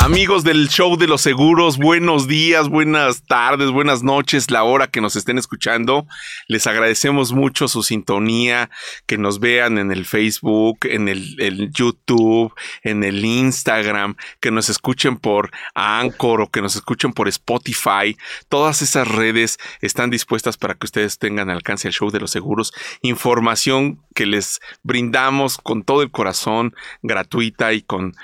Amigos 0.00 0.44
del 0.44 0.68
show 0.68 0.96
de 0.98 1.06
los 1.06 1.22
seguros, 1.22 1.78
buenos 1.78 2.26
días, 2.26 2.68
buenas 2.68 3.22
tardes, 3.22 3.70
buenas 3.70 4.02
noches, 4.02 4.50
la 4.50 4.64
hora 4.64 4.88
que 4.88 5.00
nos 5.00 5.16
estén 5.16 5.38
escuchando. 5.38 6.06
Les 6.46 6.66
agradecemos 6.66 7.32
mucho 7.32 7.68
su 7.68 7.82
sintonía, 7.82 8.70
que 9.06 9.16
nos 9.16 9.40
vean 9.40 9.78
en 9.78 9.92
el 9.92 10.04
Facebook, 10.04 10.80
en 10.82 11.08
el, 11.08 11.70
YouTube, 11.72 12.52
en 12.82 13.02
el 13.02 13.24
Instagram, 13.24 14.16
que 14.40 14.50
nos 14.50 14.68
escuchen 14.68 15.16
por 15.16 15.50
Anchor 15.74 16.42
o 16.42 16.50
que 16.50 16.60
nos 16.60 16.76
escuchen 16.76 17.12
por 17.12 17.28
Spotify. 17.28 18.16
Todas 18.48 18.82
esas 18.82 19.08
redes 19.08 19.58
están 19.80 20.10
dispuestas 20.10 20.58
para 20.58 20.74
que 20.74 20.84
ustedes 20.84 21.18
tengan 21.18 21.48
alcance 21.48 21.88
al 21.88 21.94
show 21.94 22.10
de 22.10 22.20
los 22.20 22.30
seguros. 22.30 22.74
Información 23.00 24.02
que 24.14 24.26
les 24.26 24.60
brindamos 24.82 25.56
con 25.56 25.82
todo 25.82 26.02
el 26.02 26.10
corazón, 26.10 26.74
gratuita 27.02 27.72
y 27.72 27.80
con 27.80 28.14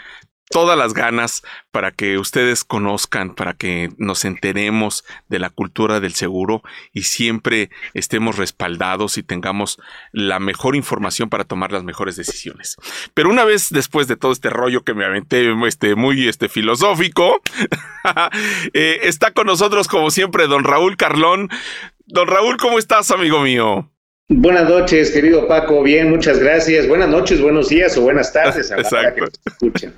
todas 0.51 0.77
las 0.77 0.95
ganas 0.95 1.43
para 1.71 1.93
que 1.93 2.19
ustedes 2.19 2.65
conozcan, 2.65 3.35
para 3.35 3.55
que 3.55 3.91
nos 3.99 4.25
enteremos 4.25 5.05
de 5.29 5.39
la 5.39 5.49
cultura 5.49 6.01
del 6.01 6.15
seguro 6.15 6.63
y 6.93 7.05
siempre 7.05 7.71
estemos 7.95 8.37
respaldados 8.37 9.17
y 9.17 9.23
tengamos 9.23 9.79
la 10.13 10.41
mejor 10.41 10.75
información 10.75 11.31
para 11.31 11.45
tomar 11.45 11.71
las 11.71 11.85
mejores 11.85 12.17
decisiones. 12.17 12.77
Pero 13.15 13.31
una 13.31 13.45
vez 13.45 13.69
después 13.71 14.09
de 14.09 14.17
todo 14.17 14.33
este 14.33 14.51
rollo 14.51 14.83
que 14.83 14.95
me 14.95 15.05
aventé 15.05 15.55
este, 15.67 15.95
muy 15.95 16.29
este, 16.29 16.49
filosófico, 16.49 17.41
eh, 18.75 19.01
está 19.03 19.33
con 19.33 19.47
nosotros 19.47 19.89
como 19.89 20.11
siempre 20.11 20.49
don 20.49 20.65
Raúl 20.65 20.97
Carlón. 20.97 21.49
Don 22.07 22.27
Raúl, 22.27 22.57
¿cómo 22.57 22.79
estás, 22.79 23.13
amigo 23.13 23.41
mío? 23.41 23.90
Buenas 24.33 24.69
noches, 24.69 25.11
querido 25.11 25.49
Paco. 25.49 25.83
Bien, 25.83 26.09
muchas 26.09 26.39
gracias. 26.39 26.87
Buenas 26.87 27.09
noches, 27.09 27.41
buenos 27.41 27.69
días 27.69 27.99
o 27.99 28.03
buenas 28.03 28.33
tardes 28.33 28.71
a 28.71 28.77
la 28.77 28.89
hora 28.89 29.13
que 29.13 29.23
nos 29.23 29.41
escuchen. 29.45 29.93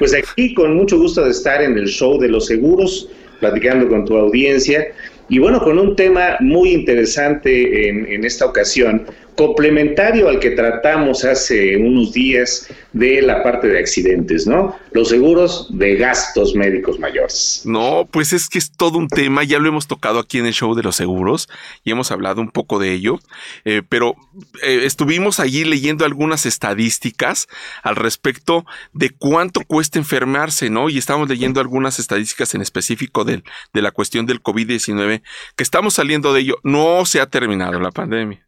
Pues 0.00 0.12
aquí 0.12 0.54
con 0.54 0.74
mucho 0.74 0.98
gusto 0.98 1.24
de 1.24 1.30
estar 1.30 1.62
en 1.62 1.78
el 1.78 1.86
show 1.86 2.18
de 2.18 2.28
los 2.28 2.46
seguros, 2.46 3.08
platicando 3.38 3.88
con 3.88 4.04
tu 4.04 4.16
audiencia. 4.16 4.88
Y 5.28 5.38
bueno, 5.38 5.62
con 5.62 5.78
un 5.78 5.94
tema 5.94 6.36
muy 6.40 6.72
interesante 6.72 7.88
en, 7.88 8.06
en 8.08 8.24
esta 8.24 8.46
ocasión, 8.46 9.06
complementario 9.36 10.28
al 10.28 10.40
que 10.40 10.50
tratamos 10.50 11.24
hace 11.24 11.76
unos 11.76 12.12
días 12.12 12.68
de 12.92 13.20
la 13.20 13.42
parte 13.42 13.68
de 13.68 13.78
accidentes, 13.78 14.46
¿no? 14.46 14.74
Los 14.92 15.10
seguros 15.10 15.68
de 15.70 15.96
gastos 15.96 16.54
médicos 16.54 16.98
mayores. 16.98 17.62
No, 17.66 18.08
pues 18.10 18.32
es 18.32 18.48
que 18.48 18.58
es 18.58 18.72
todo 18.72 18.98
un 18.98 19.08
tema, 19.08 19.44
ya 19.44 19.58
lo 19.58 19.68
hemos 19.68 19.86
tocado 19.86 20.18
aquí 20.18 20.38
en 20.38 20.46
el 20.46 20.54
show 20.54 20.74
de 20.74 20.82
los 20.82 20.96
seguros 20.96 21.48
y 21.84 21.90
hemos 21.90 22.10
hablado 22.10 22.40
un 22.40 22.50
poco 22.50 22.78
de 22.78 22.92
ello, 22.92 23.20
eh, 23.66 23.82
pero 23.86 24.14
eh, 24.62 24.80
estuvimos 24.84 25.38
allí 25.38 25.64
leyendo 25.64 26.06
algunas 26.06 26.46
estadísticas 26.46 27.46
al 27.82 27.96
respecto 27.96 28.64
de 28.94 29.10
cuánto 29.10 29.60
cuesta 29.60 29.98
enfermarse, 29.98 30.70
¿no? 30.70 30.88
Y 30.88 30.96
estamos 30.96 31.28
leyendo 31.28 31.60
algunas 31.60 31.98
estadísticas 31.98 32.54
en 32.54 32.62
específico 32.62 33.24
de, 33.24 33.42
de 33.74 33.82
la 33.82 33.90
cuestión 33.90 34.24
del 34.24 34.42
COVID-19, 34.42 35.22
que 35.54 35.62
estamos 35.62 35.94
saliendo 35.94 36.32
de 36.32 36.40
ello, 36.40 36.56
no 36.62 37.04
se 37.04 37.20
ha 37.20 37.26
terminado 37.26 37.78
la 37.78 37.90
pandemia 37.90 38.45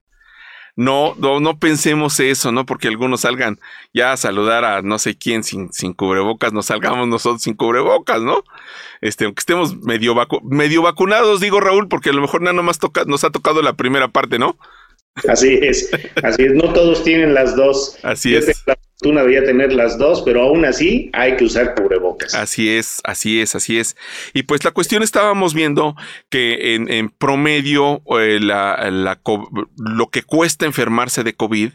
no, 0.79 1.17
no, 1.19 1.41
no 1.41 1.59
pensemos 1.59 2.21
eso, 2.21 2.53
¿no? 2.53 2.65
Porque 2.65 2.87
algunos 2.87 3.23
salgan 3.23 3.59
ya 3.93 4.12
a 4.12 4.17
saludar 4.17 4.65
a 4.65 4.81
no 4.81 5.01
sé 5.01 5.19
quién 5.19 5.43
sin, 5.43 5.73
sin 5.73 5.93
cubrebocas, 5.93 6.53
nos 6.53 6.67
salgamos 6.67 7.09
nosotros 7.09 7.43
sin 7.43 7.55
cubrebocas, 7.55 8.23
¿no? 8.23 8.45
Este, 9.01 9.25
aunque 9.25 9.41
estemos 9.41 9.77
medio, 9.79 10.15
medio 10.45 10.83
vacunados, 10.83 11.41
digo 11.41 11.59
Raúl, 11.59 11.89
porque 11.89 12.11
a 12.11 12.12
lo 12.12 12.20
mejor 12.20 12.43
nada 12.43 12.62
más 12.62 12.79
toca, 12.79 13.03
nos 13.07 13.25
ha 13.25 13.31
tocado 13.31 13.61
la 13.61 13.73
primera 13.73 14.07
parte, 14.07 14.39
¿no? 14.39 14.57
Así 15.29 15.59
es, 15.61 15.91
así 16.23 16.45
es, 16.45 16.55
no 16.55 16.73
todos 16.73 17.03
tienen 17.03 17.35
las 17.35 17.57
dos. 17.57 17.98
Así 18.05 18.37
es. 18.37 18.65
Tú 19.01 19.13
debería 19.13 19.45
tener 19.45 19.73
las 19.73 19.97
dos, 19.97 20.23
pero 20.23 20.43
aún 20.43 20.65
así 20.65 21.09
hay 21.13 21.37
que 21.37 21.45
usar 21.45 21.77
cubrebocas. 21.77 22.35
Así 22.35 22.69
es, 22.69 23.01
así 23.05 23.41
es, 23.41 23.55
así 23.55 23.79
es. 23.79 23.97
Y 24.35 24.43
pues 24.43 24.65
la 24.65 24.73
cuestión 24.73 25.05
estábamos 25.05 25.55
viendo 25.55 25.95
que 26.31 26.75
en, 26.75 27.09
promedio 27.11 28.03
eh, 28.19 28.41
lo 28.41 30.11
que 30.11 30.23
cuesta 30.25 30.67
enfermarse 30.67 31.23
de 31.23 31.33
COVID 31.33 31.70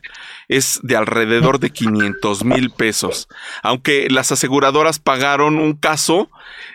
es 0.50 0.82
de 0.84 0.98
alrededor 0.98 1.60
de 1.60 1.70
500 1.70 2.44
mil 2.44 2.72
pesos, 2.72 3.30
aunque 3.62 4.10
las 4.10 4.34
aseguradoras 4.34 5.00
pagaron 5.00 5.60
un 5.60 5.76
caso 5.76 6.30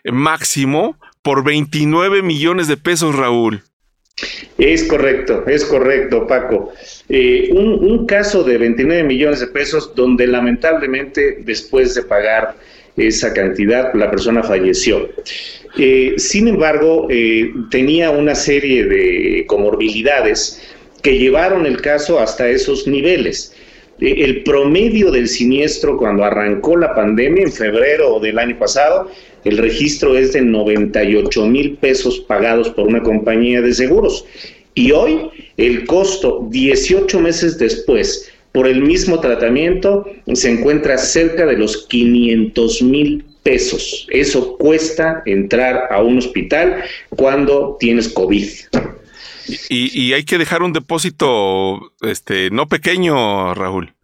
máximo 0.05 0.99
por 1.21 1.45
29 1.45 2.23
millones 2.23 2.69
de 2.69 2.79
pesos, 2.79 3.15
Raúl. 3.15 3.65
Es 4.57 4.85
correcto, 4.85 5.45
es 5.47 5.65
correcto, 5.65 6.27
Paco. 6.27 6.73
Eh, 7.09 7.51
un, 7.53 8.07
caso 8.07 8.43
de 8.43 8.59
29 8.59 9.05
millones 9.05 9.41
de 9.41 9.47
pesos 9.49 9.95
donde 9.95 10.27
lamentablemente 10.27 11.39
después 11.43 11.95
de 11.95 12.03
pagar 12.03 12.57
esa 12.97 13.33
cantidad 13.33 13.95
la 13.95 14.11
persona 14.11 14.43
falleció. 14.43 15.09
Eh, 15.79 16.15
sin 16.17 16.49
embargo, 16.49 17.07
eh, 17.11 17.53
tenía 17.71 18.11
una 18.11 18.35
serie 18.35 18.85
de 18.85 19.45
comorbilidades 19.47 20.61
que 21.03 21.19
llevaron 21.19 21.65
el 21.67 21.81
caso 21.81 22.19
hasta 22.19 22.49
esos 22.49 22.87
niveles. 22.89 23.55
el 24.01 24.45
promedio 24.45 25.11
del 25.11 25.27
siniestro 25.27 25.97
cuando 25.97 26.25
arrancó 26.25 26.77
la 26.77 26.95
pandemia 26.95 27.43
en 27.43 27.53
febrero 27.53 28.21
del 28.21 28.39
año 28.39 28.57
pasado 28.57 29.11
el 29.45 29.59
registro 29.59 30.17
es 30.17 30.33
de 30.33 30.43
98 30.43 31.47
mil 31.47 31.77
pesos 31.77 32.19
pagados 32.21 32.71
por 32.71 32.87
una 32.87 33.03
compañía 33.03 33.61
de 33.61 33.75
seguros. 33.75 34.25
Y 34.75 34.93
hoy 34.93 35.31
el 35.57 35.87
costo, 35.87 36.47
18 36.51 37.21
meses 37.21 37.59
después, 37.59 38.31
por 38.53 38.67
el 38.67 38.83
mismo 38.83 39.21
tratamiento, 39.21 40.07
se 40.33 40.51
encuentra 40.51 40.99
cerca 40.99 41.47
de 41.47 41.57
los 41.57 41.87
500 41.89 42.83
mil 42.83 43.25
pesos. 43.43 44.07
Eso 44.11 44.57
cuesta 44.57 45.23
entrar 45.27 45.89
a 45.91 46.03
un 46.03 46.19
hospital 46.19 46.85
cuando 47.11 47.77
tienes 47.79 48.09
COVID. 48.09 48.49
Y, 49.69 50.01
y 50.01 50.13
hay 50.13 50.25
que 50.25 50.39
dejar 50.39 50.63
un 50.63 50.73
depósito, 50.73 51.93
este, 52.03 52.51
no 52.51 52.69
pequeño, 52.69 53.55
Raúl. 53.55 53.95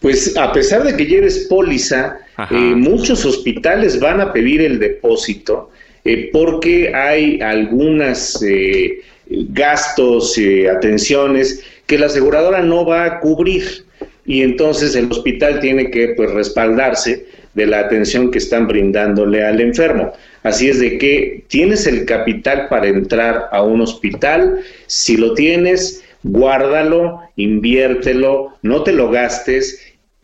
Pues 0.00 0.36
a 0.36 0.52
pesar 0.52 0.82
de 0.82 0.96
que 0.96 1.06
lleves 1.06 1.46
póliza, 1.48 2.18
eh, 2.50 2.54
muchos 2.54 3.24
hospitales 3.24 4.00
van 4.00 4.20
a 4.20 4.32
pedir 4.32 4.60
el 4.60 4.78
depósito 4.78 5.70
eh, 6.04 6.30
porque 6.32 6.94
hay 6.94 7.40
algunas 7.40 8.42
eh, 8.42 9.00
gastos, 9.28 10.38
atenciones 10.74 11.62
que 11.86 11.98
la 11.98 12.06
aseguradora 12.06 12.62
no 12.62 12.84
va 12.84 13.04
a 13.04 13.20
cubrir. 13.20 13.84
Y 14.24 14.42
entonces 14.42 14.94
el 14.94 15.10
hospital 15.10 15.60
tiene 15.60 15.90
que 15.90 16.08
pues, 16.16 16.30
respaldarse 16.30 17.26
de 17.54 17.66
la 17.66 17.80
atención 17.80 18.30
que 18.30 18.38
están 18.38 18.66
brindándole 18.66 19.44
al 19.44 19.60
enfermo. 19.60 20.12
Así 20.42 20.68
es 20.68 20.80
de 20.80 20.98
que 20.98 21.44
tienes 21.48 21.86
el 21.86 22.04
capital 22.04 22.68
para 22.68 22.88
entrar 22.88 23.48
a 23.52 23.62
un 23.62 23.80
hospital, 23.80 24.60
si 24.86 25.16
lo 25.16 25.34
tienes, 25.34 26.02
guárdalo, 26.22 27.20
inviértelo, 27.36 28.54
no 28.62 28.82
te 28.82 28.92
lo 28.92 29.10
gastes, 29.10 29.80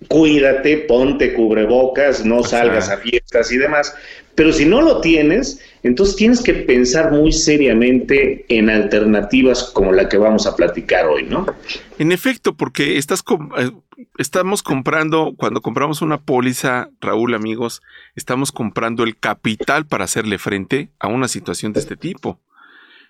cuídate, 0.06 0.78
ponte 0.78 1.34
cubrebocas, 1.34 2.24
no 2.24 2.44
salgas 2.44 2.88
a 2.88 2.98
fiestas 2.98 3.50
y 3.50 3.58
demás. 3.58 3.94
Pero 4.36 4.52
si 4.52 4.64
no 4.66 4.80
lo 4.80 5.00
tienes, 5.00 5.60
entonces 5.82 6.14
tienes 6.14 6.40
que 6.40 6.54
pensar 6.54 7.10
muy 7.10 7.32
seriamente 7.32 8.46
en 8.48 8.70
alternativas 8.70 9.64
como 9.64 9.92
la 9.92 10.08
que 10.08 10.16
vamos 10.16 10.46
a 10.46 10.54
platicar 10.54 11.06
hoy, 11.06 11.24
¿no? 11.24 11.46
En 11.98 12.12
efecto, 12.12 12.54
porque 12.54 12.98
estás 12.98 13.24
eh, 13.58 13.72
estamos 14.16 14.62
comprando, 14.62 15.34
cuando 15.36 15.60
compramos 15.60 16.02
una 16.02 16.18
póliza, 16.18 16.90
Raúl, 17.00 17.34
amigos, 17.34 17.82
estamos 18.14 18.52
comprando 18.52 19.02
el 19.02 19.18
capital 19.18 19.86
para 19.86 20.04
hacerle 20.04 20.38
frente 20.38 20.90
a 21.00 21.08
una 21.08 21.26
situación 21.26 21.72
de 21.72 21.80
este 21.80 21.96
tipo. 21.96 22.38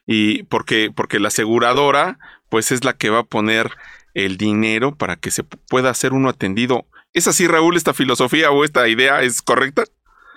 Y 0.06 0.44
porque, 0.44 0.91
porque 0.94 1.21
la 1.21 1.28
aseguradora 1.28 2.19
pues 2.48 2.72
es 2.72 2.84
la 2.84 2.94
que 2.94 3.10
va 3.10 3.19
a 3.19 3.25
poner 3.25 3.72
el 4.24 4.36
dinero 4.36 4.94
para 4.94 5.16
que 5.16 5.30
se 5.30 5.44
pueda 5.44 5.90
hacer 5.90 6.12
uno 6.12 6.28
atendido. 6.28 6.86
¿Es 7.14 7.28
así, 7.28 7.46
Raúl, 7.46 7.76
esta 7.76 7.94
filosofía 7.94 8.50
o 8.50 8.64
esta 8.64 8.88
idea 8.88 9.22
es 9.22 9.42
correcta? 9.42 9.84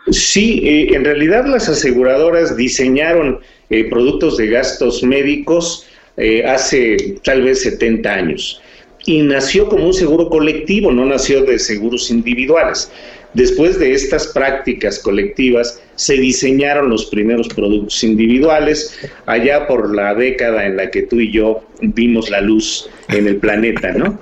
Sí, 0.10 0.62
eh, 0.64 0.96
en 0.96 1.06
realidad 1.06 1.46
las 1.46 1.70
aseguradoras 1.70 2.56
diseñaron 2.56 3.40
eh, 3.70 3.90
productos 3.90 4.38
de 4.38 4.48
gastos 4.48 5.04
médicos 5.04 5.88
eh, 6.18 6.44
hace 6.46 7.18
tal 7.24 7.44
vez 7.44 7.62
70 7.62 8.12
años 8.12 8.62
y 9.06 9.22
nació 9.22 9.68
como 9.68 9.86
un 9.86 9.94
seguro 9.94 10.30
colectivo, 10.30 10.92
no 10.92 11.06
nació 11.06 11.44
de 11.44 11.58
seguros 11.60 12.10
individuales. 12.12 12.92
Después 13.34 13.80
de 13.80 13.94
estas 13.94 14.28
prácticas 14.28 15.00
colectivas, 15.00 15.82
se 15.96 16.16
diseñaron 16.16 16.90
los 16.90 17.06
primeros 17.06 17.48
productos 17.50 18.04
individuales, 18.04 19.00
allá 19.26 19.68
por 19.68 19.96
la 19.96 20.14
década 20.16 20.66
en 20.66 20.78
la 20.78 20.92
que 20.92 21.04
tú 21.04 21.20
y 21.20 21.32
yo 21.32 21.64
vimos 21.82 22.30
la 22.30 22.42
luz 22.42 22.90
en 23.10 23.28
el 23.28 23.38
planeta, 23.38 23.92
¿no? 23.94 24.20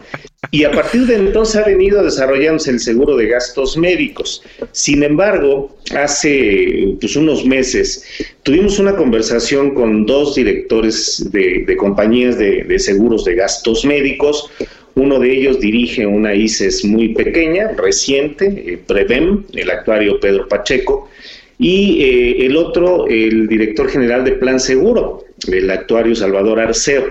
Y 0.51 0.63
a 0.63 0.71
partir 0.71 1.05
de 1.05 1.15
entonces 1.15 1.57
ha 1.57 1.65
venido 1.65 2.03
desarrollándose 2.03 2.71
el 2.71 2.79
seguro 2.79 3.17
de 3.17 3.27
gastos 3.27 3.77
médicos. 3.77 4.41
Sin 4.71 5.03
embargo, 5.03 5.77
hace 5.95 6.95
pues, 6.99 7.15
unos 7.15 7.45
meses 7.45 8.03
tuvimos 8.43 8.79
una 8.79 8.95
conversación 8.95 9.75
con 9.75 10.05
dos 10.05 10.35
directores 10.35 11.29
de, 11.31 11.75
compañías 11.77 12.37
de, 12.37 12.63
de 12.63 12.79
seguros 12.79 13.25
de 13.25 13.35
gastos 13.35 13.85
médicos, 13.85 14.49
uno 14.95 15.19
de 15.19 15.31
ellos 15.31 15.59
dirige 15.59 16.05
una 16.05 16.33
ICES 16.33 16.85
muy 16.85 17.09
pequeña, 17.09 17.69
reciente, 17.77 18.45
eh, 18.65 18.79
Prevem, 18.85 19.43
el 19.53 19.69
actuario 19.69 20.19
Pedro 20.19 20.47
Pacheco, 20.47 21.09
y 21.57 22.01
eh, 22.03 22.45
el 22.45 22.55
otro, 22.55 23.07
el 23.07 23.47
director 23.47 23.89
general 23.89 24.23
de 24.23 24.33
Plan 24.33 24.59
Seguro, 24.59 25.25
el 25.47 25.69
actuario 25.69 26.15
Salvador 26.15 26.59
Arceo. 26.59 27.05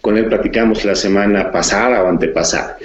Con 0.00 0.16
él 0.16 0.26
platicamos 0.26 0.84
la 0.84 0.94
semana 0.94 1.50
pasada 1.50 2.02
o 2.02 2.08
antepasada. 2.08 2.76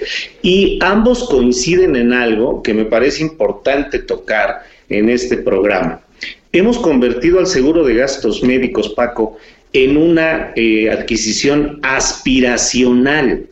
Y 0.42 0.80
ambos 0.82 1.28
coinciden 1.28 1.96
en 1.96 2.14
algo 2.14 2.62
que 2.64 2.74
me 2.74 2.86
parece 2.86 3.24
importante 3.24 4.00
tocar 4.00 4.64
en 4.88 5.10
este 5.10 5.38
programa. 5.38 6.02
Hemos 6.52 6.80
convertido 6.80 7.40
al 7.40 7.48
seguro 7.48 7.84
de 7.84 7.96
gastos 7.96 8.44
médicos, 8.44 8.90
Paco, 8.90 9.38
en 9.74 9.98
una 9.98 10.52
eh, 10.56 10.90
adquisición 10.90 11.80
aspiracional. 11.84 13.46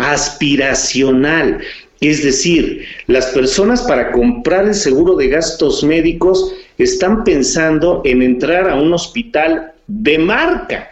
Aspiracional. 0.00 1.60
Es 2.00 2.22
decir, 2.22 2.86
las 3.06 3.26
personas 3.26 3.82
para 3.82 4.10
comprar 4.10 4.66
el 4.66 4.74
seguro 4.74 5.16
de 5.16 5.28
gastos 5.28 5.84
médicos 5.84 6.54
están 6.78 7.24
pensando 7.24 8.00
en 8.04 8.22
entrar 8.22 8.68
a 8.68 8.74
un 8.74 8.92
hospital 8.92 9.72
de 9.86 10.18
marca. 10.18 10.90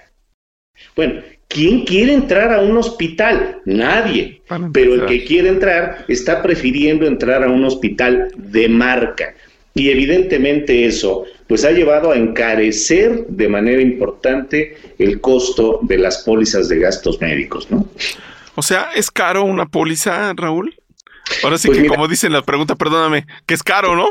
Bueno, 0.95 1.23
¿quién 1.49 1.85
quiere 1.85 2.13
entrar 2.13 2.53
a 2.53 2.61
un 2.61 2.77
hospital? 2.77 3.61
Nadie. 3.65 4.43
Pero 4.73 4.95
el 4.95 5.07
que 5.07 5.25
quiere 5.25 5.49
entrar 5.49 6.05
está 6.09 6.43
prefiriendo 6.43 7.07
entrar 7.07 7.43
a 7.43 7.49
un 7.49 7.65
hospital 7.65 8.31
de 8.37 8.69
marca. 8.69 9.35
Y 9.75 9.91
evidentemente 9.91 10.85
eso 10.85 11.25
pues 11.47 11.65
ha 11.65 11.71
llevado 11.71 12.11
a 12.11 12.17
encarecer 12.17 13.27
de 13.29 13.49
manera 13.49 13.81
importante 13.81 14.77
el 14.99 15.21
costo 15.21 15.81
de 15.83 15.97
las 15.97 16.19
pólizas 16.19 16.69
de 16.69 16.81
gastos 16.81 17.21
médicos, 17.21 17.71
¿no? 17.71 17.89
O 18.59 18.63
sea, 18.63 18.89
¿es 18.97 19.09
caro 19.09 19.45
una 19.45 19.67
póliza, 19.67 20.33
Raúl? 20.35 20.75
Ahora 21.45 21.59
sí 21.59 21.69
pues 21.69 21.79
que 21.79 21.87
como 21.87 22.09
dice 22.09 22.29
la 22.29 22.43
pregunta, 22.43 22.75
perdóname, 22.75 23.25
que 23.47 23.55
es 23.55 23.63
caro, 23.63 23.95
¿no? 23.95 24.09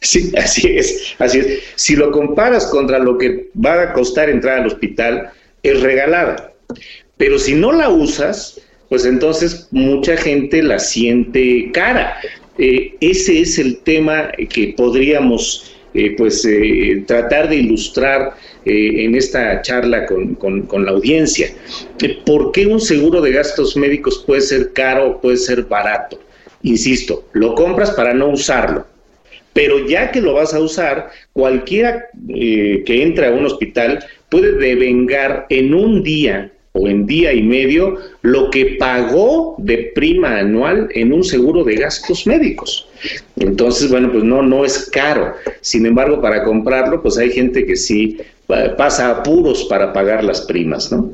Sí, 0.00 0.32
así 0.38 0.78
es, 0.78 1.14
así 1.18 1.40
es. 1.40 1.62
Si 1.74 1.94
lo 1.94 2.10
comparas 2.10 2.68
contra 2.68 2.98
lo 2.98 3.18
que 3.18 3.50
va 3.54 3.82
a 3.82 3.92
costar 3.92 4.30
entrar 4.30 4.60
al 4.60 4.68
hospital, 4.68 5.30
es 5.62 5.82
regalada. 5.82 6.54
Pero 7.18 7.38
si 7.38 7.52
no 7.52 7.70
la 7.70 7.90
usas, 7.90 8.62
pues 8.88 9.04
entonces 9.04 9.68
mucha 9.72 10.16
gente 10.16 10.62
la 10.62 10.78
siente 10.78 11.70
cara. 11.74 12.16
Eh, 12.56 12.96
ese 13.02 13.40
es 13.42 13.58
el 13.58 13.76
tema 13.80 14.32
que 14.48 14.72
podríamos 14.74 15.71
eh, 15.94 16.14
pues 16.16 16.44
eh, 16.44 17.02
tratar 17.06 17.48
de 17.48 17.56
ilustrar 17.56 18.34
en 18.64 19.16
esta 19.16 19.60
charla 19.62 20.06
con, 20.06 20.36
con 20.36 20.84
la 20.84 20.92
audiencia. 20.92 21.48
¿Por 22.24 22.52
qué 22.52 22.66
un 22.66 22.80
seguro 22.80 23.20
de 23.20 23.32
gastos 23.32 23.76
médicos 23.76 24.22
puede 24.24 24.40
ser 24.40 24.72
caro 24.72 25.10
o 25.10 25.20
puede 25.20 25.36
ser 25.36 25.64
barato? 25.64 26.20
Insisto, 26.62 27.24
lo 27.32 27.56
compras 27.56 27.90
para 27.90 28.14
no 28.14 28.28
usarlo 28.28 28.86
pero 29.52 29.86
ya 29.86 30.10
que 30.10 30.20
lo 30.20 30.34
vas 30.34 30.54
a 30.54 30.60
usar, 30.60 31.10
cualquiera 31.32 32.08
eh, 32.28 32.82
que 32.86 33.02
entre 33.02 33.26
a 33.26 33.30
un 33.32 33.44
hospital 33.44 34.04
puede 34.28 34.52
devengar 34.52 35.46
en 35.50 35.74
un 35.74 36.02
día 36.02 36.50
o 36.72 36.88
en 36.88 37.06
día 37.06 37.32
y 37.32 37.42
medio 37.42 37.98
lo 38.22 38.50
que 38.50 38.76
pagó 38.78 39.56
de 39.58 39.92
prima 39.94 40.38
anual 40.38 40.88
en 40.94 41.12
un 41.12 41.22
seguro 41.22 41.64
de 41.64 41.76
gastos 41.76 42.26
médicos. 42.26 42.88
Entonces, 43.36 43.90
bueno, 43.90 44.10
pues 44.10 44.24
no, 44.24 44.42
no 44.42 44.64
es 44.64 44.88
caro. 44.90 45.34
Sin 45.60 45.84
embargo, 45.84 46.20
para 46.20 46.44
comprarlo, 46.44 47.02
pues 47.02 47.18
hay 47.18 47.30
gente 47.30 47.66
que 47.66 47.76
sí 47.76 48.18
pasa 48.76 49.10
apuros 49.10 49.64
para 49.64 49.92
pagar 49.92 50.24
las 50.24 50.42
primas, 50.42 50.90
¿no? 50.92 51.12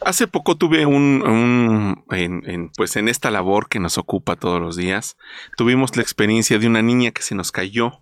Hace 0.00 0.26
poco 0.26 0.56
tuve 0.56 0.84
un, 0.84 2.04
en, 2.10 2.70
pues 2.76 2.96
en 2.96 3.08
esta 3.08 3.30
labor 3.30 3.68
que 3.68 3.80
nos 3.80 3.96
ocupa 3.96 4.36
todos 4.36 4.60
los 4.60 4.76
días, 4.76 5.16
tuvimos 5.56 5.96
la 5.96 6.02
experiencia 6.02 6.58
de 6.58 6.66
una 6.66 6.82
niña 6.82 7.10
que 7.10 7.22
se 7.22 7.34
nos 7.34 7.52
cayó 7.52 8.00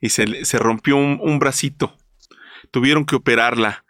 y 0.00 0.08
se, 0.08 0.44
se 0.44 0.58
rompió 0.58 0.96
un, 0.96 1.38
bracito. 1.38 1.96
Tuvieron 2.72 3.04
que 3.04 3.14
operarla 3.14 3.84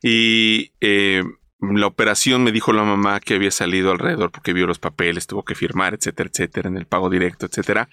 y 0.00 0.70
eh, 0.80 1.24
la 1.60 1.86
operación 1.86 2.44
me 2.44 2.52
dijo 2.52 2.72
la 2.72 2.84
mamá 2.84 3.20
que 3.20 3.34
había 3.34 3.50
salido 3.50 3.90
alrededor 3.90 4.30
porque 4.30 4.52
vio 4.52 4.66
los 4.66 4.78
papeles, 4.78 5.26
tuvo 5.26 5.44
que 5.44 5.54
firmar, 5.54 5.94
etcétera, 5.94 6.30
etcétera, 6.32 6.68
en 6.68 6.76
el 6.76 6.86
pago 6.86 7.10
directo, 7.10 7.46
etcétera. 7.46 7.88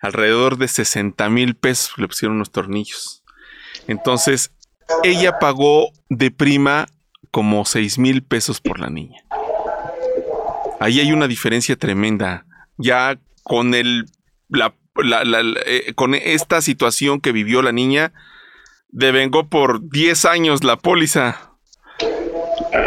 Alrededor 0.00 0.58
de 0.58 0.68
60 0.68 1.28
mil 1.30 1.54
pesos 1.54 1.96
le 1.96 2.08
pusieron 2.08 2.36
unos 2.36 2.50
tornillos. 2.50 3.22
Entonces, 3.86 4.52
ella 5.02 5.38
pagó 5.38 5.92
de 6.08 6.30
prima 6.30 6.86
como 7.30 7.64
6 7.64 7.98
mil 7.98 8.22
pesos 8.22 8.60
por 8.60 8.78
la 8.78 8.90
niña. 8.90 9.22
Ahí 10.80 11.00
hay 11.00 11.12
una 11.12 11.28
diferencia 11.28 11.76
tremenda. 11.76 12.44
Ya 12.76 13.18
con 13.42 13.74
el, 13.74 14.06
la, 14.48 14.74
eh, 15.66 15.92
con 15.94 16.14
esta 16.14 16.60
situación 16.60 17.20
que 17.20 17.32
vivió 17.32 17.62
la 17.62 17.72
niña, 17.72 18.12
devengó 18.88 19.48
por 19.48 19.88
10 19.88 20.24
años 20.26 20.64
la 20.64 20.76
póliza. 20.76 21.51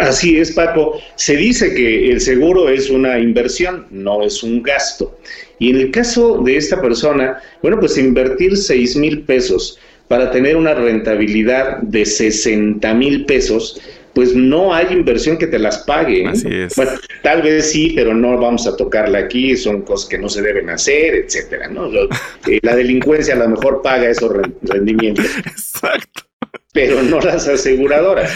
Así 0.10 0.40
es, 0.40 0.52
Paco. 0.52 1.00
Se 1.16 1.36
dice 1.36 1.74
que 1.74 2.12
el 2.12 2.22
seguro 2.22 2.70
es 2.70 2.90
una 2.90 3.20
inversión, 3.20 3.86
no 3.90 4.24
es 4.24 4.44
un 4.44 4.64
gasto. 4.64 5.18
Y 5.60 5.70
en 5.70 5.78
el 5.78 5.92
caso 5.92 6.42
de 6.44 6.58
esta 6.58 6.82
persona, 6.82 7.40
bueno, 7.62 7.80
pues 7.80 7.98
invertir 7.98 8.58
6 8.58 8.96
mil 8.98 9.22
pesos 9.22 9.80
para 10.08 10.32
tener 10.32 10.56
una 10.56 10.74
rentabilidad 10.74 11.78
de 11.82 12.06
60 12.06 12.94
mil 12.94 13.26
pesos, 13.26 13.82
pues 14.14 14.34
no 14.34 14.74
hay 14.74 14.94
inversión 14.94 15.38
que 15.38 15.48
te 15.48 15.60
las 15.60 15.80
pague. 15.80 16.24
¿eh? 16.24 16.28
Así 16.28 16.48
es. 16.50 16.76
Bueno, 16.76 16.92
tal 17.22 17.42
vez 17.42 17.72
sí, 17.72 17.92
pero 17.96 18.14
no 18.14 18.38
vamos 18.38 18.66
a 18.66 18.78
tocarla 18.78 19.20
aquí, 19.20 19.58
son 19.58 19.82
cosas 19.82 20.10
que 20.10 20.18
no 20.18 20.30
se 20.30 20.42
deben 20.42 20.70
hacer, 20.70 21.16
etcétera, 21.16 21.68
¿no? 21.68 21.90
Eh, 22.48 22.60
la 22.62 22.76
delincuencia 22.76 23.34
a 23.34 23.38
lo 23.38 23.50
mejor 23.50 23.82
paga 23.82 24.08
esos 24.08 24.32
rendimientos. 24.62 25.26
Exacto. 25.46 26.24
Pero 26.74 27.02
no 27.02 27.20
las 27.20 27.48
aseguradoras. 27.48 28.32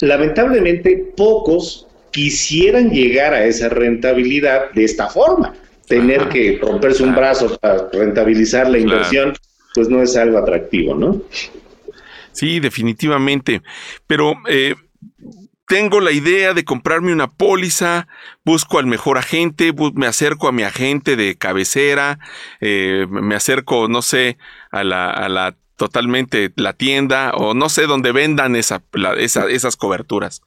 Lamentablemente, 0.00 1.12
pocos 1.16 1.86
quisieran 2.10 2.90
llegar 2.90 3.34
a 3.34 3.44
esa 3.44 3.68
rentabilidad 3.68 4.70
de 4.72 4.84
esta 4.84 5.08
forma. 5.08 5.54
Tener 5.86 6.28
que 6.28 6.58
romperse 6.60 7.02
un 7.02 7.14
brazo 7.14 7.56
para 7.58 7.88
rentabilizar 7.92 8.68
la 8.68 8.78
inversión, 8.78 9.34
pues 9.74 9.88
no 9.88 10.02
es 10.02 10.16
algo 10.16 10.38
atractivo, 10.38 10.94
¿no? 10.94 11.22
Sí, 12.32 12.60
definitivamente. 12.60 13.62
Pero 14.06 14.34
eh, 14.48 14.74
tengo 15.66 16.00
la 16.00 16.12
idea 16.12 16.54
de 16.54 16.64
comprarme 16.64 17.12
una 17.12 17.30
póliza, 17.32 18.08
busco 18.44 18.78
al 18.78 18.86
mejor 18.86 19.18
agente, 19.18 19.72
me 19.94 20.06
acerco 20.06 20.48
a 20.48 20.52
mi 20.52 20.62
agente 20.62 21.16
de 21.16 21.36
cabecera, 21.36 22.18
eh, 22.60 23.06
me 23.08 23.34
acerco, 23.34 23.88
no 23.88 24.02
sé, 24.02 24.38
a 24.70 24.84
la, 24.84 25.10
a 25.10 25.28
la 25.28 25.56
totalmente 25.76 26.52
la 26.56 26.72
tienda 26.72 27.32
o 27.32 27.54
no 27.54 27.68
sé 27.68 27.86
dónde 27.86 28.12
vendan 28.12 28.56
esa, 28.56 28.82
esas 29.22 29.76
coberturas. 29.76 30.42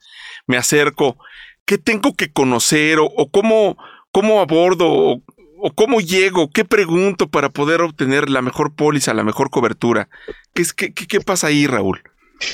Me 0.48 0.57
acerco, 0.57 1.17
¿qué 1.65 1.77
tengo 1.77 2.15
que 2.15 2.31
conocer 2.31 2.98
o, 3.00 3.29
cómo, 3.31 3.77
cómo 4.12 4.41
abordo 4.41 4.88
o, 4.89 5.21
cómo 5.75 6.01
llego? 6.01 6.50
¿Qué 6.51 6.65
pregunto 6.65 7.27
para 7.27 7.50
poder 7.50 7.81
obtener 7.81 8.29
la 8.29 8.41
mejor 8.41 8.75
póliza, 8.75 9.13
la 9.13 9.24
mejor 9.24 9.50
cobertura? 9.50 10.09
¿Qué, 10.53 10.63
qué, 10.75 10.93
qué 10.93 11.21
pasa 11.21 11.48
ahí, 11.48 11.67
Raúl? 11.67 12.01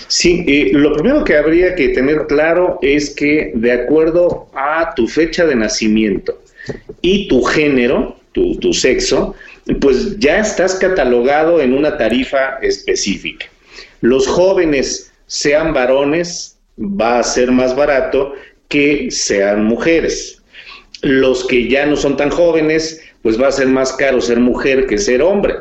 Sí, 0.07 0.43
eh, 0.47 0.71
lo 0.73 0.93
primero 0.93 1.23
que 1.23 1.37
habría 1.37 1.75
que 1.75 1.89
tener 1.89 2.25
claro 2.27 2.79
es 2.81 3.13
que 3.13 3.51
de 3.53 3.71
acuerdo 3.71 4.49
a 4.55 4.93
tu 4.95 5.07
fecha 5.07 5.45
de 5.45 5.55
nacimiento 5.55 6.41
y 7.01 7.27
tu 7.27 7.43
género, 7.43 8.17
tu, 8.31 8.57
tu 8.57 8.73
sexo, 8.73 9.35
pues 9.81 10.19
ya 10.19 10.39
estás 10.39 10.75
catalogado 10.75 11.61
en 11.61 11.73
una 11.73 11.97
tarifa 11.97 12.57
específica. 12.61 13.47
Los 14.01 14.27
jóvenes, 14.27 15.11
sean 15.27 15.73
varones, 15.73 16.57
va 16.79 17.19
a 17.19 17.23
ser 17.23 17.51
más 17.51 17.75
barato 17.75 18.33
que 18.67 19.09
sean 19.09 19.65
mujeres. 19.65 20.41
Los 21.01 21.45
que 21.45 21.67
ya 21.67 21.85
no 21.85 21.95
son 21.95 22.17
tan 22.17 22.29
jóvenes, 22.29 23.01
pues 23.21 23.41
va 23.41 23.47
a 23.47 23.51
ser 23.51 23.67
más 23.67 23.93
caro 23.93 24.21
ser 24.21 24.39
mujer 24.39 24.85
que 24.85 24.97
ser 24.97 25.21
hombre. 25.21 25.55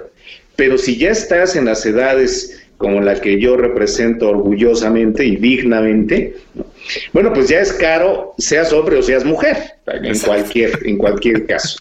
Pero 0.57 0.79
si 0.79 0.97
ya 0.97 1.11
estás 1.11 1.57
en 1.57 1.65
las 1.65 1.85
edades 1.87 2.61
como 2.77 3.01
la 3.01 3.21
que 3.21 3.41
yo 3.41 3.57
represento 3.57 4.29
orgullosamente 4.29 5.25
y 5.25 5.37
dignamente, 5.37 6.37
bueno, 7.13 7.33
pues 7.33 7.49
ya 7.49 7.61
es 7.61 7.73
caro, 7.73 8.35
seas 8.39 8.73
hombre 8.73 8.99
o 8.99 9.03
seas 9.03 9.25
mujer, 9.25 9.57
en 9.87 10.19
cualquier, 10.19 10.79
en 10.85 10.99
cualquier 10.99 11.47
caso. 11.47 11.79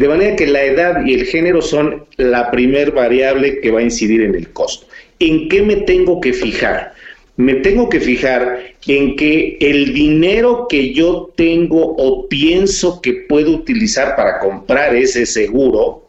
De 0.00 0.08
manera 0.08 0.34
que 0.34 0.46
la 0.46 0.64
edad 0.64 1.04
y 1.04 1.12
el 1.12 1.26
género 1.26 1.60
son 1.60 2.06
la 2.16 2.50
primer 2.50 2.90
variable 2.90 3.60
que 3.60 3.70
va 3.70 3.80
a 3.80 3.82
incidir 3.82 4.22
en 4.22 4.34
el 4.34 4.48
costo. 4.50 4.86
¿En 5.18 5.46
qué 5.50 5.60
me 5.60 5.76
tengo 5.76 6.22
que 6.22 6.32
fijar? 6.32 6.94
Me 7.36 7.56
tengo 7.56 7.90
que 7.90 8.00
fijar 8.00 8.60
en 8.86 9.14
que 9.16 9.58
el 9.60 9.92
dinero 9.92 10.68
que 10.70 10.94
yo 10.94 11.30
tengo 11.36 11.96
o 11.98 12.26
pienso 12.28 13.02
que 13.02 13.12
puedo 13.28 13.50
utilizar 13.50 14.16
para 14.16 14.38
comprar 14.38 14.96
ese 14.96 15.26
seguro 15.26 16.08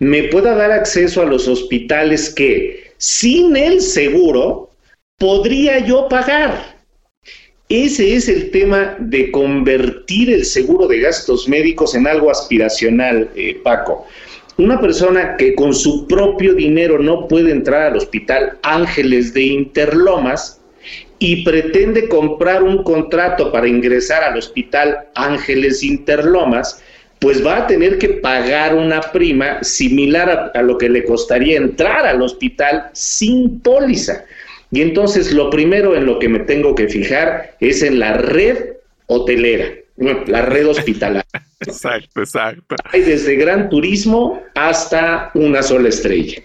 me 0.00 0.24
pueda 0.24 0.54
dar 0.54 0.72
acceso 0.72 1.22
a 1.22 1.24
los 1.24 1.48
hospitales 1.48 2.28
que 2.28 2.92
sin 2.98 3.56
el 3.56 3.80
seguro, 3.80 4.68
podría 5.16 5.78
yo 5.78 6.08
pagar. 6.10 6.69
Ese 7.70 8.16
es 8.16 8.28
el 8.28 8.50
tema 8.50 8.96
de 8.98 9.30
convertir 9.30 10.28
el 10.28 10.44
seguro 10.44 10.88
de 10.88 10.98
gastos 10.98 11.48
médicos 11.48 11.94
en 11.94 12.08
algo 12.08 12.28
aspiracional, 12.28 13.30
eh, 13.36 13.60
Paco. 13.62 14.08
una 14.58 14.80
persona 14.80 15.36
que 15.36 15.54
con 15.54 15.72
su 15.72 16.08
propio 16.08 16.54
dinero 16.54 16.98
no 16.98 17.28
puede 17.28 17.52
entrar 17.52 17.82
al 17.82 17.96
hospital 17.96 18.58
Ángeles 18.62 19.32
de 19.32 19.42
Interlomas 19.42 20.60
y 21.20 21.44
pretende 21.44 22.08
comprar 22.08 22.64
un 22.64 22.82
contrato 22.82 23.52
para 23.52 23.68
ingresar 23.68 24.24
al 24.24 24.36
hospital 24.36 25.06
Ángeles 25.14 25.84
Interlomas, 25.84 26.82
pues 27.20 27.46
va 27.46 27.58
a 27.58 27.66
tener 27.68 27.98
que 27.98 28.08
pagar 28.08 28.74
una 28.74 29.00
prima 29.00 29.62
similar 29.62 30.50
a, 30.52 30.62
lo 30.62 30.76
que 30.76 30.88
le 30.88 31.04
costaría 31.04 31.56
entrar 31.56 32.04
al 32.04 32.20
hospital 32.20 32.90
sin 32.94 33.60
póliza. 33.60 34.24
Y 34.70 34.82
entonces 34.82 35.32
lo 35.32 35.50
primero 35.50 35.96
en 35.96 36.06
lo 36.06 36.18
que 36.18 36.28
me 36.28 36.40
tengo 36.40 36.74
que 36.74 36.88
fijar 36.88 37.56
es 37.60 37.82
en 37.82 37.98
la 37.98 38.14
red 38.14 38.74
hotelera, 39.06 39.72
la 40.26 40.42
red 40.42 40.68
hospitalaria. 40.68 41.26
exacto, 41.60 42.20
exacto. 42.20 42.76
Hay 42.92 43.02
desde 43.02 43.34
gran 43.36 43.68
turismo 43.68 44.42
hasta 44.54 45.30
una 45.34 45.62
sola 45.62 45.88
estrella. 45.88 46.40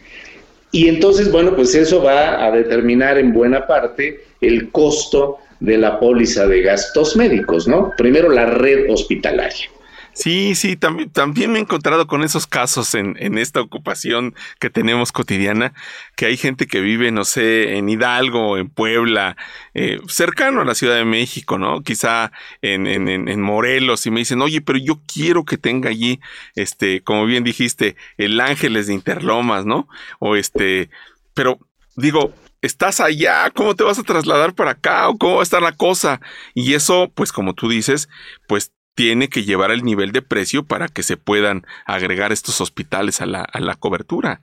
Y 0.72 0.90
entonces, 0.90 1.32
bueno, 1.32 1.56
pues 1.56 1.74
eso 1.76 2.04
va 2.04 2.44
a 2.44 2.52
determinar 2.52 3.18
en 3.18 3.32
buena 3.32 3.66
parte 3.66 4.26
el 4.42 4.72
costo 4.72 5.38
de 5.60 5.78
la 5.78 6.00
póliza 6.00 6.48
de 6.48 6.62
gastos 6.62 7.16
médicos, 7.16 7.68
¿no? 7.68 7.92
Primero 7.98 8.30
la 8.30 8.46
red 8.46 8.92
hospitalaria. 8.92 9.70
Sí, 10.16 10.56
sí, 10.56 10.78
también, 10.78 11.10
también 11.10 11.52
me 11.52 11.60
he 11.60 11.62
encontrado 11.62 12.08
con 12.08 12.24
esos 12.24 12.48
casos 12.48 12.96
en, 12.96 13.18
en, 13.20 13.38
esta 13.38 13.60
ocupación 13.60 14.34
que 14.62 14.70
tenemos 14.70 15.12
cotidiana, 15.12 15.74
que 16.16 16.26
hay 16.26 16.38
gente 16.38 16.68
que 16.68 16.80
vive, 16.80 17.12
no 17.12 17.26
sé, 17.26 17.76
en 17.76 17.90
Hidalgo, 17.90 18.58
en 18.58 18.70
Puebla, 18.70 19.36
eh, 19.74 20.00
cercano 20.08 20.62
a 20.62 20.66
la 20.66 20.74
Ciudad 20.74 20.96
de 20.96 21.04
México, 21.04 21.58
¿no? 21.58 21.82
Quizá 21.82 22.32
en, 22.62 22.88
en, 22.88 23.10
en, 23.10 23.42
Morelos, 23.42 24.06
y 24.06 24.12
me 24.12 24.22
dicen, 24.22 24.42
oye, 24.42 24.62
pero 24.62 24.80
yo 24.80 25.02
quiero 25.06 25.44
que 25.44 25.58
tenga 25.58 25.90
allí, 25.90 26.22
este, 26.56 27.02
como 27.02 27.26
bien 27.26 27.44
dijiste, 27.44 27.98
el 28.18 28.40
Ángeles 28.40 28.88
de 28.88 28.94
Interlomas, 28.94 29.66
¿no? 29.66 29.90
O 30.20 30.38
este, 30.38 30.90
pero 31.34 31.60
digo, 31.98 32.34
estás 32.62 33.02
allá, 33.02 33.50
¿cómo 33.52 33.76
te 33.76 33.84
vas 33.84 34.00
a 34.00 34.04
trasladar 34.04 34.54
para 34.56 34.72
acá? 34.72 35.10
¿O 35.10 35.18
cómo 35.18 35.36
va 35.36 35.40
a 35.42 35.44
estar 35.44 35.62
la 35.62 35.74
cosa? 35.74 36.22
Y 36.54 36.74
eso, 36.74 37.12
pues 37.14 37.34
como 37.34 37.54
tú 37.54 37.68
dices, 37.68 38.08
pues 38.48 38.72
tiene 38.96 39.30
que 39.30 39.44
llevar 39.44 39.72
el 39.72 39.84
nivel 39.84 40.12
de 40.12 40.22
precio 40.22 40.64
para 40.64 40.88
que 40.88 41.04
se 41.04 41.18
puedan 41.18 41.64
agregar 41.86 42.32
estos 42.32 42.62
hospitales 42.62 43.22
a 43.22 43.26
la, 43.26 43.42
a 43.42 43.60
la 43.60 43.76
cobertura. 43.76 44.42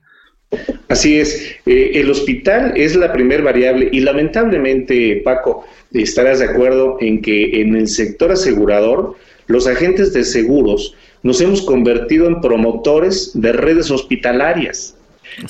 Así 0.87 1.19
es, 1.19 1.55
eh, 1.65 1.91
el 1.95 2.11
hospital 2.11 2.73
es 2.75 2.95
la 2.95 3.11
primer 3.11 3.41
variable 3.41 3.89
y 3.91 4.01
lamentablemente, 4.01 5.21
Paco, 5.25 5.65
estarás 5.91 6.39
de 6.39 6.45
acuerdo 6.45 6.97
en 7.01 7.21
que 7.21 7.61
en 7.61 7.75
el 7.75 7.87
sector 7.87 8.31
asegurador, 8.31 9.15
los 9.47 9.67
agentes 9.67 10.13
de 10.13 10.23
seguros 10.23 10.95
nos 11.23 11.41
hemos 11.41 11.63
convertido 11.63 12.27
en 12.27 12.39
promotores 12.39 13.31
de 13.33 13.53
redes 13.53 13.89
hospitalarias. 13.89 14.95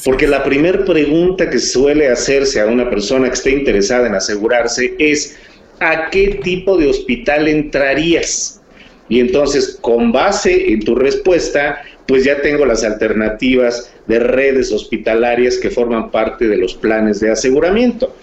Porque 0.05 0.27
la 0.27 0.43
primera 0.43 0.86
pregunta 0.86 1.50
que 1.50 1.60
suele 1.60 2.07
hacerse 2.07 2.62
a 2.62 2.67
una 2.67 2.89
persona 2.89 3.27
que 3.27 3.33
esté 3.33 3.51
interesada 3.51 4.07
en 4.07 4.15
asegurarse 4.15 4.95
es, 4.98 5.38
¿a 5.79 6.10
qué 6.10 6.39
tipo 6.41 6.77
de 6.77 6.88
hospital 6.88 7.50
entrarías? 7.50 8.62
Y 9.13 9.20
entonces, 9.20 9.77
con 9.79 10.12
base 10.12 10.74
en 10.74 10.79
tu 10.79 10.96
respuesta, 10.96 11.84
pues 12.08 12.24
ya 12.24 12.41
tengo 12.41 12.65
las 12.65 12.84
alternativas 12.84 13.93
de 14.08 14.17
redes 14.17 14.72
hospitalarias 14.72 15.58
que 15.58 15.70
forman 15.70 16.10
parte 16.10 16.48
de 16.48 16.58
los 16.58 16.74
planes 16.74 17.20
de 17.20 17.29
aseguramiento. 17.29 18.15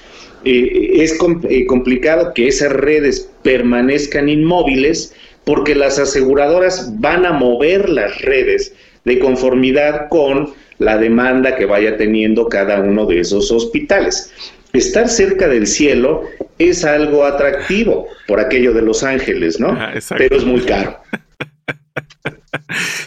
Eh, 0.45 0.95
es 0.95 1.17
eh, 1.49 1.67
complicado 1.67 2.35
que 2.35 2.49
esas 2.49 2.73
redes 2.73 3.31
permanezcan 3.45 4.29
inmóviles 4.29 5.15
porque 5.45 5.77
las 5.77 6.01
aseguradoras 6.01 6.91
van 6.99 7.25
a 7.25 7.35
mover 7.35 7.89
las 7.89 8.21
redes 8.23 8.75
de 9.05 9.21
conformidad 9.21 10.09
con 10.09 10.55
la 10.79 10.99
demanda 10.99 11.55
que 11.55 11.67
vaya 11.67 11.99
teniendo 11.99 12.49
cada 12.49 12.81
uno 12.81 13.07
de 13.07 13.21
esos 13.21 13.53
hospitales. 13.53 14.33
Estar 14.73 15.09
cerca 15.09 15.49
del 15.49 15.67
cielo 15.67 16.25
es 16.59 16.85
algo 16.85 17.25
atractivo 17.25 18.09
por 18.27 18.41
aquello 18.41 18.73
de 18.73 18.83
Los 18.83 19.03
Ángeles, 19.03 19.59
¿no? 19.59 19.77
Pero 20.17 20.37
es 20.37 20.45
muy 20.45 20.61
caro. 20.63 21.01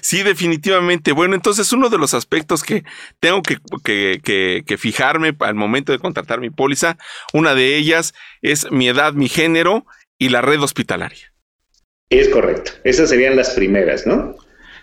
Sí, 0.01 0.23
definitivamente. 0.23 1.11
Bueno, 1.11 1.35
entonces 1.35 1.71
uno 1.73 1.89
de 1.89 1.97
los 1.97 2.13
aspectos 2.13 2.63
que 2.63 2.83
tengo 3.19 3.41
que, 3.41 3.57
que, 3.83 4.63
que, 4.65 4.77
fijarme 4.77 5.35
al 5.39 5.55
momento 5.55 5.91
de 5.91 5.99
contratar 5.99 6.39
mi 6.39 6.49
póliza, 6.49 6.97
una 7.33 7.55
de 7.55 7.77
ellas 7.77 8.13
es 8.41 8.69
mi 8.71 8.87
edad, 8.87 9.13
mi 9.13 9.29
género 9.29 9.85
y 10.17 10.29
la 10.29 10.41
red 10.41 10.61
hospitalaria. 10.61 11.33
Es 12.09 12.29
correcto. 12.29 12.71
Esas 12.83 13.09
serían 13.09 13.35
las 13.35 13.51
primeras, 13.51 14.05
¿no? 14.05 14.35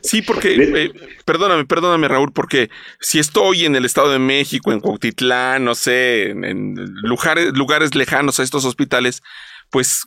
Sí, 0.03 0.23
porque, 0.23 0.55
eh, 0.55 0.93
perdóname, 1.25 1.65
perdóname 1.67 2.09
Raúl, 2.09 2.33
porque 2.33 2.71
si 3.01 3.19
estoy 3.19 3.67
en 3.67 3.77
el 3.77 3.85
Estado 3.85 4.11
de 4.11 4.19
México, 4.19 4.73
en 4.73 4.81
Cuautitlán, 4.81 5.65
no 5.65 5.75
sé, 5.75 6.31
en, 6.31 6.75
lugares, 7.03 7.53
lugares 7.53 7.95
lejanos 7.95 8.41
a 8.41 8.43
estos 8.43 8.65
hospitales, 8.65 9.23
pues 9.71 10.07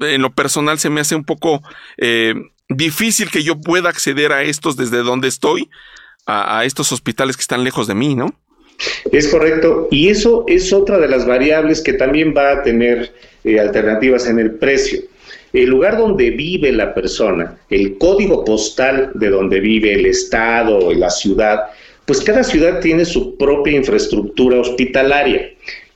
en 0.00 0.22
lo 0.22 0.34
personal 0.34 0.78
se 0.78 0.90
me 0.90 1.00
hace 1.00 1.14
un 1.14 1.24
poco 1.24 1.62
eh, 1.96 2.34
difícil 2.68 3.30
que 3.30 3.42
yo 3.42 3.60
pueda 3.60 3.88
acceder 3.88 4.32
a 4.32 4.42
estos 4.42 4.76
desde 4.76 4.98
donde 4.98 5.28
estoy, 5.28 5.68
a, 6.26 6.64
estos 6.64 6.90
hospitales 6.92 7.36
que 7.36 7.42
están 7.42 7.64
lejos 7.64 7.86
de 7.86 7.94
mí, 7.94 8.14
¿no? 8.14 8.34
Es 9.10 9.28
correcto, 9.28 9.88
y 9.90 10.08
eso 10.08 10.44
es 10.48 10.72
otra 10.72 10.98
de 10.98 11.08
las 11.08 11.26
variables 11.26 11.80
que 11.80 11.94
también 11.94 12.34
va 12.36 12.52
a 12.52 12.62
tener 12.62 13.14
eh, 13.44 13.58
alternativas 13.58 14.26
en 14.26 14.38
el 14.38 14.52
precio 14.56 15.00
el 15.52 15.66
lugar 15.70 15.96
donde 15.96 16.30
vive 16.30 16.72
la 16.72 16.94
persona, 16.94 17.58
el 17.70 17.98
código 17.98 18.44
postal 18.44 19.10
de 19.14 19.30
donde 19.30 19.60
vive 19.60 19.94
el 19.94 20.06
estado 20.06 20.78
o 20.78 20.92
la 20.92 21.10
ciudad, 21.10 21.60
pues 22.04 22.20
cada 22.20 22.44
ciudad 22.44 22.80
tiene 22.80 23.04
su 23.04 23.36
propia 23.36 23.76
infraestructura 23.76 24.60
hospitalaria 24.60 25.50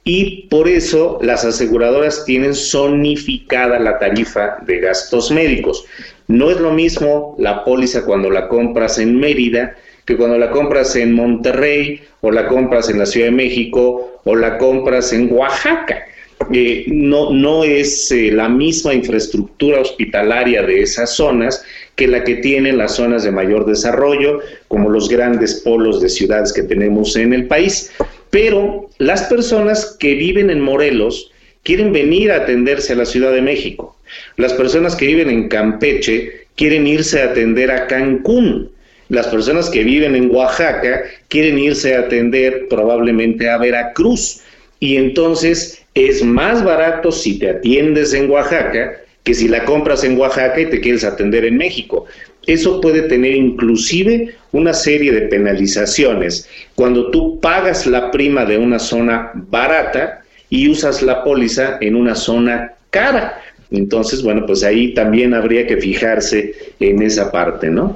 y 0.04 0.48
por 0.48 0.68
eso 0.68 1.18
las 1.22 1.44
aseguradoras 1.44 2.24
tienen 2.24 2.54
zonificada 2.54 3.78
la 3.78 3.98
tarifa 3.98 4.58
de 4.66 4.80
gastos 4.80 5.30
médicos. 5.30 5.84
No 6.26 6.50
es 6.50 6.58
lo 6.58 6.72
mismo 6.72 7.36
la 7.38 7.64
póliza 7.64 8.04
cuando 8.04 8.30
la 8.30 8.48
compras 8.48 8.98
en 8.98 9.18
Mérida 9.18 9.76
que 10.04 10.16
cuando 10.16 10.38
la 10.38 10.50
compras 10.50 10.96
en 10.96 11.12
Monterrey 11.12 12.00
o 12.20 12.30
la 12.30 12.48
compras 12.48 12.88
en 12.88 12.98
la 12.98 13.06
Ciudad 13.06 13.26
de 13.26 13.32
México 13.32 14.20
o 14.24 14.34
la 14.34 14.58
compras 14.58 15.12
en 15.12 15.32
Oaxaca. 15.32 16.04
Eh, 16.52 16.84
no, 16.88 17.30
no 17.30 17.64
es 17.64 18.10
eh, 18.10 18.32
la 18.32 18.48
misma 18.48 18.94
infraestructura 18.94 19.80
hospitalaria 19.80 20.62
de 20.62 20.80
esas 20.82 21.10
zonas 21.14 21.62
que 21.96 22.08
la 22.08 22.24
que 22.24 22.36
tienen 22.36 22.78
las 22.78 22.96
zonas 22.96 23.22
de 23.22 23.30
mayor 23.30 23.66
desarrollo, 23.66 24.40
como 24.66 24.88
los 24.88 25.08
grandes 25.08 25.60
polos 25.60 26.00
de 26.00 26.08
ciudades 26.08 26.52
que 26.52 26.62
tenemos 26.62 27.14
en 27.16 27.34
el 27.34 27.46
país. 27.46 27.92
Pero 28.30 28.88
las 28.98 29.24
personas 29.24 29.96
que 30.00 30.14
viven 30.14 30.50
en 30.50 30.60
Morelos 30.60 31.30
quieren 31.62 31.92
venir 31.92 32.32
a 32.32 32.36
atenderse 32.36 32.94
a 32.94 32.96
la 32.96 33.04
Ciudad 33.04 33.32
de 33.32 33.42
México. 33.42 33.96
Las 34.36 34.54
personas 34.54 34.96
que 34.96 35.06
viven 35.06 35.28
en 35.28 35.48
Campeche 35.48 36.46
quieren 36.56 36.86
irse 36.86 37.20
a 37.20 37.26
atender 37.26 37.70
a 37.70 37.86
Cancún. 37.86 38.70
Las 39.08 39.26
personas 39.26 39.68
que 39.68 39.84
viven 39.84 40.16
en 40.16 40.34
Oaxaca 40.34 41.02
quieren 41.28 41.58
irse 41.58 41.94
a 41.94 42.00
atender 42.00 42.66
probablemente 42.68 43.48
a 43.48 43.58
Veracruz. 43.58 44.40
Y 44.78 44.96
entonces 44.96 45.79
es 45.94 46.22
más 46.24 46.64
barato 46.64 47.10
si 47.10 47.38
te 47.38 47.50
atiendes 47.50 48.14
en 48.14 48.30
Oaxaca 48.30 48.92
que 49.24 49.34
si 49.34 49.48
la 49.48 49.64
compras 49.64 50.02
en 50.04 50.18
Oaxaca 50.18 50.60
y 50.60 50.70
te 50.70 50.80
quieres 50.80 51.04
atender 51.04 51.44
en 51.44 51.56
México. 51.56 52.06
Eso 52.46 52.80
puede 52.80 53.02
tener 53.02 53.34
inclusive 53.34 54.34
una 54.52 54.72
serie 54.72 55.12
de 55.12 55.22
penalizaciones 55.22 56.48
cuando 56.74 57.10
tú 57.10 57.38
pagas 57.40 57.86
la 57.86 58.10
prima 58.10 58.44
de 58.44 58.56
una 58.56 58.78
zona 58.78 59.30
barata 59.34 60.22
y 60.48 60.70
usas 60.70 61.02
la 61.02 61.22
póliza 61.22 61.76
en 61.80 61.96
una 61.96 62.14
zona 62.14 62.72
cara. 62.90 63.42
Entonces, 63.70 64.22
bueno, 64.22 64.46
pues 64.46 64.64
ahí 64.64 64.94
también 64.94 65.34
habría 65.34 65.66
que 65.66 65.76
fijarse 65.76 66.54
en 66.80 67.02
esa 67.02 67.30
parte, 67.30 67.70
¿no? 67.70 67.94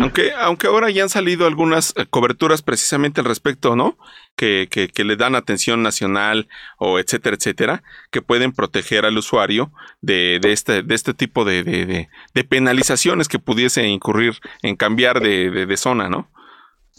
Aunque, 0.00 0.32
aunque 0.32 0.66
ahora 0.66 0.90
ya 0.90 1.02
han 1.02 1.08
salido 1.08 1.46
algunas 1.46 1.94
eh, 1.96 2.04
coberturas 2.08 2.62
precisamente 2.62 3.20
al 3.20 3.26
respecto, 3.26 3.74
¿no? 3.74 3.96
Que, 4.38 4.68
que, 4.70 5.04
le 5.04 5.16
dan 5.16 5.34
atención 5.34 5.82
nacional 5.82 6.48
o 6.78 7.00
etcétera, 7.00 7.34
etcétera, 7.34 7.82
que 8.12 8.22
pueden 8.22 8.52
proteger 8.52 9.04
al 9.04 9.18
usuario 9.18 9.72
de, 10.00 10.38
de 10.40 10.52
este, 10.52 10.84
de 10.84 10.94
este 10.94 11.12
tipo 11.12 11.44
de, 11.44 11.64
de, 11.64 12.44
penalizaciones 12.44 13.26
que 13.26 13.40
pudiese 13.40 13.84
incurrir 13.88 14.34
en 14.62 14.76
cambiar 14.76 15.20
de 15.20 15.76
zona, 15.76 16.08
¿no? 16.08 16.30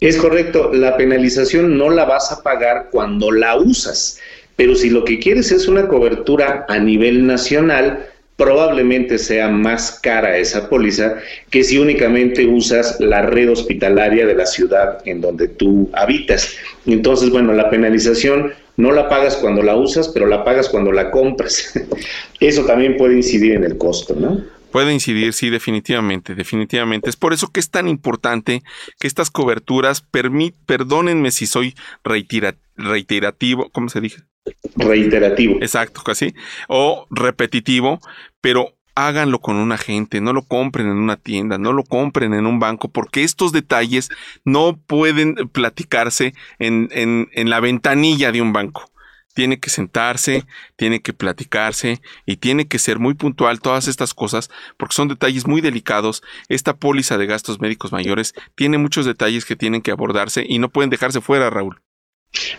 Es 0.00 0.16
correcto, 0.16 0.70
la 0.72 0.96
penalización 0.96 1.76
no 1.76 1.90
la 1.90 2.06
vas 2.06 2.32
a 2.32 2.42
pagar 2.42 2.88
cuando 2.90 3.30
la 3.30 3.56
usas, 3.56 4.18
pero 4.56 4.74
si 4.74 4.88
lo 4.88 5.04
que 5.04 5.18
quieres 5.18 5.52
es 5.52 5.68
una 5.68 5.88
cobertura 5.88 6.64
a 6.68 6.78
nivel 6.78 7.26
nacional, 7.26 8.09
probablemente 8.40 9.18
sea 9.18 9.48
más 9.48 10.00
cara 10.02 10.38
esa 10.38 10.70
póliza 10.70 11.16
que 11.50 11.62
si 11.62 11.76
únicamente 11.76 12.46
usas 12.46 12.98
la 12.98 13.20
red 13.20 13.50
hospitalaria 13.50 14.24
de 14.24 14.34
la 14.34 14.46
ciudad 14.46 14.98
en 15.04 15.20
donde 15.20 15.46
tú 15.46 15.90
habitas. 15.92 16.56
Entonces, 16.86 17.28
bueno, 17.28 17.52
la 17.52 17.68
penalización 17.68 18.54
no 18.78 18.92
la 18.92 19.10
pagas 19.10 19.36
cuando 19.36 19.62
la 19.62 19.76
usas, 19.76 20.08
pero 20.08 20.26
la 20.26 20.42
pagas 20.42 20.70
cuando 20.70 20.90
la 20.90 21.10
compras. 21.10 21.78
Eso 22.40 22.64
también 22.64 22.96
puede 22.96 23.16
incidir 23.16 23.52
en 23.52 23.64
el 23.64 23.76
costo, 23.76 24.16
¿no? 24.18 24.42
Puede 24.72 24.94
incidir, 24.94 25.34
sí, 25.34 25.50
definitivamente, 25.50 26.34
definitivamente. 26.34 27.10
Es 27.10 27.16
por 27.16 27.32
eso 27.32 27.48
que 27.48 27.58
es 27.58 27.70
tan 27.70 27.88
importante 27.88 28.62
que 29.00 29.08
estas 29.08 29.28
coberturas, 29.28 30.00
perdónenme 30.00 31.32
si 31.32 31.46
soy 31.46 31.74
reiterativo, 32.04 33.68
¿cómo 33.72 33.88
se 33.88 34.00
dice? 34.00 34.29
Reiterativo. 34.76 35.56
Exacto, 35.60 36.02
casi. 36.02 36.34
O 36.68 37.06
repetitivo, 37.10 38.00
pero 38.40 38.74
háganlo 38.94 39.40
con 39.40 39.56
un 39.56 39.72
agente, 39.72 40.20
no 40.20 40.32
lo 40.32 40.42
compren 40.42 40.86
en 40.86 40.96
una 40.96 41.16
tienda, 41.16 41.58
no 41.58 41.72
lo 41.72 41.84
compren 41.84 42.34
en 42.34 42.46
un 42.46 42.58
banco, 42.58 42.88
porque 42.88 43.22
estos 43.22 43.52
detalles 43.52 44.10
no 44.44 44.76
pueden 44.76 45.34
platicarse 45.52 46.34
en, 46.58 46.88
en, 46.92 47.28
en 47.32 47.50
la 47.50 47.60
ventanilla 47.60 48.32
de 48.32 48.42
un 48.42 48.52
banco 48.52 48.90
tiene 49.34 49.60
que 49.60 49.70
sentarse, 49.70 50.44
tiene 50.76 51.00
que 51.00 51.12
platicarse 51.12 52.00
y 52.26 52.36
tiene 52.36 52.66
que 52.66 52.78
ser 52.78 52.98
muy 52.98 53.14
puntual 53.14 53.60
todas 53.60 53.88
estas 53.88 54.12
cosas 54.12 54.50
porque 54.76 54.94
son 54.94 55.08
detalles 55.08 55.46
muy 55.46 55.60
delicados. 55.60 56.22
Esta 56.48 56.76
póliza 56.76 57.16
de 57.16 57.26
gastos 57.26 57.60
médicos 57.60 57.92
mayores 57.92 58.34
tiene 58.54 58.78
muchos 58.78 59.06
detalles 59.06 59.44
que 59.44 59.56
tienen 59.56 59.82
que 59.82 59.92
abordarse 59.92 60.44
y 60.46 60.58
no 60.58 60.68
pueden 60.68 60.90
dejarse 60.90 61.20
fuera, 61.20 61.48
Raúl. 61.48 61.80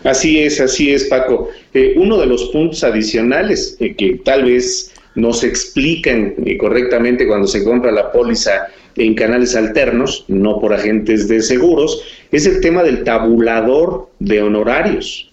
Así 0.04 0.40
es, 0.40 0.60
así 0.60 0.92
es, 0.92 1.04
Paco. 1.04 1.48
Eh, 1.74 1.94
uno 1.96 2.18
de 2.18 2.26
los 2.26 2.44
puntos 2.46 2.82
adicionales 2.84 3.76
eh, 3.80 3.94
que 3.94 4.20
tal 4.24 4.44
vez 4.44 4.92
no 5.14 5.32
se 5.32 5.46
explican 5.46 6.34
eh, 6.44 6.56
correctamente 6.58 7.26
cuando 7.26 7.46
se 7.46 7.64
compra 7.64 7.92
la 7.92 8.12
póliza 8.12 8.68
en 8.96 9.14
canales 9.14 9.56
alternos, 9.56 10.24
no 10.28 10.60
por 10.60 10.74
agentes 10.74 11.28
de 11.28 11.40
seguros, 11.40 12.02
es 12.30 12.46
el 12.46 12.60
tema 12.60 12.82
del 12.82 13.04
tabulador 13.04 14.10
de 14.18 14.42
honorarios. 14.42 15.30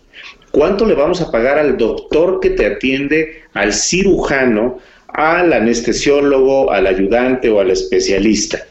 ¿Cuánto 0.52 0.86
le 0.86 0.96
vamos 0.96 1.22
a 1.22 1.32
pagar 1.32 1.58
al 1.58 1.78
doctor 1.78 2.40
que 2.40 2.52
te 2.52 2.66
atiende, 2.66 3.44
al 3.54 3.74
cirujano, 3.74 4.80
al 5.10 5.54
anestesiólogo, 5.54 6.72
al 6.72 6.88
ayudante 6.88 7.50
o 7.50 7.60
al 7.60 7.72
especialista? 7.72 8.66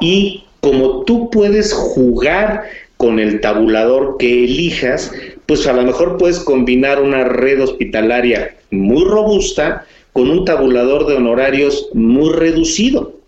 Y 0.00 0.44
como 0.60 1.04
tú 1.04 1.30
puedes 1.30 1.72
jugar 1.72 2.64
con 3.02 3.18
el 3.18 3.40
tabulador 3.40 4.16
que 4.16 4.44
elijas, 4.44 5.10
pues 5.46 5.66
a 5.66 5.72
lo 5.72 5.82
mejor 5.82 6.18
puedes 6.18 6.38
combinar 6.38 7.02
una 7.02 7.24
red 7.24 7.60
hospitalaria 7.60 8.54
muy 8.70 9.04
robusta 9.04 9.84
con 10.12 10.30
un 10.30 10.44
tabulador 10.44 11.08
de 11.08 11.14
honorarios 11.16 11.88
muy 11.94 12.32
reducido. 12.32 13.18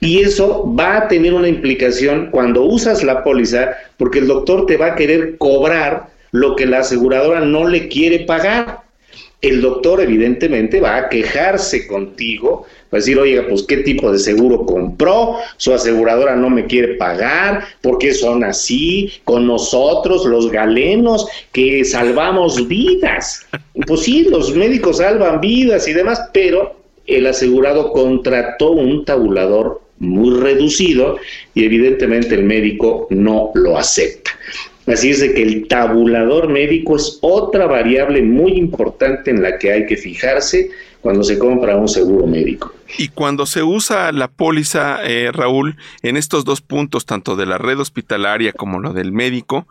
Y 0.00 0.22
eso 0.22 0.74
va 0.74 0.96
a 0.96 1.06
tener 1.06 1.34
una 1.34 1.46
implicación 1.46 2.30
cuando 2.32 2.62
usas 2.62 3.04
la 3.04 3.22
póliza, 3.22 3.76
porque 3.96 4.18
el 4.18 4.26
doctor 4.26 4.66
te 4.66 4.76
va 4.76 4.86
a 4.86 4.96
querer 4.96 5.38
cobrar 5.38 6.08
lo 6.32 6.56
que 6.56 6.66
la 6.66 6.80
aseguradora 6.80 7.42
no 7.42 7.68
le 7.68 7.86
quiere 7.86 8.24
pagar. 8.24 8.80
El 9.40 9.60
doctor 9.60 10.00
evidentemente 10.00 10.80
va 10.80 10.96
a 10.96 11.08
quejarse 11.08 11.86
contigo, 11.86 12.66
decir, 13.00 13.18
oiga, 13.18 13.46
pues 13.48 13.62
qué 13.62 13.78
tipo 13.78 14.12
de 14.12 14.18
seguro 14.18 14.66
compró, 14.66 15.36
su 15.56 15.72
aseguradora 15.72 16.36
no 16.36 16.50
me 16.50 16.66
quiere 16.66 16.94
pagar, 16.94 17.64
porque 17.80 18.12
son 18.12 18.44
así 18.44 19.10
con 19.24 19.46
nosotros, 19.46 20.26
los 20.26 20.50
galenos, 20.50 21.26
que 21.52 21.84
salvamos 21.84 22.68
vidas. 22.68 23.46
Pues 23.86 24.02
sí, 24.02 24.24
los 24.24 24.54
médicos 24.54 24.98
salvan 24.98 25.40
vidas 25.40 25.88
y 25.88 25.92
demás, 25.92 26.20
pero 26.32 26.76
el 27.06 27.26
asegurado 27.26 27.92
contrató 27.92 28.72
un 28.72 29.04
tabulador 29.04 29.80
muy 29.98 30.38
reducido 30.40 31.16
y 31.54 31.64
evidentemente 31.64 32.34
el 32.34 32.44
médico 32.44 33.06
no 33.10 33.50
lo 33.54 33.78
acepta. 33.78 34.32
Así 34.86 35.10
es 35.10 35.20
de 35.20 35.32
que 35.32 35.42
el 35.42 35.68
tabulador 35.68 36.48
médico 36.48 36.96
es 36.96 37.18
otra 37.20 37.66
variable 37.66 38.20
muy 38.20 38.52
importante 38.52 39.30
en 39.30 39.40
la 39.40 39.56
que 39.58 39.70
hay 39.70 39.86
que 39.86 39.96
fijarse 39.96 40.70
cuando 41.02 41.24
se 41.24 41.38
compra 41.38 41.76
un 41.76 41.88
seguro 41.88 42.26
médico. 42.26 42.72
Y 42.96 43.08
cuando 43.08 43.44
se 43.44 43.62
usa 43.62 44.12
la 44.12 44.28
póliza, 44.28 45.04
eh, 45.04 45.30
Raúl, 45.32 45.76
en 46.02 46.16
estos 46.16 46.44
dos 46.44 46.60
puntos, 46.60 47.04
tanto 47.04 47.36
de 47.36 47.44
la 47.44 47.58
red 47.58 47.78
hospitalaria 47.80 48.52
como 48.52 48.78
lo 48.78 48.92
del 48.92 49.12
médico, 49.12 49.66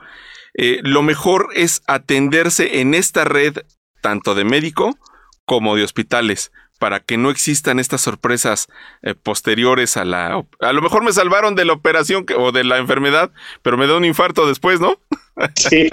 eh, 0.54 0.82
lo 0.84 1.02
mejor 1.02 1.50
es 1.56 1.82
atenderse 1.88 2.82
en 2.82 2.94
esta 2.94 3.24
red 3.24 3.60
tanto 4.02 4.36
de 4.36 4.44
médico 4.44 4.98
como 5.46 5.75
de 5.75 5.84
hospitales 5.84 6.51
para 6.81 7.00
que 7.00 7.15
no 7.15 7.29
existan 7.29 7.77
estas 7.77 8.01
sorpresas 8.01 8.67
eh, 9.03 9.13
posteriores 9.13 9.98
a 9.98 10.03
la... 10.03 10.44
A 10.59 10.74
lo 10.74 10.81
mejor 10.81 11.03
me 11.03 11.13
salvaron 11.13 11.53
de 11.53 11.63
la 11.63 11.74
operación 11.74 12.25
o 12.35 12.51
de 12.51 12.63
la 12.63 12.79
enfermedad, 12.79 13.29
pero 13.61 13.77
me 13.77 13.85
da 13.85 13.98
un 13.98 14.03
infarto 14.03 14.48
después, 14.48 14.79
¿no? 14.79 14.98
Sí, 15.55 15.87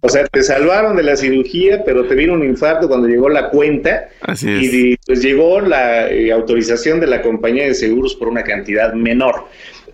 o 0.00 0.08
sea, 0.08 0.26
te 0.26 0.42
salvaron 0.42 0.96
de 0.96 1.02
la 1.02 1.16
cirugía, 1.16 1.84
pero 1.84 2.06
te 2.06 2.14
vino 2.14 2.32
un 2.32 2.42
infarto 2.42 2.88
cuando 2.88 3.06
llegó 3.06 3.28
la 3.28 3.48
cuenta 3.50 4.08
Así 4.22 4.50
es. 4.50 4.62
y 4.62 4.96
pues 5.06 5.22
llegó 5.22 5.60
la 5.60 6.10
eh, 6.10 6.32
autorización 6.32 7.00
de 7.00 7.06
la 7.06 7.22
compañía 7.22 7.66
de 7.66 7.74
seguros 7.74 8.14
por 8.14 8.28
una 8.28 8.42
cantidad 8.42 8.94
menor. 8.94 9.46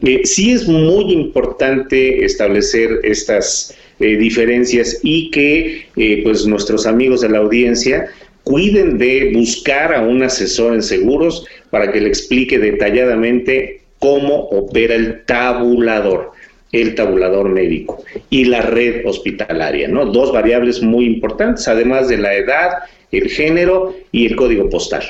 Eh, 0.03 0.23
sí 0.25 0.53
es 0.53 0.67
muy 0.67 1.13
importante 1.13 2.25
establecer 2.25 3.01
estas 3.03 3.77
diferencias 3.99 4.99
y 5.03 5.31
que 5.31 5.89
pues 6.23 6.47
nuestros 6.47 6.87
amigos 6.87 7.23
de 7.23 7.31
la 7.31 7.39
audiencia 7.39 8.11
cuiden 8.47 8.97
de 8.97 9.33
buscar 9.35 9.93
a 9.93 10.03
un 10.03 10.23
asesor 10.23 10.75
en 10.75 10.83
seguros 10.83 11.45
para 11.71 11.91
que 11.91 12.01
le 12.01 12.07
explique 12.07 12.61
detalladamente 12.61 13.81
cómo 13.99 14.45
opera 14.51 14.95
el 14.95 15.25
tabulador, 15.25 16.31
el 16.71 16.95
tabulador 16.95 17.49
médico 17.49 18.05
y 18.31 18.45
la 18.45 18.63
red 18.63 19.05
hospitalaria, 19.05 19.89
¿no? 19.89 20.07
Dos 20.07 20.33
variables 20.33 20.81
muy 20.81 21.07
importantes, 21.07 21.67
además 21.67 22.09
de 22.09 22.19
la 22.19 22.35
edad, 22.35 22.71
el 23.11 23.29
género 23.31 23.97
y 24.13 24.27
el 24.27 24.37
código 24.37 24.71
postal. 24.71 25.03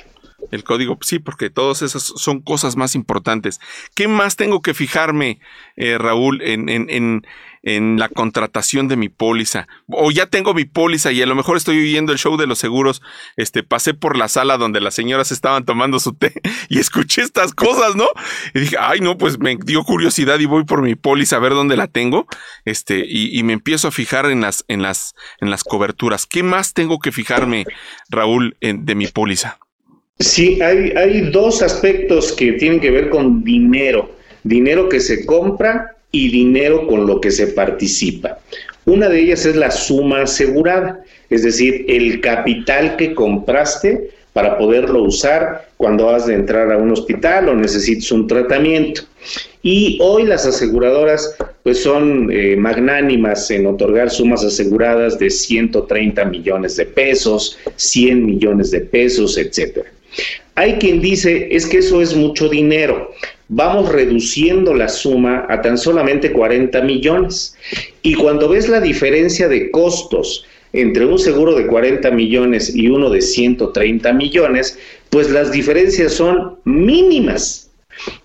El 0.51 0.65
código, 0.65 0.99
sí, 1.03 1.19
porque 1.19 1.51
todas 1.51 1.83
esas 1.83 2.03
son 2.03 2.41
cosas 2.41 2.77
más 2.77 2.95
importantes. 2.95 3.61
¿Qué 3.95 4.09
más 4.09 4.37
tengo 4.37 4.63
que 4.63 4.75
fijarme, 4.75 5.41
eh, 5.77 5.99
Raúl, 5.99 6.43
en, 6.43 6.69
en, 6.69 6.89
en, 6.89 7.27
en 7.67 7.99
la 7.99 8.09
contratación 8.09 8.87
de 8.87 8.97
mi 8.97 9.09
póliza. 9.09 9.67
O 9.89 10.13
ya 10.13 10.27
tengo 10.27 10.55
mi 10.55 10.65
póliza 10.65 11.11
y 11.11 11.21
a 11.21 11.27
lo 11.27 11.35
mejor 11.35 11.57
estoy 11.57 11.79
oyendo 11.79 12.13
el 12.13 12.19
show 12.19 12.37
de 12.37 12.47
los 12.47 12.59
seguros. 12.59 13.03
Este, 13.37 13.65
pasé 13.65 13.93
por 13.93 14.17
la 14.17 14.29
sala 14.29 14.57
donde 14.57 14.81
las 14.81 14.95
señoras 14.95 15.33
estaban 15.33 15.65
tomando 15.65 15.99
su 15.99 16.15
té 16.15 16.33
y 16.69 16.79
escuché 16.79 17.23
estas 17.23 17.53
cosas, 17.53 17.97
¿no? 17.97 18.07
Y 18.55 18.61
dije, 18.61 18.77
ay, 18.79 19.01
no, 19.01 19.19
pues 19.19 19.41
me 19.41 19.57
dio 19.57 19.83
curiosidad 19.83 20.39
y 20.39 20.47
voy 20.47 20.65
por 20.65 20.81
mi 20.81 20.95
póliza 20.95 21.37
a 21.37 21.41
ver 21.41 21.55
dónde 21.55 21.77
la 21.77 21.89
tengo. 21.89 22.29
Este, 22.65 23.05
y, 23.05 23.43
me 23.43 23.53
empiezo 23.53 23.89
a 23.89 23.93
fijar 23.93 24.27
en 24.27 24.41
las, 24.41 24.65
en 24.69 24.83
las, 24.83 25.15
en 25.41 25.51
las 25.51 25.63
coberturas. 25.65 26.27
¿Qué 26.27 26.43
más 26.43 26.73
tengo 26.73 27.01
que 27.01 27.13
fijarme, 27.13 27.65
Raúl, 28.09 28.57
de 28.61 28.95
mi 28.95 29.07
póliza? 29.09 29.59
Sí, 30.19 30.61
hay, 30.63 30.93
hay 30.97 31.31
dos 31.31 31.63
aspectos 31.63 32.33
que 32.33 32.53
tienen 32.53 32.81
que 32.81 32.91
ver 32.91 33.11
con 33.11 33.45
dinero. 33.45 34.11
Dinero 34.45 34.89
que 34.89 35.01
se 35.01 35.27
compra 35.27 35.97
y 36.11 36.31
dinero 36.31 36.87
con 36.87 37.07
lo 37.07 37.21
que 37.21 37.31
se 37.31 37.49
participa. 37.49 38.39
Una 38.87 39.09
de 39.09 39.21
ellas 39.21 39.45
es 39.45 39.57
la 39.57 39.71
suma 39.71 40.23
asegurada, 40.23 41.03
es 41.29 41.43
decir, 41.43 41.85
el 41.89 42.21
capital 42.21 42.97
que 42.97 43.15
compraste 43.15 44.11
para 44.33 44.57
poderlo 44.57 45.03
usar 45.03 45.69
cuando 45.77 46.11
has 46.11 46.27
de 46.27 46.35
entrar 46.35 46.71
a 46.71 46.77
un 46.79 46.93
hospital 46.93 47.49
o 47.49 47.57
necesites 47.57 48.11
un 48.13 48.27
tratamiento. 48.27 49.03
Y 49.63 49.99
hoy 50.01 50.25
las 50.25 50.47
aseguradoras 50.47 51.35
pues 51.63 51.83
son 51.83 52.31
eh, 52.31 52.55
magnánimas 52.57 53.51
en 53.51 53.67
otorgar 53.67 54.11
sumas 54.11 54.45
aseguradas 54.45 55.19
de 55.19 55.31
130 55.31 56.25
millones 56.27 56.77
de 56.77 56.87
pesos, 56.87 57.59
100 57.75 58.25
millones 58.25 58.71
de 58.71 58.81
pesos, 58.83 59.37
etcétera. 59.37 59.91
Hay 60.55 60.75
quien 60.75 61.01
dice, 61.01 61.49
es 61.51 61.67
que 61.67 61.79
eso 61.79 62.01
es 62.01 62.15
mucho 62.15 62.49
dinero 62.49 63.13
vamos 63.49 63.91
reduciendo 63.93 64.75
la 64.75 64.89
suma 64.89 65.47
a 65.49 65.61
tan 65.63 65.79
solamente 65.79 66.33
40 66.33 66.81
millones. 66.83 67.57
Y 68.03 68.15
cuando 68.15 68.49
ves 68.49 68.69
la 68.69 68.81
diferencia 68.81 69.49
de 69.49 69.71
costos 69.71 70.45
entre 70.73 71.07
un 71.07 71.19
seguro 71.19 71.55
de 71.55 71.67
40 71.67 72.11
millones 72.11 72.75
y 72.75 72.89
uno 72.89 73.09
de 73.11 73.23
130 73.23 74.13
millones, 74.13 74.79
pues 75.11 75.31
las 75.31 75.53
diferencias 75.53 76.13
son 76.13 76.57
mínimas. 76.65 77.71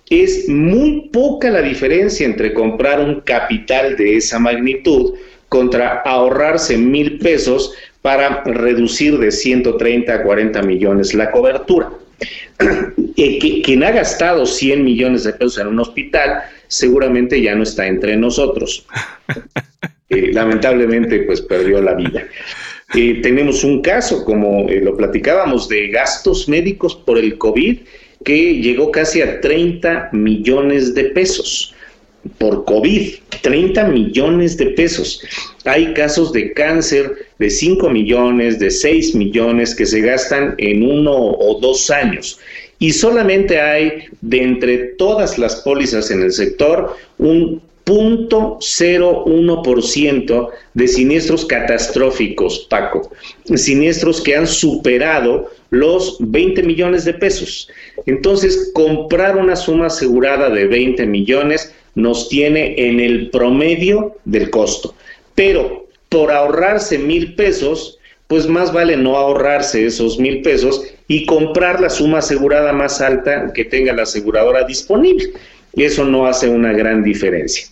Es 0.09 0.49
muy 0.49 1.09
poca 1.13 1.49
la 1.49 1.61
diferencia 1.61 2.25
entre 2.25 2.53
comprar 2.53 2.99
un 2.99 3.21
capital 3.21 3.95
de 3.95 4.17
esa 4.17 4.39
magnitud 4.39 5.13
contra 5.47 6.01
ahorrarse 6.01 6.77
mil 6.77 7.19
pesos 7.19 7.73
para 8.01 8.43
reducir 8.43 9.17
de 9.17 9.31
130 9.31 10.13
a 10.13 10.23
40 10.23 10.61
millones 10.63 11.13
la 11.13 11.31
cobertura. 11.31 11.89
Eh, 13.17 13.61
quien 13.63 13.83
ha 13.83 13.91
gastado 13.91 14.45
100 14.45 14.83
millones 14.83 15.25
de 15.25 15.33
pesos 15.33 15.57
en 15.59 15.67
un 15.67 15.79
hospital 15.79 16.43
seguramente 16.67 17.41
ya 17.41 17.53
no 17.53 17.63
está 17.63 17.85
entre 17.87 18.15
nosotros. 18.17 18.85
Eh, 20.13 20.33
lamentablemente, 20.33 21.19
pues 21.19 21.39
perdió 21.39 21.81
la 21.81 21.93
vida. 21.93 22.27
Eh, 22.93 23.21
tenemos 23.21 23.63
un 23.63 23.81
caso, 23.81 24.25
como 24.25 24.67
lo 24.69 24.97
platicábamos, 24.97 25.69
de 25.69 25.87
gastos 25.87 26.49
médicos 26.49 26.97
por 26.97 27.17
el 27.17 27.37
COVID 27.37 27.77
que 28.25 28.55
llegó 28.55 28.91
casi 28.91 29.21
a 29.21 29.39
30 29.39 30.09
millones 30.11 30.93
de 30.95 31.05
pesos 31.05 31.73
por 32.37 32.65
COVID, 32.65 33.15
30 33.41 33.85
millones 33.85 34.57
de 34.57 34.67
pesos. 34.67 35.21
Hay 35.65 35.93
casos 35.93 36.31
de 36.31 36.53
cáncer 36.53 37.27
de 37.39 37.49
5 37.49 37.89
millones, 37.89 38.59
de 38.59 38.69
6 38.69 39.15
millones 39.15 39.75
que 39.75 39.85
se 39.85 40.01
gastan 40.01 40.55
en 40.57 40.83
uno 40.83 41.13
o 41.13 41.59
dos 41.59 41.89
años. 41.89 42.39
y 42.79 42.93
solamente 42.93 43.61
hay 43.61 44.05
de 44.21 44.41
entre 44.41 44.77
todas 44.97 45.37
las 45.37 45.57
pólizas 45.57 46.09
en 46.09 46.23
el 46.23 46.31
sector 46.31 46.95
un 47.19 47.61
0.01% 47.85 50.49
de 50.73 50.87
siniestros 50.87 51.45
catastróficos, 51.45 52.65
Paco. 52.69 53.11
Siniestros 53.55 54.21
que 54.21 54.35
han 54.35 54.47
superado 54.47 55.49
los 55.69 56.17
20 56.19 56.63
millones 56.63 57.05
de 57.05 57.13
pesos. 57.13 57.69
Entonces, 58.05 58.71
comprar 58.73 59.37
una 59.37 59.55
suma 59.55 59.85
asegurada 59.87 60.49
de 60.49 60.67
20 60.67 61.05
millones 61.05 61.73
nos 61.95 62.29
tiene 62.29 62.75
en 62.77 62.99
el 62.99 63.29
promedio 63.29 64.15
del 64.25 64.49
costo. 64.49 64.95
Pero 65.35 65.87
por 66.09 66.31
ahorrarse 66.31 66.97
mil 66.97 67.35
pesos, 67.35 67.99
pues 68.27 68.47
más 68.47 68.71
vale 68.71 68.97
no 68.97 69.17
ahorrarse 69.17 69.85
esos 69.85 70.19
mil 70.19 70.41
pesos 70.41 70.83
y 71.07 71.25
comprar 71.25 71.81
la 71.81 71.89
suma 71.89 72.19
asegurada 72.19 72.71
más 72.73 73.01
alta 73.01 73.51
que 73.53 73.65
tenga 73.65 73.93
la 73.93 74.03
aseguradora 74.03 74.63
disponible. 74.63 75.31
Eso 75.75 76.05
no 76.05 76.27
hace 76.27 76.49
una 76.49 76.73
gran 76.73 77.03
diferencia. 77.03 77.67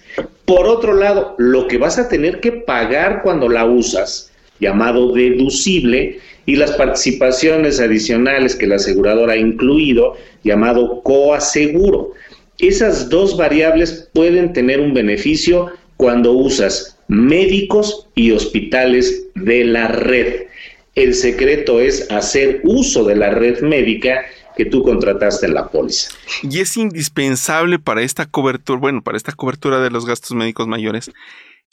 Por 0.45 0.67
otro 0.67 0.93
lado, 0.93 1.35
lo 1.37 1.67
que 1.67 1.77
vas 1.77 1.97
a 1.97 2.07
tener 2.07 2.39
que 2.39 2.51
pagar 2.51 3.21
cuando 3.21 3.49
la 3.49 3.65
usas, 3.65 4.31
llamado 4.59 5.13
deducible, 5.13 6.19
y 6.45 6.55
las 6.55 6.71
participaciones 6.71 7.79
adicionales 7.79 8.55
que 8.55 8.65
la 8.65 8.77
aseguradora 8.77 9.33
ha 9.33 9.37
incluido, 9.37 10.15
llamado 10.43 11.03
coaseguro. 11.03 12.13
Esas 12.59 13.09
dos 13.09 13.37
variables 13.37 14.09
pueden 14.13 14.51
tener 14.51 14.81
un 14.81 14.93
beneficio 14.93 15.71
cuando 15.95 16.33
usas 16.33 16.97
médicos 17.07 18.07
y 18.15 18.31
hospitales 18.31 19.23
de 19.35 19.63
la 19.63 19.87
red. 19.87 20.47
El 20.95 21.13
secreto 21.13 21.79
es 21.79 22.11
hacer 22.11 22.59
uso 22.63 23.05
de 23.05 23.15
la 23.15 23.29
red 23.31 23.61
médica 23.61 24.25
que 24.57 24.65
tú 24.65 24.83
contrataste 24.83 25.45
en 25.45 25.53
la 25.53 25.69
póliza. 25.69 26.11
Y 26.43 26.59
es 26.59 26.75
indispensable 26.75 27.79
para 27.79 28.01
esta 28.01 28.25
cobertura, 28.25 28.77
bueno, 28.77 29.01
para 29.01 29.15
esta 29.15 29.31
cobertura 29.31 29.79
de 29.79 29.89
los 29.89 30.05
gastos 30.05 30.35
médicos 30.35 30.67
mayores, 30.67 31.11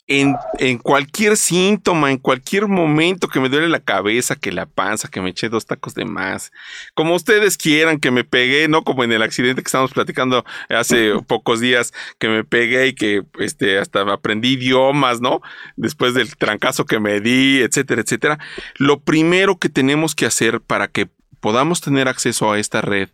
en, 0.07 0.35
en, 0.59 0.77
cualquier 0.77 1.35
síntoma, 1.37 2.11
en 2.11 2.17
cualquier 2.17 2.67
momento 2.67 3.27
que 3.27 3.39
me 3.39 3.49
duele 3.49 3.67
la 3.67 3.81
cabeza, 3.81 4.35
que 4.35 4.51
la 4.51 4.65
panza, 4.65 5.09
que 5.09 5.21
me 5.21 5.29
eché 5.29 5.49
dos 5.49 5.65
tacos 5.65 5.93
de 5.93 6.05
más, 6.05 6.51
como 6.93 7.15
ustedes 7.15 7.57
quieran, 7.57 7.99
que 7.99 8.11
me 8.11 8.23
pegué, 8.23 8.67
no 8.67 8.83
como 8.83 9.03
en 9.03 9.11
el 9.11 9.21
accidente 9.21 9.61
que 9.61 9.67
estamos 9.67 9.91
platicando 9.91 10.45
hace 10.69 11.13
pocos 11.27 11.59
días, 11.59 11.93
que 12.19 12.29
me 12.29 12.43
pegué 12.43 12.87
y 12.87 12.93
que 12.93 13.23
este, 13.39 13.79
hasta 13.79 14.01
aprendí 14.01 14.53
idiomas, 14.53 15.19
¿no? 15.19 15.41
Después 15.75 16.13
del 16.13 16.35
trancazo 16.37 16.85
que 16.85 16.99
me 16.99 17.19
di, 17.19 17.59
etcétera, 17.59 18.01
etcétera. 18.01 18.39
Lo 18.77 19.01
primero 19.01 19.57
que 19.57 19.69
tenemos 19.69 20.15
que 20.15 20.25
hacer 20.25 20.61
para 20.61 20.87
que 20.87 21.09
podamos 21.47 21.79
tener 21.79 22.09
acceso 22.09 22.51
a 22.51 22.59
esta 22.59 22.81
red, 22.81 23.07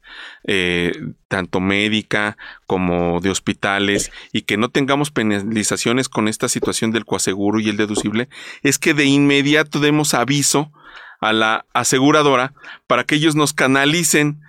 eh, 0.47 0.91
tanto 1.27 1.59
médica 1.59 2.35
como 2.65 3.19
de 3.19 3.29
hospitales, 3.29 4.11
y 4.31 4.41
que 4.41 4.57
no 4.57 4.69
tengamos 4.69 5.11
penalizaciones 5.11 6.09
con 6.09 6.27
esta 6.27 6.49
situación 6.49 6.89
del 6.89 7.05
coaseguro 7.05 7.59
y 7.59 7.69
el 7.69 7.77
deducible, 7.77 8.29
es 8.63 8.79
que 8.79 8.95
de 8.95 9.05
inmediato 9.05 9.79
demos 9.79 10.15
aviso 10.15 10.71
a 11.21 11.31
la 11.31 11.67
aseguradora 11.75 12.55
para 12.87 13.03
que 13.03 13.13
ellos 13.13 13.35
nos 13.35 13.53
canalicen 13.53 14.41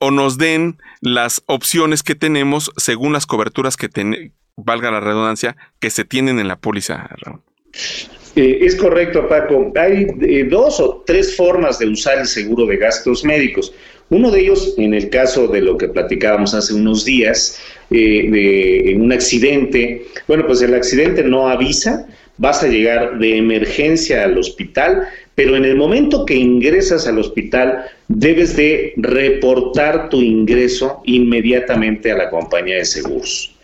o 0.00 0.10
nos 0.10 0.36
den 0.36 0.82
las 1.00 1.44
opciones 1.46 2.02
que 2.02 2.16
tenemos 2.16 2.72
según 2.76 3.12
las 3.12 3.26
coberturas 3.26 3.76
que 3.76 4.32
valga 4.56 4.90
la 4.90 4.98
redundancia, 4.98 5.56
que 5.78 5.90
se 5.90 6.04
tienen 6.04 6.40
en 6.40 6.48
la 6.48 6.56
póliza, 6.56 7.08
eh, 8.36 8.58
es 8.62 8.76
correcto, 8.76 9.28
Paco. 9.28 9.72
Hay 9.76 10.06
eh, 10.22 10.46
dos 10.48 10.80
o 10.80 11.02
tres 11.06 11.36
formas 11.36 11.78
de 11.78 11.86
usar 11.86 12.18
el 12.18 12.26
seguro 12.26 12.66
de 12.66 12.76
gastos 12.76 13.24
médicos. 13.24 13.72
Uno 14.10 14.30
de 14.30 14.40
ellos, 14.40 14.74
en 14.78 14.94
el 14.94 15.10
caso 15.10 15.48
de 15.48 15.60
lo 15.60 15.76
que 15.76 15.88
platicábamos 15.88 16.54
hace 16.54 16.72
unos 16.74 17.04
días, 17.04 17.58
eh, 17.90 18.28
de 18.30 18.96
un 18.96 19.12
accidente, 19.12 20.06
bueno, 20.26 20.46
pues 20.46 20.62
el 20.62 20.74
accidente 20.74 21.22
no 21.22 21.48
avisa, 21.48 22.06
vas 22.38 22.62
a 22.62 22.68
llegar 22.68 23.18
de 23.18 23.36
emergencia 23.36 24.24
al 24.24 24.38
hospital, 24.38 25.08
pero 25.34 25.56
en 25.56 25.64
el 25.64 25.76
momento 25.76 26.24
que 26.24 26.34
ingresas 26.34 27.06
al 27.06 27.18
hospital 27.18 27.84
debes 28.08 28.56
de 28.56 28.94
reportar 28.96 30.08
tu 30.08 30.22
ingreso 30.22 31.02
inmediatamente 31.04 32.10
a 32.10 32.16
la 32.16 32.30
compañía 32.30 32.76
de 32.76 32.84
seguros. 32.84 33.54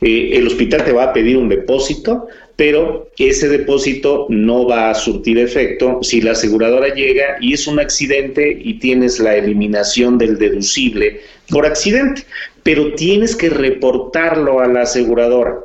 el 0.00 0.46
hospital 0.46 0.84
te 0.84 0.92
va 0.92 1.04
a 1.04 1.12
pedir 1.12 1.36
un 1.36 1.48
depósito, 1.48 2.28
pero 2.56 3.10
ese 3.18 3.48
depósito 3.48 4.26
no 4.28 4.66
va 4.66 4.90
a 4.90 4.94
surtir 4.94 5.38
efecto 5.38 5.98
si 6.02 6.20
la 6.20 6.32
aseguradora 6.32 6.94
llega 6.94 7.36
y 7.40 7.52
es 7.52 7.66
un 7.66 7.80
accidente 7.80 8.56
y 8.60 8.74
tienes 8.78 9.18
la 9.18 9.34
eliminación 9.36 10.18
del 10.18 10.38
deducible 10.38 11.20
por 11.48 11.66
accidente, 11.66 12.22
pero 12.62 12.94
tienes 12.94 13.34
que 13.34 13.50
reportarlo 13.50 14.60
a 14.60 14.68
la 14.68 14.82
aseguradora. 14.82 15.58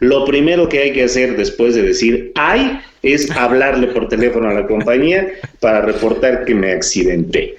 Lo 0.00 0.24
primero 0.24 0.68
que 0.68 0.80
hay 0.80 0.92
que 0.92 1.04
hacer 1.04 1.36
después 1.36 1.74
de 1.74 1.82
decir 1.82 2.32
hay 2.34 2.78
es 3.02 3.30
hablarle 3.36 3.88
por 3.88 4.08
teléfono 4.08 4.48
a 4.48 4.54
la 4.54 4.66
compañía 4.66 5.28
para 5.60 5.80
reportar 5.80 6.44
que 6.44 6.54
me 6.54 6.72
accidenté. 6.72 7.56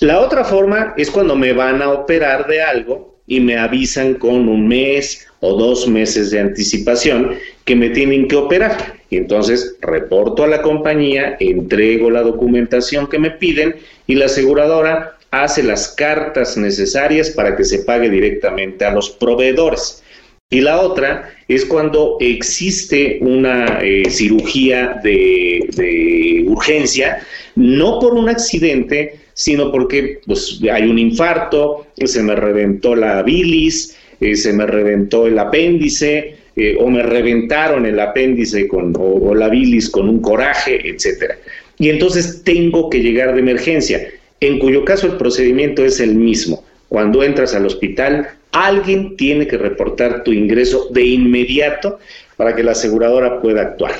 La 0.00 0.20
otra 0.20 0.44
forma 0.44 0.94
es 0.96 1.10
cuando 1.10 1.36
me 1.36 1.52
van 1.52 1.80
a 1.80 1.90
operar 1.90 2.46
de 2.48 2.60
algo 2.60 3.16
y 3.26 3.40
me 3.40 3.56
avisan 3.56 4.14
con 4.14 4.48
un 4.48 4.66
mes 4.66 5.26
o 5.40 5.56
dos 5.56 5.86
meses 5.86 6.30
de 6.30 6.40
anticipación 6.40 7.38
que 7.64 7.76
me 7.76 7.90
tienen 7.90 8.28
que 8.28 8.36
operar. 8.36 8.94
Y 9.10 9.16
entonces 9.16 9.76
reporto 9.80 10.44
a 10.44 10.48
la 10.48 10.62
compañía, 10.62 11.36
entrego 11.38 12.10
la 12.10 12.22
documentación 12.22 13.08
que 13.08 13.18
me 13.18 13.30
piden 13.30 13.76
y 14.06 14.14
la 14.14 14.26
aseguradora 14.26 15.16
hace 15.30 15.62
las 15.62 15.88
cartas 15.88 16.56
necesarias 16.56 17.30
para 17.30 17.56
que 17.56 17.64
se 17.64 17.80
pague 17.80 18.10
directamente 18.10 18.84
a 18.84 18.92
los 18.92 19.10
proveedores. 19.10 20.02
Y 20.50 20.60
la 20.60 20.82
otra 20.82 21.30
es 21.48 21.64
cuando 21.64 22.18
existe 22.20 23.18
una 23.22 23.78
eh, 23.82 24.10
cirugía 24.10 25.00
de, 25.02 26.44
urgencia, 26.46 27.26
no 27.56 27.98
por 27.98 28.12
un 28.12 28.28
accidente, 28.28 29.18
sino 29.32 29.72
porque 29.72 30.20
pues, 30.26 30.60
hay 30.70 30.82
un 30.84 30.98
infarto, 30.98 31.86
se 31.96 32.22
me 32.22 32.36
reventó 32.36 32.94
la 32.94 33.22
bilis, 33.22 33.96
eh, 34.20 34.36
se 34.36 34.52
me 34.52 34.66
reventó 34.66 35.26
el 35.26 35.38
apéndice, 35.38 36.36
eh, 36.56 36.76
o 36.78 36.88
me 36.90 37.02
reventaron 37.02 37.86
el 37.86 37.98
apéndice 37.98 38.68
con, 38.68 38.94
o, 38.98 39.34
la 39.34 39.48
bilis 39.48 39.88
con 39.88 40.08
un 40.08 40.20
coraje, 40.20 40.88
etcétera. 40.88 41.38
Y 41.78 41.88
entonces 41.88 42.42
tengo 42.44 42.90
que 42.90 43.00
llegar 43.00 43.34
de 43.34 43.40
emergencia, 43.40 44.06
en 44.40 44.58
cuyo 44.58 44.84
caso 44.84 45.06
el 45.06 45.16
procedimiento 45.16 45.84
es 45.84 46.00
el 46.00 46.14
mismo. 46.14 46.64
Cuando 46.88 47.22
entras 47.22 47.54
al 47.54 47.64
hospital, 47.64 48.28
alguien 48.52 49.16
tiene 49.16 49.46
que 49.46 49.56
reportar 49.56 50.24
tu 50.24 50.32
ingreso 50.32 50.88
de 50.90 51.06
inmediato 51.06 51.98
para 52.36 52.54
que 52.54 52.62
la 52.62 52.72
aseguradora 52.72 53.40
pueda 53.40 53.62
actuar 53.62 53.94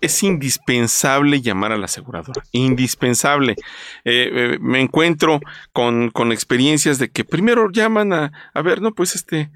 es 0.00 0.22
indispensable 0.22 1.40
llamar 1.40 1.72
a 1.72 1.76
la 1.76 1.86
aseguradora, 1.86 2.44
indispensable. 2.52 3.56
Eh, 4.04 4.30
eh, 4.32 4.58
me 4.60 4.80
encuentro 4.80 5.40
con, 5.72 6.10
con, 6.10 6.30
experiencias 6.30 6.98
de 6.98 7.08
que 7.08 7.24
primero 7.24 7.68
llaman 7.70 8.12
a, 8.12 8.32
a 8.54 8.62
ver, 8.62 8.80
no, 8.80 8.94
pues 8.94 9.14
este, 9.16 9.50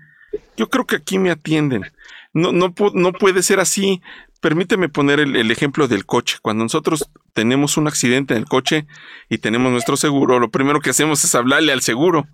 yo 0.57 0.68
creo 0.68 0.87
que 0.87 0.97
aquí 0.97 1.18
me 1.18 1.31
atienden 1.31 1.85
no, 2.33 2.53
no, 2.53 2.75
no 2.95 3.12
puede 3.12 3.42
ser 3.42 3.61
así. 3.61 4.03
Permíteme 4.40 4.88
poner 4.88 5.21
el, 5.21 5.51
ejemplo 5.53 5.87
del 5.87 6.05
coche. 6.05 6.38
Cuando 6.42 6.64
nosotros 6.64 7.09
tenemos 7.33 7.77
un 7.77 7.87
accidente 7.87 8.35
en 8.35 8.40
el 8.40 8.47
coche 8.47 8.87
y 9.29 9.38
tenemos 9.38 9.71
nuestro 9.71 9.97
seguro, 9.97 10.40
lo 10.40 10.51
primero 10.51 10.81
que 10.81 10.90
hacemos 10.90 11.23
es 11.23 11.35
hablarle 11.35 11.73
al 11.73 11.81
seguro. 11.81 12.27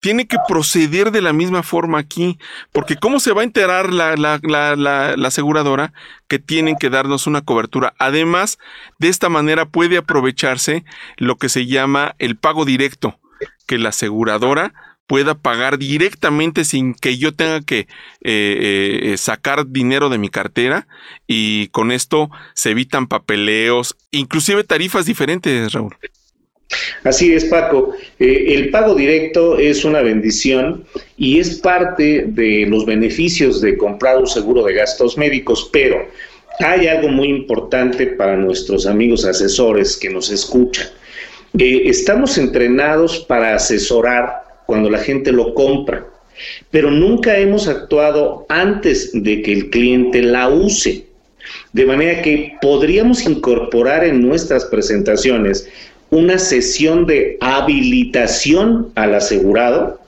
Tiene 0.00 0.26
que 0.26 0.36
proceder 0.48 1.12
de 1.12 1.22
la 1.22 1.32
misma 1.32 1.62
forma 1.62 1.98
aquí, 1.98 2.38
porque 2.72 2.96
¿cómo 2.96 3.20
se 3.20 3.32
va 3.32 3.42
a 3.42 3.44
enterar 3.44 3.92
la, 3.92 4.16
la, 4.16 4.40
la, 4.42 4.74
la, 4.74 5.28
aseguradora 5.28 5.92
que 6.26 6.40
tienen 6.40 6.76
que 6.76 6.90
darnos 6.90 7.28
una 7.28 7.42
cobertura? 7.42 7.94
Además, 7.98 8.58
de 8.98 9.08
esta 9.08 9.28
manera 9.28 9.66
puede 9.66 9.96
aprovecharse 9.96 10.84
lo 11.18 11.36
que 11.36 11.48
se 11.48 11.66
llama 11.66 12.16
el 12.18 12.36
pago 12.36 12.64
directo, 12.64 13.20
que 13.66 13.78
la 13.78 13.90
aseguradora 13.90 14.74
pueda 15.06 15.34
pagar 15.34 15.78
directamente 15.78 16.64
sin 16.64 16.94
que 16.94 17.18
yo 17.18 17.34
tenga 17.34 17.60
que 17.60 17.80
eh, 17.80 17.86
eh, 18.22 19.00
eh, 19.02 19.16
sacar 19.16 19.66
dinero 19.68 20.08
de 20.08 20.18
mi 20.18 20.28
cartera 20.28 20.86
y 21.26 21.68
con 21.68 21.92
esto 21.92 22.30
se 22.54 22.70
evitan 22.70 23.06
papeleos, 23.06 23.96
inclusive 24.10 24.64
tarifas 24.64 25.06
diferentes, 25.06 25.72
Raúl. 25.72 25.94
Así 27.04 27.32
es, 27.32 27.44
Paco. 27.44 27.94
el 28.18 28.70
pago 28.70 28.94
directo 28.94 29.58
es 29.58 29.84
una 29.84 30.00
bendición 30.00 30.84
y 31.16 31.38
es 31.38 31.60
parte 31.60 32.24
de 32.26 32.66
los 32.66 32.86
beneficios 32.86 33.60
de 33.60 33.76
comprar 33.76 34.18
un 34.18 34.26
seguro 34.26 34.64
de 34.64 34.74
gastos 34.74 35.18
médicos, 35.18 35.68
pero 35.72 36.08
hay 36.60 36.86
algo 36.88 37.08
muy 37.08 37.28
importante 37.28 38.06
para 38.06 38.36
nuestros 38.36 38.86
amigos 38.86 39.24
asesores 39.26 39.96
que 39.96 40.08
nos 40.08 40.30
escuchan. 40.30 40.88
estamos 41.52 42.38
entrenados 42.38 43.20
para 43.20 43.54
asesorar 43.54 44.43
cuando 44.66 44.90
la 44.90 44.98
gente 44.98 45.32
lo 45.32 45.54
compra, 45.54 46.06
pero 46.70 46.90
nunca 46.90 47.38
hemos 47.38 47.68
actuado 47.68 48.46
antes 48.48 49.10
de 49.12 49.42
que 49.42 49.52
el 49.52 49.70
cliente 49.70 50.22
la 50.22 50.48
use. 50.48 51.06
De 51.72 51.84
manera 51.84 52.22
que 52.22 52.56
podríamos 52.60 53.24
incorporar 53.26 54.04
en 54.04 54.26
nuestras 54.26 54.64
presentaciones 54.64 55.68
una 56.10 56.38
sesión 56.38 57.06
de 57.06 57.36
habilitación 57.40 58.90
al 58.94 59.14
asegurado 59.14 60.00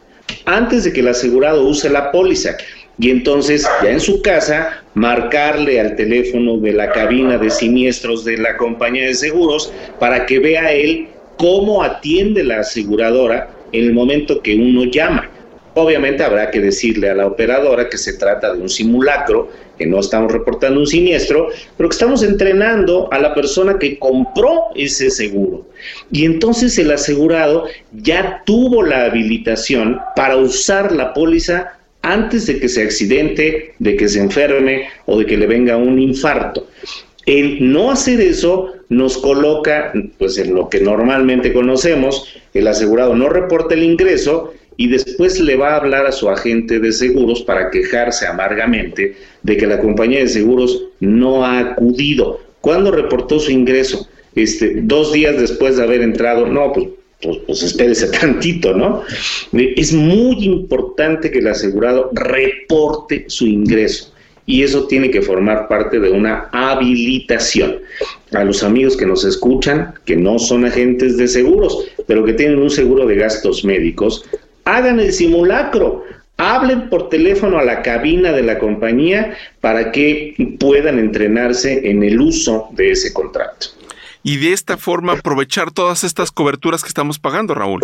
antes 0.45 0.85
de 0.85 0.93
que 0.93 1.01
el 1.01 1.09
asegurado 1.09 1.67
use 1.67 1.91
la 1.91 2.11
póliza. 2.11 2.57
Y 2.99 3.11
entonces, 3.11 3.69
ya 3.83 3.91
en 3.91 4.01
su 4.01 4.23
casa, 4.23 4.83
marcarle 4.95 5.79
al 5.81 5.97
teléfono 5.97 6.57
de 6.59 6.73
la 6.73 6.91
cabina 6.93 7.37
de 7.37 7.51
siniestros 7.51 8.25
de 8.25 8.39
la 8.39 8.57
compañía 8.57 9.07
de 9.07 9.15
seguros 9.15 9.73
para 10.01 10.25
que 10.25 10.39
vea 10.39 10.73
él 10.73 11.09
cómo 11.37 11.83
atiende 11.83 12.43
la 12.43 12.61
aseguradora 12.61 13.51
en 13.73 13.85
el 13.85 13.93
momento 13.93 14.41
que 14.43 14.55
uno 14.55 14.85
llama. 14.85 15.31
Obviamente 15.75 16.23
habrá 16.23 16.51
que 16.51 16.61
decirle 16.61 17.11
a 17.11 17.15
la 17.15 17.27
operadora 17.27 17.91
que 17.91 17.99
se 17.99 18.15
trata 18.15 18.55
de 18.55 18.63
un 18.63 18.69
simulacro, 18.71 19.51
que 19.77 19.87
no 19.87 20.01
estamos 20.01 20.33
reportando 20.33 20.81
un 20.81 20.87
siniestro, 20.87 21.49
pero 21.77 21.91
que 21.91 21.95
estamos 21.95 22.23
entrenando 22.23 23.13
a 23.13 23.19
la 23.19 23.35
persona 23.35 23.79
que 23.79 23.99
compró 23.99 24.69
ese 24.75 25.11
seguro. 25.11 25.67
Y 26.11 26.25
entonces 26.25 26.79
el 26.79 26.91
asegurado 26.91 27.67
ya 27.93 28.43
tuvo 28.47 28.83
la 28.83 29.05
habilitación 29.05 30.01
para 30.15 30.37
usar 30.37 30.93
la 30.93 31.13
póliza 31.13 31.75
antes 32.01 32.47
de 32.47 32.59
que 32.59 32.69
se 32.69 32.83
accidente, 32.83 33.75
de 33.79 33.97
que 33.97 34.09
se 34.09 34.21
enferme 34.21 34.89
o 35.05 35.19
de 35.19 35.27
que 35.27 35.37
le 35.37 35.47
venga 35.47 35.77
un 35.77 35.99
infarto. 35.99 36.69
El 37.27 37.73
no 37.73 37.91
hacer 37.91 38.21
eso 38.21 38.73
nos 38.89 39.19
coloca 39.19 39.93
pues 40.17 40.39
en 40.39 40.55
lo 40.55 40.69
que 40.69 40.81
normalmente 40.81 41.53
conocemos, 41.53 42.29
el 42.55 42.69
asegurado 42.69 43.17
no 43.17 43.29
reporta 43.29 43.75
el 43.75 43.83
ingreso 43.83 44.55
y 44.77 44.89
después 44.89 45.41
le 45.41 45.57
va 45.57 45.73
a 45.73 45.77
hablar 45.79 46.07
a 46.07 46.13
su 46.13 46.29
agente 46.31 46.79
de 46.79 46.93
seguros 46.93 47.43
para 47.43 47.71
quejarse 47.71 48.27
amargamente 48.27 49.17
de 49.43 49.57
que 49.57 49.67
la 49.67 49.81
compañía 49.81 50.21
de 50.21 50.29
seguros 50.29 50.85
no 51.01 51.45
ha 51.45 51.59
acudido. 51.59 52.41
¿Cuándo 52.61 52.93
reportó 52.93 53.41
su 53.41 53.51
ingreso? 53.51 54.09
Este, 54.37 54.81
dos 54.83 55.13
días 55.13 55.37
después 55.41 55.77
de 55.77 55.83
haber 55.83 56.03
entrado, 56.03 56.47
no, 56.47 56.73
pues, 56.73 56.89
pues, 57.23 57.39
pues 57.47 57.63
espérese 57.63 58.07
tantito, 58.21 58.73
¿no? 58.75 59.03
Es 59.53 59.93
muy 59.93 60.45
importante 60.45 61.31
que 61.31 61.39
el 61.39 61.49
asegurado 61.49 62.11
reporte 62.13 63.25
su 63.27 63.47
ingreso 63.47 64.13
y 64.47 64.63
eso 64.63 64.87
tiene 64.87 65.11
que 65.11 65.21
formar 65.21 65.69
parte 65.69 65.99
de 65.99 66.11
una 66.11 66.49
habilitación. 66.53 67.81
A 68.33 68.45
los 68.45 68.63
amigos 68.63 68.97
que 68.97 69.07
nos 69.07 69.25
escuchan, 69.25 69.95
que 70.05 70.17
no 70.17 70.39
son 70.39 70.65
agentes 70.65 71.17
de 71.17 71.29
seguros, 71.29 71.87
pero 72.07 72.25
que 72.25 72.33
tienen 72.33 72.59
un 72.59 72.71
seguro 72.71 73.07
de 73.07 73.17
gastos 73.17 73.65
médicos, 73.65 74.25
hagan 74.65 75.01
el 75.01 75.13
simulacro, 75.13 76.05
hablen 76.37 76.89
por 76.89 77.09
teléfono 77.09 77.59
a 77.59 77.65
la 77.65 77.83
cabina 77.83 78.33
de 78.33 78.43
la 78.43 78.59
compañía 78.59 79.37
para 79.61 79.91
que 79.91 80.35
puedan 80.61 80.99
entrenarse 80.99 81.91
en 81.91 82.03
el 82.03 82.21
uso 82.21 82.69
de 82.73 82.93
ese 82.93 83.13
contrato 83.13 83.76
y 84.27 84.39
de 84.39 84.53
esta 84.53 84.77
forma 84.77 85.13
aprovechar 85.13 85.71
todas 85.71 86.03
estas 86.03 86.33
coberturas 86.33 86.83
que 86.83 86.89
estamos 86.89 87.21
pagando, 87.21 87.55
Raúl. 87.55 87.83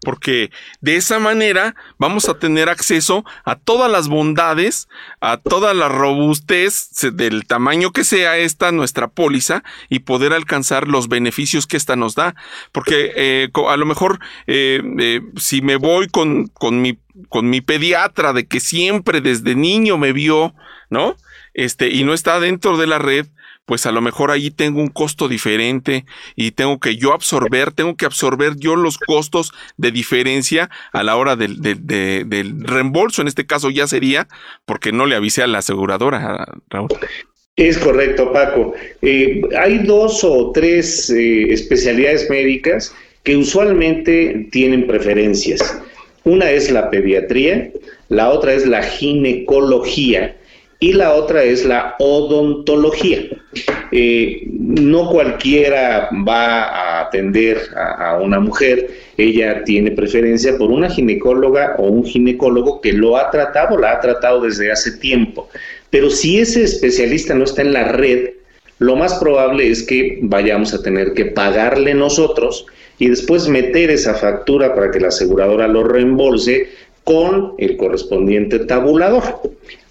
Porque 0.00 0.50
de 0.80 0.96
esa 0.96 1.20
manera 1.20 1.76
vamos 1.96 2.28
a 2.28 2.40
tener 2.40 2.68
acceso 2.68 3.24
a 3.44 3.54
todas 3.54 3.88
las 3.88 4.08
bondades, 4.08 4.88
a 5.20 5.36
toda 5.36 5.74
la 5.74 5.88
robustez 5.88 6.90
del 7.12 7.46
tamaño 7.46 7.92
que 7.92 8.02
sea 8.02 8.36
esta 8.36 8.72
nuestra 8.72 9.06
póliza 9.06 9.62
y 9.88 10.00
poder 10.00 10.32
alcanzar 10.32 10.88
los 10.88 11.06
beneficios 11.06 11.68
que 11.68 11.76
esta 11.76 11.94
nos 11.94 12.16
da. 12.16 12.34
Porque 12.72 13.12
eh, 13.14 13.48
a 13.68 13.76
lo 13.76 13.86
mejor 13.86 14.18
eh, 14.48 14.82
eh, 14.98 15.20
si 15.36 15.62
me 15.62 15.76
voy 15.76 16.08
con, 16.08 16.48
con, 16.48 16.82
mi, 16.82 16.98
con 17.28 17.48
mi 17.48 17.60
pediatra 17.60 18.32
de 18.32 18.44
que 18.48 18.58
siempre 18.58 19.20
desde 19.20 19.54
niño 19.54 19.98
me 19.98 20.12
vio, 20.12 20.52
¿no? 20.90 21.16
Este, 21.54 21.90
y 21.90 22.02
no 22.02 22.12
está 22.12 22.40
dentro 22.40 22.76
de 22.76 22.88
la 22.88 22.98
red, 22.98 23.28
pues 23.66 23.84
a 23.84 23.92
lo 23.92 24.00
mejor 24.00 24.30
ahí 24.30 24.50
tengo 24.50 24.80
un 24.80 24.88
costo 24.88 25.28
diferente 25.28 26.06
y 26.36 26.52
tengo 26.52 26.78
que 26.78 26.96
yo 26.96 27.12
absorber, 27.12 27.72
tengo 27.72 27.96
que 27.96 28.06
absorber 28.06 28.56
yo 28.56 28.76
los 28.76 28.96
costos 28.96 29.52
de 29.76 29.90
diferencia 29.90 30.70
a 30.92 31.02
la 31.02 31.16
hora 31.16 31.36
del, 31.36 31.58
reembolso. 32.60 33.22
En 33.22 33.28
este 33.28 33.44
caso 33.44 33.68
ya 33.70 33.88
sería 33.88 34.28
porque 34.64 34.92
no 34.92 35.04
le 35.06 35.16
avisé 35.16 35.42
a 35.42 35.48
la 35.48 35.58
aseguradora, 35.58 36.46
Raúl. 36.70 36.88
Es 37.56 37.78
correcto, 37.78 38.32
Paco. 38.32 38.74
Eh, 39.02 39.42
hay 39.58 39.78
dos 39.78 40.22
o 40.22 40.52
tres 40.52 41.10
eh, 41.10 41.52
especialidades 41.52 42.30
médicas 42.30 42.94
que 43.24 43.36
usualmente 43.36 44.46
tienen 44.52 44.86
preferencias. 44.86 45.80
Una 46.22 46.50
es 46.50 46.70
la 46.70 46.90
pediatría, 46.90 47.70
la 48.08 48.28
otra 48.30 48.52
es 48.52 48.66
la 48.66 48.82
ginecología 48.82 50.36
y 50.78 50.92
la 50.92 51.14
otra 51.14 51.42
es 51.42 51.64
la 51.64 51.94
odontología. 51.98 53.22
Eh, 53.92 54.42
no 54.50 55.08
cualquiera 55.10 56.10
va 56.26 56.64
a 56.64 57.00
atender 57.02 57.58
a, 57.74 58.18
una 58.20 58.40
mujer, 58.40 58.90
ella 59.16 59.62
tiene 59.64 59.92
preferencia 59.92 60.58
por 60.58 60.70
una 60.70 60.90
ginecóloga 60.90 61.76
o 61.78 61.84
un 61.84 62.04
ginecólogo 62.04 62.80
que 62.80 62.92
lo 62.92 63.16
ha 63.16 63.30
tratado, 63.30 63.78
la 63.78 63.92
ha 63.92 64.00
tratado 64.00 64.42
desde 64.42 64.70
hace 64.70 64.92
tiempo. 64.98 65.48
Pero 65.90 66.10
si 66.10 66.38
ese 66.38 66.64
especialista 66.64 67.34
no 67.34 67.44
está 67.44 67.62
en 67.62 67.72
la 67.72 67.84
red, 67.84 68.30
lo 68.78 68.96
más 68.96 69.14
probable 69.14 69.70
es 69.70 69.82
que 69.82 70.18
vayamos 70.20 70.74
a 70.74 70.82
tener 70.82 71.14
que 71.14 71.26
pagarle 71.26 71.94
nosotros 71.94 72.66
y 72.98 73.08
después 73.08 73.48
meter 73.48 73.90
esa 73.90 74.14
factura 74.14 74.74
para 74.74 74.90
que 74.90 75.00
la 75.00 75.08
aseguradora 75.08 75.68
lo 75.68 75.84
reembolse 75.84 76.68
con 77.06 77.54
el 77.58 77.76
correspondiente 77.76 78.58
tabulador. 78.58 79.22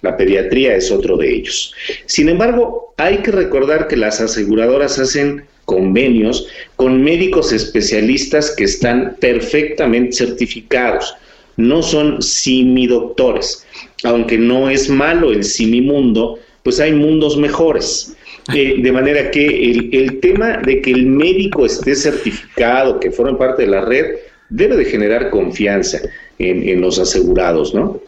La 0.02 0.18
pediatría 0.18 0.76
es 0.76 0.90
otro 0.90 1.16
de 1.16 1.34
ellos. 1.34 1.72
Sin 2.04 2.28
embargo, 2.28 2.92
hay 2.98 3.18
que 3.22 3.30
recordar 3.30 3.88
que 3.88 3.96
las 3.96 4.20
aseguradoras 4.20 4.98
hacen 4.98 5.44
convenios 5.64 6.46
con 6.76 7.02
médicos 7.02 7.54
especialistas 7.54 8.54
que 8.54 8.64
están 8.64 9.16
perfectamente 9.18 10.12
certificados. 10.12 11.14
No 11.56 11.82
son 11.82 12.20
simidoctores. 12.20 13.66
Aunque 14.04 14.36
no 14.36 14.68
es 14.68 14.90
malo 14.90 15.32
el 15.32 15.42
simimundo, 15.42 16.38
pues 16.62 16.80
hay 16.80 16.92
mundos 16.92 17.38
mejores. 17.38 18.14
Eh, 18.54 18.74
de 18.82 18.92
manera 18.92 19.30
que 19.30 19.70
el, 19.70 19.88
el, 19.90 20.20
tema 20.20 20.58
de 20.58 20.82
que 20.82 20.90
el 20.90 21.06
médico 21.06 21.64
esté 21.64 21.94
certificado, 21.94 23.00
que 23.00 23.10
forme 23.10 23.38
parte 23.38 23.62
de 23.62 23.68
la 23.68 23.80
red, 23.80 24.16
debe 24.50 24.76
de 24.76 24.84
generar 24.84 25.30
confianza 25.30 25.98
en, 26.38 26.80
los 26.80 26.98
asegurados, 26.98 27.74
¿no? 27.74 28.00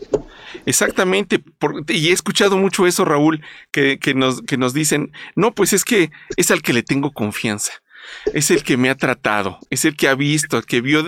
Exactamente, 0.66 1.42
y 1.88 2.08
he 2.08 2.12
escuchado 2.12 2.56
mucho 2.56 2.86
eso, 2.86 3.04
Raúl, 3.04 3.42
que, 3.70 3.98
nos, 4.14 4.42
que 4.42 4.58
nos 4.58 4.74
dicen, 4.74 5.12
no, 5.34 5.54
pues 5.54 5.72
es 5.72 5.84
que 5.84 6.10
es 6.36 6.50
al 6.50 6.62
que 6.62 6.72
le 6.72 6.82
tengo 6.82 7.12
confianza, 7.12 7.72
es 8.32 8.50
el 8.50 8.62
que 8.62 8.76
me 8.76 8.90
ha 8.90 8.96
tratado, 8.96 9.58
es 9.70 9.84
el 9.84 9.96
que 9.96 10.08
ha 10.08 10.14
visto, 10.14 10.60
que 10.62 10.80
vio 10.80 11.04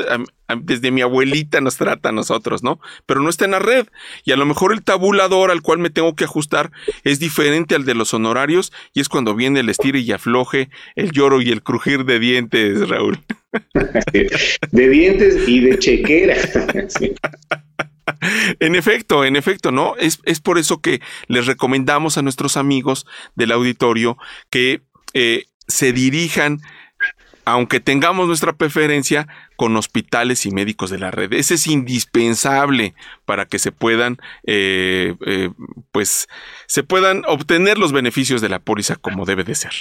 desde 0.58 0.90
mi 0.90 1.00
abuelita 1.00 1.60
nos 1.60 1.76
trata 1.76 2.08
a 2.08 2.12
nosotros, 2.12 2.62
¿no? 2.62 2.80
Pero 3.06 3.22
no 3.22 3.30
está 3.30 3.44
en 3.44 3.52
la 3.52 3.58
red, 3.58 3.86
y 4.24 4.32
a 4.32 4.36
lo 4.36 4.46
mejor 4.46 4.72
el 4.72 4.82
tabulador 4.82 5.50
al 5.50 5.62
cual 5.62 5.78
me 5.78 5.90
tengo 5.90 6.14
que 6.14 6.24
ajustar 6.24 6.70
es 7.04 7.20
diferente 7.20 7.74
al 7.74 7.84
de 7.84 7.94
los 7.94 8.14
honorarios, 8.14 8.72
y 8.92 9.00
es 9.00 9.08
cuando 9.08 9.34
viene 9.34 9.60
el 9.60 9.68
estire 9.68 10.00
y 10.00 10.12
afloje, 10.12 10.70
el 10.96 11.12
lloro 11.12 11.40
y 11.40 11.50
el 11.50 11.62
crujir 11.62 12.04
de 12.04 12.18
dientes, 12.18 12.88
Raúl. 12.88 13.20
de 14.12 14.88
dientes 14.88 15.48
y 15.48 15.60
de 15.60 15.78
chequera. 15.78 16.36
En 18.58 18.74
efecto, 18.74 19.24
en 19.24 19.36
efecto, 19.36 19.70
¿no? 19.70 19.96
Es, 19.96 20.18
es, 20.24 20.40
por 20.40 20.58
eso 20.58 20.80
que 20.80 21.00
les 21.28 21.46
recomendamos 21.46 22.18
a 22.18 22.22
nuestros 22.22 22.56
amigos 22.56 23.06
del 23.36 23.52
auditorio 23.52 24.18
que 24.50 24.82
eh, 25.14 25.44
se 25.68 25.92
dirijan, 25.92 26.60
aunque 27.52 27.80
tengamos 27.80 28.26
nuestra 28.28 28.52
preferencia, 28.52 29.26
con 29.56 29.76
hospitales 29.76 30.46
y 30.46 30.50
médicos 30.50 30.90
de 30.90 30.98
la 30.98 31.10
red. 31.10 31.32
Ese 31.32 31.54
es 31.54 31.66
indispensable 31.66 32.94
para 33.24 33.46
que 33.46 33.58
se 33.58 33.72
puedan, 33.72 34.18
eh, 34.46 35.14
eh, 35.26 35.50
pues, 35.92 36.28
se 36.66 36.82
puedan 36.82 37.22
obtener 37.26 37.78
los 37.78 37.92
beneficios 37.92 38.40
de 38.40 38.48
la 38.48 38.58
póliza 38.58 38.96
como 38.96 39.24
debe 39.24 39.44
de 39.44 39.54
ser. 39.54 39.72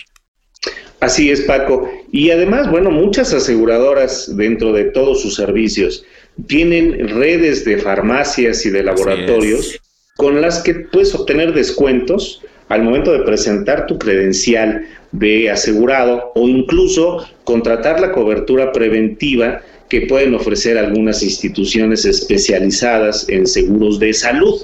Así 0.99 1.32
es, 1.32 1.41
Paco. 1.41 1.89
Y 2.12 2.32
además, 2.32 2.69
bueno, 2.69 2.91
muchas 2.91 3.34
aseguradoras 3.34 4.36
dentro 4.36 4.73
de 4.73 4.86
todos 4.86 5.21
sus 5.21 5.36
servicios 5.36 6.03
tienen 6.47 7.08
redes 7.10 7.63
de 7.65 7.77
farmacias 7.77 8.65
y 8.65 8.69
de 8.69 8.84
laboratorios 8.84 9.79
con 10.17 10.41
las 10.41 10.62
que 10.62 10.73
puedes 10.75 11.15
obtener 11.15 11.53
descuentos 11.53 12.41
al 12.69 12.84
momento 12.84 13.12
de 13.12 13.19
presentar 13.19 13.86
tu 13.88 13.99
credencial 13.99 14.86
de 15.12 15.49
asegurado 15.49 16.32
o 16.36 16.47
incluso 16.47 17.27
contratar 17.43 17.99
la 17.99 18.12
cobertura 18.12 18.71
preventiva 18.71 19.62
que 19.89 20.01
pueden 20.01 20.36
ofrecer 20.36 20.77
algunas 20.77 21.23
instituciones 21.23 22.05
especializadas 22.05 23.27
en 23.27 23.47
seguros 23.47 23.99
de 23.99 24.13
salud. 24.13 24.62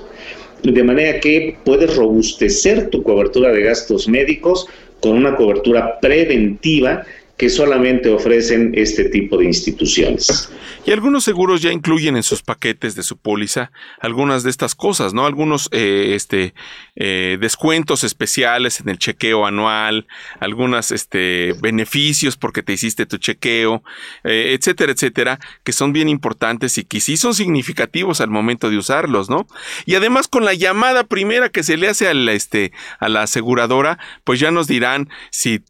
De 0.62 0.84
manera 0.84 1.20
que 1.20 1.58
puedes 1.65 1.96
robustecer 1.96 2.89
tu 2.89 3.04
cobertura 3.04 3.52
de 3.52 3.63
gastos 3.63 4.08
médicos 4.08 4.68
con 5.02 5.18
una 5.18 5.36
cobertura 5.36 6.00
preventiva 6.00 7.04
que 7.38 7.50
solamente 7.50 8.10
ofrecen 8.10 8.72
este 8.76 9.06
tipo 9.10 9.38
de 9.38 9.46
instituciones. 9.46 10.50
Y 10.86 10.91
algunos 10.91 11.24
seguros 11.24 11.62
ya 11.62 11.72
incluyen 11.72 12.15
en 12.15 12.24
sus 12.24 12.41
paquetes 12.41 12.96
de 12.96 13.04
su 13.04 13.18
póliza 13.18 13.72
algunas 14.00 14.44
de 14.44 14.52
estas 14.52 14.74
cosas, 14.74 15.13
¿no? 15.13 15.26
Algunos, 15.26 15.68
eh, 15.74 16.13
este, 16.15 16.54
eh, 16.96 17.38
descuentos 17.40 18.04
especiales 18.04 18.80
en 18.80 18.90
el 18.90 18.98
chequeo 18.98 19.46
anual, 19.46 20.08
algunos 20.40 20.92
este, 20.92 21.54
beneficios 21.62 22.38
porque 22.38 22.64
te 22.64 22.74
hiciste 22.74 23.06
tu 23.06 23.18
chequeo, 23.18 23.84
eh, 24.24 24.56
etcétera, 24.58 24.92
etcétera, 24.92 25.40
que 25.64 25.72
son 25.72 25.94
bien 25.94 26.10
importantes 26.10 26.78
y 26.78 26.84
que 26.86 27.00
sí 27.00 27.18
son 27.18 27.34
significativos 27.34 28.22
al 28.22 28.30
momento 28.30 28.70
de 28.70 28.78
usarlos, 28.78 29.30
¿no? 29.30 29.48
Y 29.86 29.96
además 29.96 30.28
con 30.28 30.46
la 30.46 30.54
llamada 30.54 31.04
primera 31.04 31.50
que 31.50 31.64
se 31.64 31.78
le 31.78 31.88
hace 31.88 32.08
a 32.08 32.14
la, 32.14 32.34
este, 32.34 32.72
a 33.00 33.10
la 33.10 33.24
aseguradora, 33.24 34.00
pues 34.24 34.40
ya 34.40 34.52
nos 34.52 34.68
dirán 34.68 35.10
si 35.32 35.64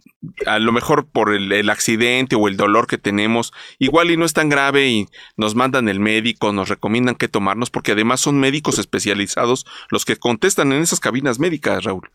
a 0.46 0.60
lo 0.60 0.72
mejor 0.72 1.08
por 1.08 1.34
el, 1.34 1.70
accidente 1.70 2.36
o 2.36 2.48
el 2.48 2.58
dolor 2.58 2.88
que 2.88 2.98
tenemos, 2.98 3.54
igual 3.80 4.12
y 4.12 4.18
no 4.18 4.26
es 4.26 4.34
tan 4.34 4.50
grave 4.50 4.88
y 4.88 5.08
nos 5.38 5.56
mandan 5.56 5.90
el 5.90 6.00
médico, 6.00 6.52
nos 6.54 6.70
recomiendan 6.70 7.16
qué 7.16 7.28
tomarnos, 7.28 7.70
porque 7.70 7.94
además 7.94 8.22
son 8.22 8.40
médicos 8.40 8.80
especializados 8.80 9.66
los 9.90 10.06
que 10.06 10.18
contestan 10.18 10.72
en 10.72 10.82
esas 10.82 11.00
cabinas 11.00 11.15
médicas, 11.40 11.84
Raúl. 11.84 12.08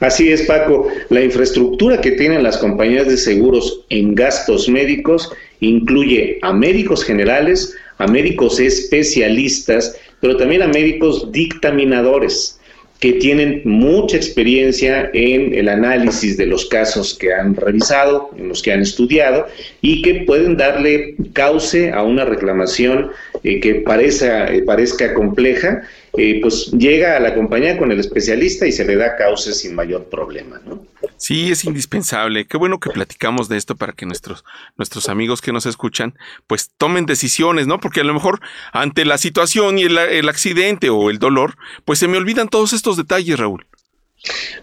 Así 0.00 0.30
es, 0.30 0.42
Paco. 0.42 0.88
La 1.08 1.22
infraestructura 1.22 2.00
que 2.00 2.12
tienen 2.12 2.42
las 2.42 2.58
compañías 2.58 3.06
de 3.06 3.16
seguros 3.16 3.84
en 3.88 4.14
gastos 4.14 4.68
médicos 4.68 5.32
incluye 5.60 6.38
a 6.42 6.52
médicos 6.52 7.02
generales, 7.02 7.74
a 7.98 8.06
médicos 8.06 8.60
especialistas, 8.60 9.96
pero 10.20 10.36
también 10.36 10.62
a 10.62 10.68
médicos 10.68 11.32
dictaminadores 11.32 12.60
que 13.00 13.14
tienen 13.14 13.60
mucha 13.64 14.16
experiencia 14.16 15.10
en 15.12 15.52
el 15.54 15.68
análisis 15.68 16.36
de 16.36 16.46
los 16.46 16.66
casos 16.66 17.14
que 17.14 17.32
han 17.32 17.54
revisado, 17.54 18.30
en 18.38 18.48
los 18.48 18.62
que 18.62 18.72
han 18.72 18.80
estudiado, 18.80 19.46
y 19.82 20.00
que 20.00 20.24
pueden 20.26 20.56
darle 20.56 21.14
cauce 21.34 21.92
a 21.92 22.02
una 22.02 22.24
reclamación 22.24 23.10
eh, 23.44 23.60
que 23.60 23.84
eh, 23.84 24.62
parezca 24.64 25.14
compleja, 25.14 25.82
eh, 26.16 26.38
pues 26.40 26.70
llega 26.72 27.16
a 27.16 27.20
la 27.20 27.34
compañía 27.34 27.78
con 27.78 27.92
el 27.92 28.00
especialista 28.00 28.66
y 28.66 28.72
se 28.72 28.84
le 28.84 28.96
da 28.96 29.16
cauce 29.16 29.52
sin 29.52 29.74
mayor 29.74 30.04
problema. 30.04 30.60
¿no? 30.66 30.86
Sí, 31.16 31.50
es 31.50 31.64
indispensable. 31.64 32.46
Qué 32.46 32.56
bueno 32.56 32.80
que 32.80 32.90
platicamos 32.90 33.48
de 33.48 33.56
esto 33.56 33.76
para 33.76 33.92
que 33.92 34.06
nuestros, 34.06 34.44
nuestros 34.76 35.08
amigos 35.08 35.40
que 35.40 35.52
nos 35.52 35.66
escuchan, 35.66 36.14
pues 36.46 36.70
tomen 36.76 37.06
decisiones, 37.06 37.66
¿no? 37.66 37.80
Porque 37.80 38.00
a 38.00 38.04
lo 38.04 38.14
mejor 38.14 38.40
ante 38.72 39.04
la 39.04 39.18
situación 39.18 39.78
y 39.78 39.84
el, 39.84 39.98
el 39.98 40.28
accidente 40.28 40.90
o 40.90 41.10
el 41.10 41.18
dolor, 41.18 41.56
pues 41.84 41.98
se 41.98 42.08
me 42.08 42.18
olvidan 42.18 42.48
todos 42.48 42.72
estos 42.72 42.96
detalles, 42.96 43.38
Raúl. 43.38 43.66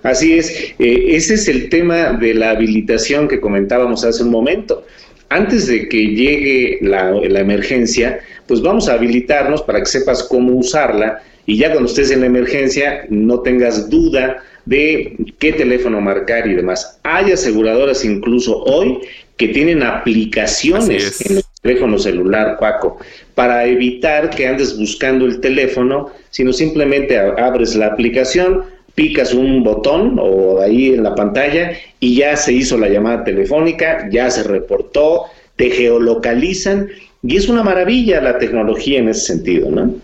Así 0.02 0.34
es, 0.34 0.74
ese 0.80 1.36
es 1.36 1.48
el 1.48 1.70
tema 1.70 2.14
de 2.14 2.34
la 2.34 2.50
habilitación 2.50 3.28
que 3.28 3.40
comentábamos 3.40 4.04
hace 4.04 4.24
un 4.24 4.32
momento 4.32 4.86
antes 5.34 5.66
de 5.68 5.90
que 5.90 5.98
llegue 5.98 6.78
la, 6.82 7.10
emergencia, 7.40 8.20
pues 8.48 8.62
vamos 8.62 8.88
a 8.88 8.94
habilitarnos 8.94 9.64
para 9.64 9.80
que 9.80 9.88
sepas 9.88 10.24
cómo 10.24 10.54
usarla 10.54 11.24
y 11.46 11.58
ya 11.58 11.72
cuando 11.72 11.90
estés 11.90 12.12
en 12.12 12.22
la 12.22 12.28
emergencia 12.28 13.06
no 13.10 13.40
tengas 13.42 13.90
duda 13.90 14.44
de 14.66 15.18
qué 15.40 15.54
teléfono 15.54 16.00
marcar 16.00 16.48
y 16.48 16.56
demás. 16.56 17.00
Hay 17.04 17.32
aseguradoras 17.32 18.06
incluso 18.06 18.64
hoy 18.64 19.00
que 19.38 19.50
tienen 19.50 19.84
aplicaciones 19.84 21.22
en 21.30 21.38
el 21.38 21.44
teléfono 21.62 21.98
celular, 21.98 22.58
Paco, 22.60 22.98
para 23.36 23.66
evitar 23.66 24.30
que 24.30 24.48
andes 24.48 24.78
buscando 24.78 25.26
el 25.26 25.42
teléfono, 25.42 26.12
sino 26.30 26.54
simplemente 26.54 27.18
abres 27.18 27.76
la 27.76 27.88
aplicación, 27.88 28.64
picas 28.96 29.34
un 29.34 29.64
botón 29.64 30.18
o 30.20 30.62
ahí 30.62 30.94
en 30.94 31.04
la 31.04 31.16
pantalla 31.16 31.72
y 32.00 32.16
ya 32.16 32.36
se 32.38 32.54
hizo 32.54 32.78
la 32.78 32.90
llamada 32.90 33.24
telefónica, 33.24 34.08
ya 34.12 34.30
se 34.30 34.44
reportó, 34.44 35.26
te 35.56 35.72
geolocalizan 35.72 36.90
y 37.24 37.38
es 37.38 37.50
una 37.50 37.64
maravilla 37.64 38.22
la 38.22 38.38
tecnología 38.38 39.00
en 39.00 39.10
ese 39.10 39.34
sentido, 39.34 39.72
¿no? 39.72 39.96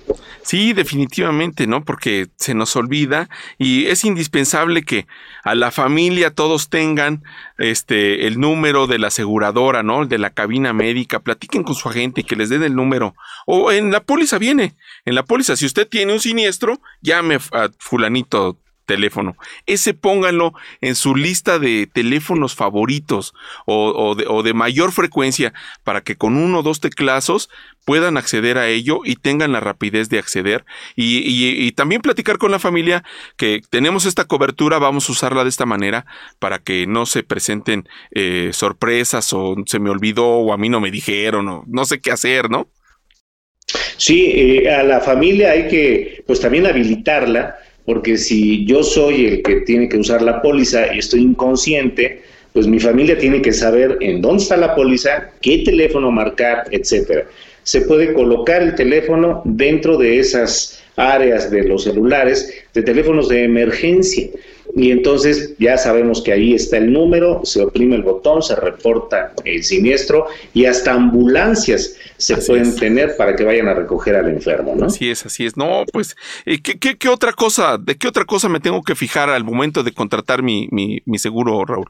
Sí, 0.41 0.73
definitivamente, 0.73 1.67
¿no? 1.67 1.83
Porque 1.83 2.29
se 2.37 2.53
nos 2.53 2.75
olvida 2.75 3.29
y 3.57 3.87
es 3.87 4.03
indispensable 4.03 4.83
que 4.83 5.05
a 5.43 5.53
la 5.53 5.71
familia 5.71 6.31
todos 6.33 6.69
tengan 6.69 7.23
este 7.57 8.25
el 8.25 8.39
número 8.39 8.87
de 8.87 8.99
la 8.99 9.07
aseguradora, 9.07 9.83
¿no? 9.83 10.05
De 10.05 10.17
la 10.17 10.31
cabina 10.31 10.73
médica, 10.73 11.19
platiquen 11.19 11.63
con 11.63 11.75
su 11.75 11.89
agente 11.89 12.21
y 12.21 12.23
que 12.23 12.35
les 12.35 12.49
den 12.49 12.63
el 12.63 12.75
número. 12.75 13.15
O 13.45 13.71
en 13.71 13.91
la 13.91 14.01
póliza 14.01 14.37
viene, 14.37 14.75
en 15.05 15.15
la 15.15 15.23
póliza, 15.23 15.55
si 15.55 15.65
usted 15.65 15.87
tiene 15.87 16.13
un 16.13 16.19
siniestro, 16.19 16.81
llame 17.01 17.39
a 17.51 17.69
fulanito 17.77 18.57
teléfono. 18.89 19.37
Ese 19.67 19.93
pónganlo 19.93 20.53
en 20.81 20.95
su 20.95 21.15
lista 21.15 21.59
de 21.59 21.85
teléfonos 21.85 22.55
favoritos 22.55 23.35
o, 23.67 24.15
de, 24.15 24.53
mayor 24.55 24.91
frecuencia 24.91 25.53
para 25.83 26.01
que 26.01 26.15
con 26.15 26.35
uno 26.35 26.59
o 26.59 26.63
dos 26.63 26.79
teclazos 26.79 27.51
puedan 27.85 28.17
acceder 28.17 28.57
a 28.57 28.67
ello 28.67 29.01
y 29.05 29.15
tengan 29.15 29.51
la 29.51 29.59
rapidez 29.59 30.09
de 30.09 30.17
acceder 30.17 30.65
y, 30.95 31.71
también 31.73 32.01
platicar 32.01 32.39
con 32.39 32.51
la 32.51 32.57
familia 32.57 33.03
que 33.37 33.61
tenemos 33.69 34.05
esta 34.05 34.25
cobertura, 34.25 34.79
vamos 34.79 35.07
a 35.07 35.11
usarla 35.11 35.43
de 35.43 35.49
esta 35.49 35.67
manera 35.67 36.07
para 36.39 36.57
que 36.57 36.87
no 36.87 37.05
se 37.05 37.21
presenten 37.21 37.87
eh, 38.11 38.49
sorpresas 38.53 39.31
o 39.33 39.55
se 39.67 39.79
me 39.79 39.91
olvidó 39.91 40.25
o 40.25 40.51
a 40.51 40.57
mí 40.57 40.67
no 40.67 40.81
me 40.81 40.89
dijeron 40.89 41.47
o 41.47 41.63
no 41.67 41.85
sé 41.85 42.01
qué 42.01 42.11
hacer, 42.11 42.49
¿no? 42.49 42.67
Sí, 43.97 44.31
eh, 44.35 44.73
a 44.73 44.81
la 44.81 44.99
familia 44.99 45.51
hay 45.51 45.67
que 45.67 46.23
pues 46.25 46.39
también 46.39 46.65
habilitarla 46.65 47.55
porque 47.89 48.19
si 48.19 48.65
yo 48.65 48.83
soy 48.83 49.25
el 49.25 49.41
que 49.41 49.61
tiene 49.61 49.89
que 49.89 49.97
usar 49.97 50.21
la 50.21 50.43
póliza 50.43 50.93
y 50.93 50.99
estoy 50.99 51.21
inconsciente, 51.21 52.21
pues 52.53 52.67
mi 52.67 52.79
familia 52.79 53.17
tiene 53.17 53.41
que 53.41 53.51
saber 53.51 53.97
en 53.99 54.21
dónde 54.21 54.43
está 54.43 54.57
la 54.57 54.75
póliza, 54.75 55.31
qué 55.41 55.63
teléfono 55.65 56.11
marcar, 56.11 56.67
etcétera. 56.69 57.25
Se 57.63 57.81
puede 57.81 58.13
colocar 58.13 58.61
el 58.61 58.75
teléfono 58.75 59.41
dentro 59.43 59.97
de 59.97 60.19
esas 60.19 60.83
áreas 60.97 61.49
de 61.49 61.63
los 61.63 61.85
celulares, 61.85 62.53
de 62.75 62.83
teléfonos 62.83 63.27
de 63.27 63.45
emergencia 63.45 64.27
y 64.75 64.91
entonces 64.91 65.55
ya 65.57 65.77
sabemos 65.77 66.21
que 66.21 66.31
ahí 66.31 66.53
está 66.53 66.77
el 66.77 66.93
número, 66.93 67.41
se 67.43 67.61
oprime 67.61 67.95
el 67.95 68.03
botón, 68.03 68.41
se 68.43 68.55
reporta 68.55 69.33
el 69.43 69.63
siniestro 69.63 70.27
y 70.53 70.65
hasta 70.65 70.93
ambulancias 70.93 71.95
se 72.17 72.37
pueden 72.37 72.75
tener 72.75 73.15
para 73.17 73.35
que 73.35 73.43
vayan 73.43 73.67
a 73.67 73.73
recoger 73.73 74.15
al 74.15 74.29
enfermo, 74.29 74.75
¿no? 74.75 74.87
Así 74.87 75.09
es, 75.09 75.25
así 75.25 75.45
es. 75.45 75.57
No, 75.57 75.85
pues, 75.91 76.15
eh, 76.45 76.61
¿qué, 76.61 76.77
qué, 76.77 76.97
qué 76.97 77.09
otra 77.09 77.33
cosa, 77.33 77.77
de 77.77 77.95
qué 77.95 78.07
otra 78.07 78.25
cosa 78.25 78.49
me 78.49 78.59
tengo 78.59 78.83
que 78.83 78.93
fijar 78.93 79.29
al 79.29 79.43
momento 79.43 79.83
de 79.83 79.91
contratar 79.91 80.43
mi, 80.43 80.67
mi, 80.71 81.01
mi 81.05 81.17
seguro, 81.17 81.65
Raúl? 81.65 81.87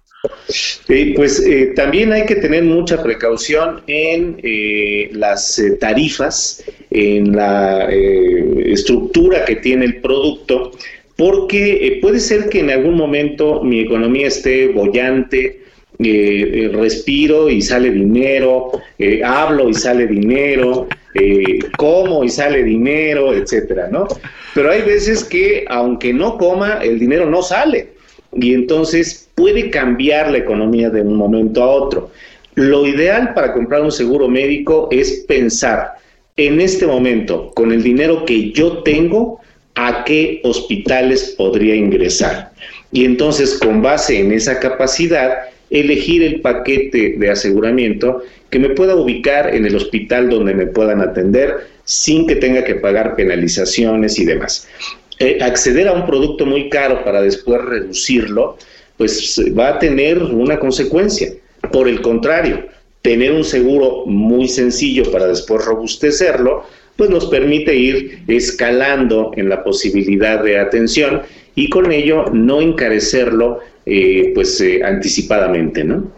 pues 1.16 1.40
eh, 1.46 1.74
también 1.76 2.12
hay 2.12 2.26
que 2.26 2.36
tener 2.36 2.64
mucha 2.64 3.02
precaución 3.02 3.82
en 3.88 4.40
eh, 4.44 5.10
las 5.14 5.62
tarifas, 5.80 6.64
en 6.92 7.36
la 7.36 7.88
estructura 7.90 9.46
que 9.46 9.56
tiene 9.58 9.86
el 9.86 10.02
producto 10.02 10.72
porque 11.20 11.86
eh, 11.86 12.00
puede 12.02 12.22
ser 12.22 12.48
que 12.48 12.62
en 12.62 12.70
algún 12.70 12.96
momento 12.96 13.62
mi 13.62 13.82
economía 13.82 14.28
esté 14.28 14.70
bollante, 14.70 15.64
eh, 16.00 16.00
eh, 16.00 16.72
respiro 16.72 17.50
y 17.50 17.62
sale 17.62 17.92
dinero, 17.92 18.72
hablo 19.26 19.68
y 19.68 19.74
sale 19.74 20.08
dinero, 20.08 20.88
como 21.78 22.24
y 22.24 22.30
sale 22.30 22.64
dinero, 22.64 23.34
etcétera, 23.34 23.90
¿no? 23.92 24.08
Pero 24.56 24.72
hay 24.72 24.82
veces 24.84 25.26
que 25.26 25.66
aunque 25.68 26.14
no 26.14 26.38
coma, 26.38 26.80
el 26.82 26.98
dinero 26.98 27.30
no 27.30 27.42
sale 27.42 27.90
y 28.34 28.54
entonces 28.54 29.30
puede 29.36 29.70
cambiar 29.70 30.32
la 30.32 30.38
economía 30.38 30.90
de 30.90 31.02
un 31.02 31.18
momento 31.18 31.64
a 31.64 31.68
otro. 31.68 32.12
Lo 32.56 32.88
ideal 32.88 33.34
para 33.34 33.52
comprar 33.52 33.82
un 33.82 33.92
seguro 33.92 34.30
médico 34.30 34.88
es 34.90 35.26
pensar 35.28 35.96
en 36.38 36.62
este 36.62 36.88
momento, 36.88 37.52
con 37.54 37.74
el 37.74 37.84
dinero 37.84 38.24
que 38.24 38.54
yo 38.54 38.84
tengo, 38.84 39.42
a 39.88 40.04
qué 40.04 40.42
hospitales 40.44 41.36
podría 41.38 41.74
ingresar. 41.74 42.52
Y 42.92 43.06
entonces, 43.06 43.58
con 43.58 43.82
base 43.82 44.20
en 44.20 44.34
esa 44.34 44.60
capacidad, 44.60 45.38
elegir 45.70 46.22
el 46.24 46.42
paquete 46.42 47.16
de 47.18 47.30
aseguramiento 47.30 48.22
que 48.50 48.60
me 48.60 48.72
pueda 48.72 48.96
ubicar 48.96 49.56
en 49.56 49.66
el 49.66 49.76
hospital 49.76 50.30
donde 50.30 50.54
me 50.54 50.68
puedan 50.68 51.00
atender 51.00 51.68
sin 51.86 52.28
que 52.28 52.36
tenga 52.36 52.64
que 52.66 52.76
pagar 52.76 53.16
penalizaciones 53.16 54.20
y 54.20 54.26
demás. 54.26 54.68
Eh, 55.20 55.38
acceder 55.42 55.88
a 55.88 55.94
un 55.94 56.06
producto 56.06 56.46
muy 56.46 56.70
caro 56.70 57.04
para 57.06 57.22
después 57.22 57.62
reducirlo, 57.62 58.58
pues 58.98 59.40
va 59.58 59.70
a 59.70 59.80
tener 59.80 60.22
una 60.22 60.60
consecuencia. 60.60 61.32
Por 61.72 61.88
el 61.88 62.02
contrario, 62.02 62.68
tener 63.02 63.32
un 63.32 63.46
seguro 63.46 64.06
muy 64.06 64.48
sencillo 64.50 65.10
para 65.12 65.28
después 65.28 65.64
robustecerlo, 65.64 66.66
pues 67.00 67.10
nos 67.10 67.28
permite 67.28 67.74
ir 67.74 68.20
escalando 68.28 69.32
en 69.38 69.48
la 69.48 69.64
posibilidad 69.64 70.44
de 70.44 70.60
atención 70.60 71.22
y 71.56 71.70
con 71.70 71.94
ello 71.94 72.26
no 72.34 72.60
encarecerlo 72.60 73.60
eh, 73.86 74.34
pues 74.36 74.60
eh, 74.60 74.82
anticipadamente, 74.84 75.86
¿no? 75.86 76.12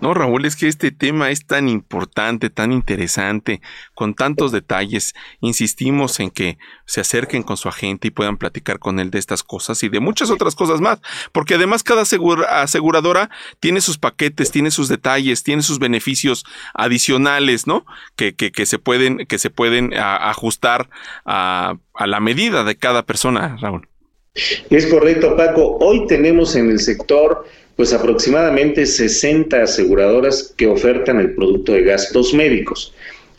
No, 0.00 0.14
Raúl, 0.14 0.44
es 0.46 0.56
que 0.56 0.66
este 0.66 0.90
tema 0.90 1.30
es 1.30 1.46
tan 1.46 1.68
importante, 1.68 2.50
tan 2.50 2.72
interesante, 2.72 3.60
con 3.94 4.14
tantos 4.14 4.50
detalles. 4.50 5.14
Insistimos 5.40 6.18
en 6.20 6.30
que 6.30 6.58
se 6.86 7.00
acerquen 7.00 7.42
con 7.42 7.56
su 7.56 7.68
agente 7.68 8.08
y 8.08 8.10
puedan 8.10 8.36
platicar 8.36 8.78
con 8.78 8.98
él 8.98 9.10
de 9.10 9.18
estas 9.18 9.42
cosas 9.42 9.82
y 9.82 9.88
de 9.88 10.00
muchas 10.00 10.30
otras 10.30 10.54
cosas 10.54 10.80
más, 10.80 11.00
porque 11.30 11.54
además 11.54 11.82
cada 11.82 12.02
aseguradora 12.02 13.30
tiene 13.60 13.80
sus 13.80 13.98
paquetes, 13.98 14.50
tiene 14.50 14.70
sus 14.70 14.88
detalles, 14.88 15.44
tiene 15.44 15.62
sus 15.62 15.78
beneficios 15.78 16.44
adicionales, 16.74 17.66
¿no? 17.66 17.86
Que, 18.16 18.34
que, 18.34 18.66
se 18.66 18.78
pueden, 18.78 19.26
que 19.26 19.38
se 19.38 19.50
pueden 19.50 19.94
ajustar 19.94 20.90
a, 21.24 21.76
a 21.94 22.06
la 22.06 22.20
medida 22.20 22.64
de 22.64 22.76
cada 22.76 23.04
persona, 23.04 23.56
Raúl. 23.60 23.88
Es 24.70 24.86
correcto, 24.86 25.36
Paco. 25.36 25.76
Hoy 25.78 26.06
tenemos 26.06 26.56
en 26.56 26.70
el 26.70 26.80
sector 26.80 27.44
pues 27.76 27.92
aproximadamente 27.92 28.86
60 28.86 29.62
aseguradoras 29.62 30.54
que 30.56 30.66
ofertan 30.66 31.18
el 31.18 31.34
producto 31.34 31.72
de 31.72 31.82
gastos 31.82 32.34
médicos. 32.34 32.94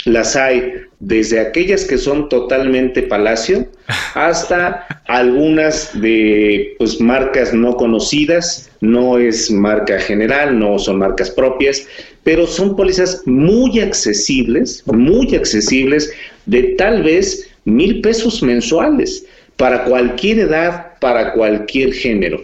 Las 0.06 0.36
hay 0.36 0.74
desde 1.00 1.40
aquellas 1.40 1.86
que 1.86 1.98
son 1.98 2.30
totalmente 2.30 3.04
palacio 3.04 3.68
hasta 4.16 4.86
algunas 5.06 6.00
de 6.00 6.76
pues 6.78 7.00
marcas 7.00 7.54
no 7.54 7.76
conocidas, 7.76 8.72
no 8.82 9.18
es 9.18 9.52
marca 9.52 10.00
general, 10.00 10.58
no 10.58 10.80
son 10.80 11.00
marcas 11.00 11.30
propias, 11.30 11.86
pero 12.24 12.48
son 12.48 12.76
pólizas 12.76 13.22
muy 13.26 13.80
accesibles, 13.80 14.84
muy 14.88 15.36
accesibles, 15.36 16.12
de 16.46 16.64
tal 16.78 17.04
vez 17.04 17.50
mil 17.66 18.02
pesos 18.02 18.42
mensuales 18.42 19.26
para 19.58 19.84
cualquier 19.86 20.40
edad, 20.40 20.93
para 21.04 21.34
cualquier 21.34 21.92
género. 21.92 22.40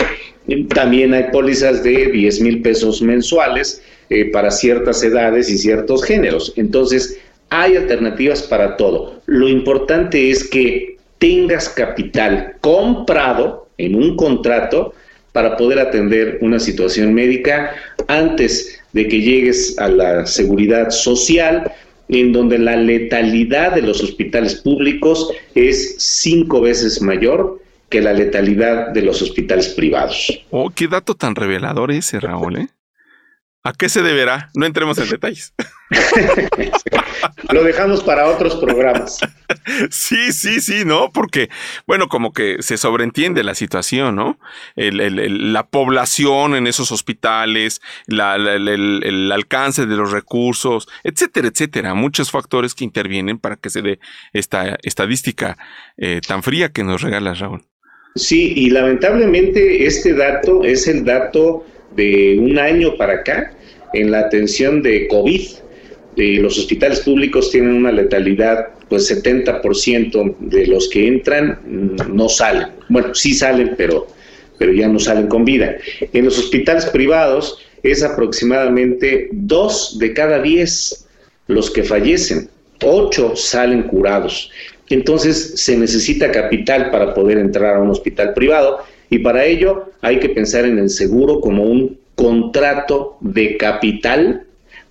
También 0.73 1.13
hay 1.13 1.31
pólizas 1.31 1.81
de 1.81 2.07
10 2.07 2.41
mil 2.41 2.61
pesos 2.61 3.01
mensuales 3.01 3.81
eh, 4.09 4.25
para 4.25 4.51
ciertas 4.51 5.01
edades 5.01 5.49
y 5.49 5.57
ciertos 5.57 6.03
géneros. 6.03 6.51
Entonces, 6.57 7.17
hay 7.49 7.77
alternativas 7.77 8.43
para 8.43 8.75
todo. 8.75 9.21
Lo 9.27 9.47
importante 9.47 10.29
es 10.29 10.43
que 10.43 10.97
tengas 11.19 11.69
capital 11.69 12.55
comprado 12.59 13.69
en 13.77 13.95
un 13.95 14.17
contrato 14.17 14.93
para 15.31 15.55
poder 15.55 15.79
atender 15.79 16.39
una 16.41 16.59
situación 16.59 17.13
médica 17.13 17.71
antes 18.07 18.77
de 18.91 19.07
que 19.07 19.21
llegues 19.21 19.79
a 19.79 19.87
la 19.87 20.25
seguridad 20.25 20.89
social, 20.89 21.71
en 22.09 22.33
donde 22.33 22.57
la 22.57 22.75
letalidad 22.75 23.75
de 23.75 23.83
los 23.83 24.03
hospitales 24.03 24.55
públicos 24.55 25.31
es 25.55 25.95
cinco 25.97 26.59
veces 26.59 27.01
mayor 27.01 27.61
que 27.89 28.01
la 28.01 28.13
letalidad 28.13 28.89
de 28.89 29.01
los 29.01 29.21
hospitales 29.21 29.69
privados. 29.69 30.39
Oh, 30.51 30.69
qué 30.69 30.87
dato 30.87 31.15
tan 31.15 31.35
revelador 31.35 31.91
ese, 31.91 32.19
Raúl, 32.19 32.57
¿eh? 32.57 32.67
¿A 33.61 33.73
qué 33.73 33.89
se 33.89 34.01
deberá? 34.01 34.49
No 34.55 34.65
entremos 34.65 34.97
en 34.99 35.09
detalles. 35.09 35.53
Lo 37.51 37.63
dejamos 37.63 38.03
para 38.03 38.27
otros 38.27 38.55
programas. 38.55 39.19
Sí, 39.89 40.31
sí, 40.31 40.61
sí, 40.61 40.85
¿no? 40.85 41.11
Porque, 41.11 41.49
bueno, 41.85 42.07
como 42.07 42.31
que 42.31 42.61
se 42.61 42.77
sobreentiende 42.77 43.43
la 43.43 43.55
situación, 43.55 44.15
¿no? 44.15 44.39
la 44.75 45.67
población 45.67 46.55
en 46.55 46.67
esos 46.67 46.91
hospitales, 46.91 47.81
el, 48.07 49.31
alcance 49.31 49.85
de 49.85 49.95
los 49.95 50.11
recursos, 50.11 50.87
etcétera, 51.03 51.49
etcétera. 51.49 51.93
Muchos 51.93 52.31
factores 52.31 52.73
que 52.73 52.85
intervienen 52.85 53.39
para 53.39 53.57
que 53.57 53.69
se 53.69 53.81
dé 53.81 53.99
esta 54.31 54.77
estadística 54.83 55.57
eh, 55.97 56.21
tan 56.25 56.43
fría 56.43 56.71
que 56.71 56.83
nos 56.83 57.01
regala 57.01 57.33
Raúl. 57.33 57.68
Sí, 58.15 58.53
y 58.55 58.69
lamentablemente 58.69 59.85
este 59.85 60.13
dato 60.13 60.63
es 60.63 60.87
el 60.87 61.05
dato 61.05 61.65
de 61.95 62.37
un 62.39 62.57
año 62.57 62.97
para 62.97 63.13
acá 63.13 63.53
en 63.93 64.11
la 64.11 64.21
atención 64.21 64.81
de 64.81 65.07
COVID. 65.07 65.41
Eh, 66.17 66.39
los 66.41 66.57
hospitales 66.57 67.01
públicos 67.01 67.51
tienen 67.51 67.73
una 67.75 67.91
letalidad, 67.91 68.69
pues 68.89 69.09
70% 69.11 70.35
de 70.39 70.67
los 70.67 70.89
que 70.89 71.07
entran 71.07 71.59
mm, 71.65 72.15
no 72.15 72.27
salen. 72.29 72.67
Bueno, 72.89 73.13
sí 73.13 73.33
salen, 73.33 73.75
pero, 73.77 74.07
pero 74.57 74.73
ya 74.73 74.87
no 74.87 74.99
salen 74.99 75.27
con 75.27 75.45
vida. 75.45 75.77
En 76.11 76.25
los 76.25 76.37
hospitales 76.37 76.85
privados 76.87 77.59
es 77.83 78.03
aproximadamente 78.03 79.29
dos 79.31 79.97
de 79.99 80.13
cada 80.13 80.41
diez 80.41 81.07
los 81.47 81.69
que 81.71 81.83
fallecen. 81.83 82.49
Ocho 82.81 83.35
salen 83.35 83.83
curados. 83.83 84.51
Entonces 84.89 85.53
se 85.63 85.77
necesita 85.77 86.31
capital 86.31 86.89
para 86.91 87.13
poder 87.13 87.37
entrar 87.37 87.75
a 87.75 87.79
un 87.79 87.89
hospital 87.89 88.33
privado 88.33 88.79
y 89.09 89.19
para 89.19 89.45
ello 89.45 89.91
hay 90.01 90.19
que 90.19 90.29
pensar 90.29 90.65
en 90.65 90.77
el 90.77 90.89
seguro 90.89 91.39
como 91.39 91.63
un 91.63 91.99
contrato 92.15 93.17
de 93.21 93.57
capital 93.57 94.45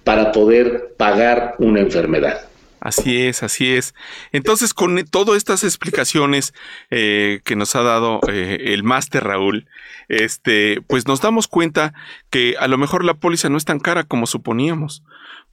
para 0.04 0.32
poder 0.32 0.94
pagar 0.96 1.54
una 1.58 1.80
enfermedad. 1.80 2.48
Así 2.80 3.22
es, 3.22 3.42
así 3.42 3.74
es. 3.74 3.94
Entonces, 4.32 4.72
con 4.72 5.04
todas 5.04 5.36
estas 5.36 5.64
explicaciones 5.64 6.54
eh, 6.90 7.40
que 7.44 7.56
nos 7.56 7.74
ha 7.74 7.82
dado 7.82 8.20
eh, 8.28 8.58
el 8.72 8.84
máster 8.84 9.24
Raúl, 9.24 9.66
este, 10.08 10.80
pues 10.86 11.06
nos 11.06 11.20
damos 11.20 11.48
cuenta 11.48 11.92
que 12.30 12.54
a 12.58 12.68
lo 12.68 12.78
mejor 12.78 13.04
la 13.04 13.14
póliza 13.14 13.48
no 13.48 13.58
es 13.58 13.64
tan 13.64 13.80
cara 13.80 14.04
como 14.04 14.26
suponíamos, 14.26 15.02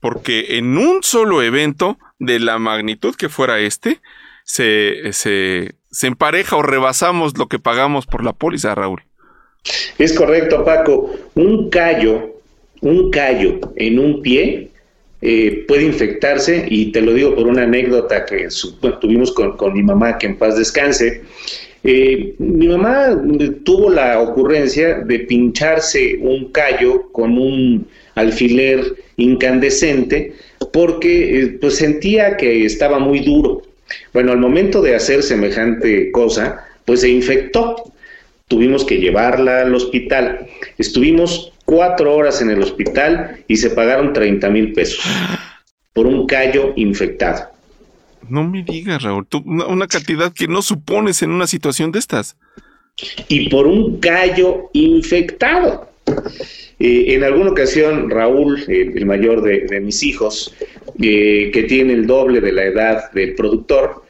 porque 0.00 0.56
en 0.56 0.78
un 0.78 1.02
solo 1.02 1.42
evento 1.42 1.98
de 2.18 2.38
la 2.38 2.58
magnitud 2.58 3.14
que 3.16 3.28
fuera 3.28 3.58
este, 3.58 4.00
se, 4.46 5.12
se, 5.12 5.74
se 5.90 6.06
empareja 6.06 6.56
o 6.56 6.62
rebasamos 6.62 7.36
lo 7.36 7.48
que 7.48 7.58
pagamos 7.58 8.06
por 8.06 8.24
la 8.24 8.32
póliza, 8.32 8.74
Raúl. 8.74 9.02
Es 9.98 10.12
correcto, 10.12 10.64
Paco. 10.64 11.12
Un 11.34 11.68
callo, 11.68 12.36
un 12.80 13.10
callo 13.10 13.58
en 13.74 13.98
un 13.98 14.22
pie 14.22 14.70
eh, 15.20 15.64
puede 15.66 15.84
infectarse, 15.84 16.66
y 16.68 16.92
te 16.92 17.00
lo 17.00 17.12
digo 17.12 17.34
por 17.34 17.48
una 17.48 17.64
anécdota 17.64 18.24
que 18.24 18.46
tuvimos 19.00 19.32
con, 19.32 19.72
mi 19.72 19.82
mamá, 19.82 20.18
que 20.18 20.26
en 20.26 20.36
paz 20.36 20.56
descanse. 20.56 21.22
Eh, 21.82 22.34
mi 22.38 22.68
mamá 22.68 23.20
tuvo 23.64 23.90
la 23.90 24.20
ocurrencia 24.20 25.00
de 25.00 25.20
pincharse 25.20 26.18
un 26.20 26.52
callo 26.52 27.10
con 27.10 27.38
un 27.38 27.86
alfiler 28.14 28.94
incandescente 29.16 30.34
porque 30.72 31.40
eh, 31.40 31.46
pues 31.60 31.76
sentía 31.76 32.36
que 32.36 32.64
estaba 32.64 32.98
muy 33.00 33.20
duro. 33.20 33.62
Bueno, 34.12 34.32
al 34.32 34.38
momento 34.38 34.82
de 34.82 34.94
hacer 34.94 35.22
semejante 35.22 36.10
cosa, 36.10 36.64
pues 36.84 37.00
se 37.00 37.08
infectó 37.08 37.92
tuvimos 38.48 38.84
que 38.84 38.98
llevarla 38.98 39.62
al 39.62 39.74
hospital. 39.74 40.46
Estuvimos 40.78 41.52
cuatro 41.64 42.14
horas 42.14 42.40
en 42.40 42.50
el 42.50 42.62
hospital 42.62 43.44
y 43.48 43.56
se 43.56 43.70
pagaron 43.70 44.12
30 44.12 44.48
mil 44.50 44.72
pesos 44.72 45.04
por 45.92 46.06
un 46.06 46.26
callo 46.26 46.72
infectado. 46.76 47.50
No 48.28 48.44
me 48.44 48.62
digas, 48.62 49.02
Raúl, 49.02 49.26
una, 49.44 49.86
cantidad 49.86 50.32
que 50.32 50.48
no 50.48 50.62
supones 50.62 51.22
en 51.22 51.30
una 51.30 51.46
situación 51.46 51.92
de 51.92 52.00
estas. 52.00 52.36
Y 53.28 53.48
por 53.48 53.66
un 53.66 54.00
callo 54.00 54.70
infectado. 54.72 55.90
Eh, 56.78 57.14
en 57.14 57.24
alguna 57.24 57.50
ocasión, 57.50 58.10
Raúl, 58.10 58.62
el 58.68 59.06
mayor 59.06 59.42
de, 59.42 59.80
mis 59.80 60.02
hijos, 60.02 60.54
eh, 61.00 61.50
que 61.52 61.62
tiene 61.64 61.94
el 61.94 62.06
doble 62.06 62.40
de 62.40 62.52
la 62.52 62.64
edad 62.64 63.12
del 63.12 63.34
productor, 63.34 64.02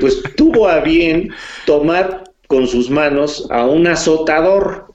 pues 0.00 0.22
tuvo 0.36 0.68
a 0.68 0.80
bien 0.80 1.30
tomar 1.66 2.24
con 2.50 2.66
sus 2.66 2.90
manos 2.90 3.46
a 3.50 3.64
un 3.64 3.86
azotador, 3.86 4.86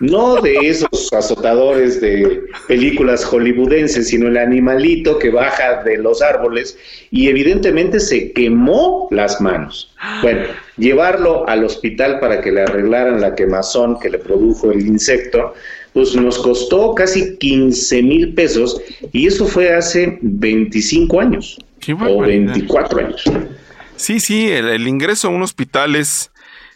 no 0.00 0.42
de 0.42 0.56
esos 0.56 1.10
azotadores 1.12 2.00
de 2.02 2.42
películas 2.68 3.24
hollywoodenses, 3.24 4.08
sino 4.08 4.28
el 4.28 4.36
animalito 4.36 5.18
que 5.18 5.30
baja 5.30 5.82
de 5.84 5.96
los 5.96 6.20
árboles 6.20 6.76
y 7.10 7.28
evidentemente 7.28 7.98
se 7.98 8.32
quemó 8.32 9.08
las 9.10 9.40
manos. 9.40 9.94
Bueno, 10.20 10.48
llevarlo 10.82 11.48
al 11.48 11.64
hospital 11.64 12.20
para 12.20 12.40
que 12.40 12.52
le 12.52 12.62
arreglaran 12.62 13.20
la 13.20 13.34
quemazón 13.34 13.98
que 13.98 14.10
le 14.10 14.18
produjo 14.18 14.70
el 14.70 14.86
insecto, 14.86 15.54
pues 15.92 16.14
nos 16.14 16.38
costó 16.38 16.94
casi 16.94 17.38
15 17.38 18.02
mil 18.02 18.34
pesos 18.34 18.80
y 19.12 19.26
eso 19.26 19.46
fue 19.46 19.72
hace 19.72 20.18
25 20.20 21.20
años 21.20 21.58
o 22.08 22.20
24 22.20 22.98
años. 22.98 23.24
Sí, 23.96 24.20
sí, 24.20 24.50
el 24.50 24.86
ingreso 24.88 25.28
a 25.28 25.30
un 25.30 25.42
hospital 25.42 25.94
es 25.94 26.32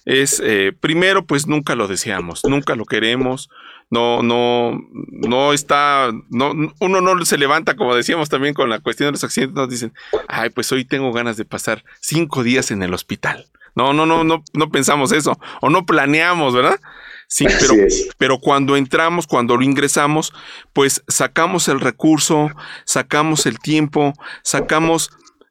es, 0.06 0.40
eh, 0.42 0.72
primero, 0.80 1.26
pues 1.26 1.48
nunca 1.48 1.74
lo 1.74 1.88
deseamos, 1.88 2.44
nunca 2.44 2.76
lo 2.76 2.84
queremos, 2.84 3.50
no, 3.90 4.22
no, 4.22 4.80
no 4.92 5.52
está, 5.52 6.12
no, 6.30 6.52
uno 6.78 7.00
no 7.00 7.24
se 7.24 7.36
levanta, 7.36 7.74
como 7.74 7.94
decíamos 7.94 8.28
también 8.28 8.54
con 8.54 8.70
la 8.70 8.78
cuestión 8.78 9.08
de 9.08 9.12
los 9.12 9.24
accidentes, 9.24 9.56
nos 9.56 9.68
dicen, 9.68 9.92
ay, 10.28 10.50
pues 10.50 10.70
hoy 10.70 10.84
tengo 10.84 11.12
ganas 11.12 11.36
de 11.36 11.44
pasar 11.44 11.84
cinco 12.00 12.44
días 12.44 12.70
en 12.70 12.84
el 12.84 12.94
hospital. 12.94 13.46
No, 13.76 13.92
no, 13.92 14.06
no, 14.06 14.24
no, 14.24 14.42
no 14.52 14.70
pensamos 14.70 15.12
eso, 15.12 15.38
o 15.60 15.70
no 15.70 15.86
planeamos, 15.86 16.54
¿verdad? 16.54 16.80
Sí, 17.28 17.46
pero, 17.60 17.74
pero 18.18 18.38
cuando 18.38 18.76
entramos, 18.76 19.26
cuando 19.26 19.56
lo 19.56 19.62
ingresamos, 19.62 20.32
pues 20.72 21.04
sacamos 21.06 21.68
el 21.68 21.80
recurso, 21.80 22.50
sacamos 22.84 23.46
el 23.46 23.60
tiempo, 23.60 24.14
sacamos 24.42 25.10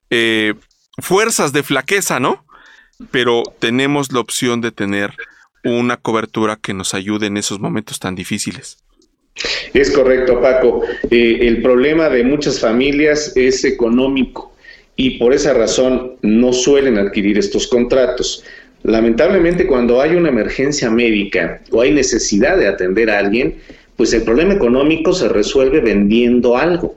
eh, 0.10 0.56
fuerzas 0.98 1.54
de 1.54 1.64
flaqueza, 1.64 2.20
¿no? 2.20 2.46
pero 3.12 3.44
tenemos 3.60 4.12
la 4.12 4.20
opción 4.20 4.62
de 4.62 4.72
tener 4.72 5.12
una 5.64 5.98
cobertura 5.98 6.58
que 6.62 6.74
nos 6.74 6.94
ayude 6.94 7.28
en 7.28 7.38
esos 7.38 7.60
momentos 7.60 8.00
tan 8.00 8.16
difíciles. 8.16 8.78
Es 9.74 9.92
correcto, 9.92 10.42
Paco. 10.42 10.84
Eh, 11.12 11.40
el 11.42 11.62
problema 11.62 12.08
de 12.10 12.24
muchas 12.24 12.60
familias 12.60 13.36
es 13.36 13.66
económico 13.66 14.55
y 14.96 15.18
por 15.18 15.34
esa 15.34 15.54
razón 15.54 16.14
no 16.22 16.54
suelen 16.54 16.98
adquirir 16.98 17.38
estos 17.38 17.68
contratos. 17.68 18.44
Lamentablemente 18.84 19.66
cuando 19.66 20.02
hay 20.02 20.16
una 20.16 20.30
emergencia 20.30 20.90
médica 20.90 21.62
o 21.72 21.82
hay 21.82 21.92
necesidad 21.92 22.58
de 22.58 22.68
atender 22.68 23.10
a 23.10 23.20
alguien, 23.20 23.56
pues 23.98 24.14
el 24.14 24.24
problema 24.24 24.54
económico 24.54 25.14
se 25.14 25.28
resuelve 25.30 25.80
vendiendo 25.80 26.56
algo 26.56 26.96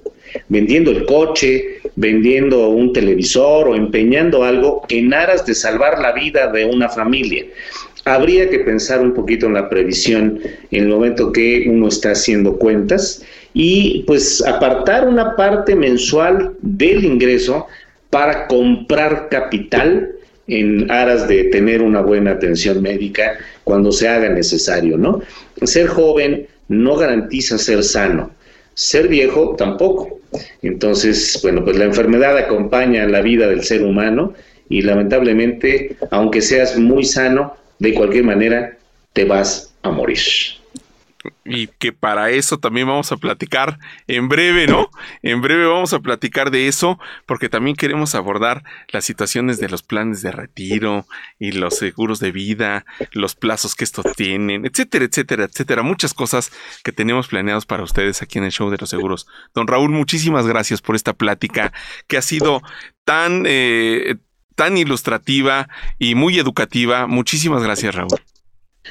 vendiendo 0.48 0.90
el 0.90 1.04
coche, 1.06 1.80
vendiendo 1.96 2.68
un 2.68 2.92
televisor 2.92 3.68
o 3.68 3.74
empeñando 3.74 4.44
algo 4.44 4.82
en 4.88 5.12
aras 5.12 5.46
de 5.46 5.54
salvar 5.54 5.98
la 6.00 6.12
vida 6.12 6.50
de 6.52 6.64
una 6.64 6.88
familia. 6.88 7.44
habría 8.04 8.48
que 8.48 8.60
pensar 8.60 9.02
un 9.02 9.12
poquito 9.12 9.46
en 9.46 9.54
la 9.54 9.68
previsión 9.68 10.40
en 10.70 10.84
el 10.84 10.88
momento 10.88 11.30
que 11.30 11.66
uno 11.68 11.88
está 11.88 12.12
haciendo 12.12 12.56
cuentas 12.56 13.22
y 13.52 14.02
pues 14.06 14.42
apartar 14.46 15.06
una 15.06 15.36
parte 15.36 15.76
mensual 15.76 16.54
del 16.62 17.04
ingreso 17.04 17.66
para 18.10 18.46
comprar 18.46 19.28
capital 19.28 20.12
en 20.46 20.90
aras 20.90 21.28
de 21.28 21.44
tener 21.44 21.82
una 21.82 22.00
buena 22.00 22.32
atención 22.32 22.80
médica 22.80 23.38
cuando 23.64 23.92
se 23.92 24.08
haga 24.08 24.30
necesario, 24.30 24.96
¿no? 24.96 25.20
Ser 25.62 25.88
joven 25.88 26.46
no 26.68 26.96
garantiza 26.96 27.58
ser 27.58 27.84
sano, 27.84 28.30
ser 28.74 29.08
viejo 29.08 29.54
tampoco. 29.56 30.20
Entonces, 30.62 31.38
bueno, 31.42 31.64
pues 31.64 31.76
la 31.76 31.84
enfermedad 31.84 32.36
acompaña 32.36 33.06
la 33.06 33.20
vida 33.20 33.46
del 33.48 33.62
ser 33.62 33.82
humano 33.82 34.34
y 34.68 34.82
lamentablemente, 34.82 35.96
aunque 36.10 36.40
seas 36.40 36.78
muy 36.78 37.04
sano, 37.04 37.54
de 37.78 37.94
cualquier 37.94 38.24
manera 38.24 38.76
te 39.12 39.24
vas 39.24 39.74
a 39.82 39.90
morir 39.90 40.18
y 41.44 41.66
que 41.66 41.92
para 41.92 42.30
eso 42.30 42.58
también 42.58 42.86
vamos 42.86 43.10
a 43.12 43.16
platicar 43.16 43.78
en 44.06 44.28
breve, 44.28 44.66
¿no? 44.66 44.90
En 45.22 45.40
breve 45.40 45.66
vamos 45.66 45.92
a 45.92 46.00
platicar 46.00 46.50
de 46.50 46.68
eso 46.68 46.98
porque 47.26 47.48
también 47.48 47.76
queremos 47.76 48.14
abordar 48.14 48.62
las 48.88 49.04
situaciones 49.04 49.58
de 49.58 49.68
los 49.68 49.82
planes 49.82 50.22
de 50.22 50.30
retiro 50.30 51.06
y 51.38 51.52
los 51.52 51.76
seguros 51.76 52.20
de 52.20 52.32
vida, 52.32 52.84
los 53.12 53.34
plazos 53.34 53.74
que 53.74 53.84
estos 53.84 54.06
tienen, 54.14 54.64
etcétera, 54.66 55.04
etcétera, 55.04 55.44
etcétera. 55.44 55.82
Muchas 55.82 56.14
cosas 56.14 56.52
que 56.84 56.92
tenemos 56.92 57.28
planeados 57.28 57.66
para 57.66 57.82
ustedes 57.82 58.22
aquí 58.22 58.38
en 58.38 58.44
el 58.44 58.52
show 58.52 58.70
de 58.70 58.78
los 58.78 58.90
seguros. 58.90 59.26
Don 59.54 59.66
Raúl, 59.66 59.90
muchísimas 59.90 60.46
gracias 60.46 60.80
por 60.80 60.94
esta 60.96 61.12
plática 61.12 61.72
que 62.06 62.16
ha 62.16 62.22
sido 62.22 62.62
tan, 63.04 63.44
eh, 63.46 64.16
tan 64.54 64.76
ilustrativa 64.76 65.68
y 65.98 66.14
muy 66.14 66.38
educativa. 66.38 67.06
Muchísimas 67.06 67.62
gracias, 67.62 67.94
Raúl. 67.94 68.20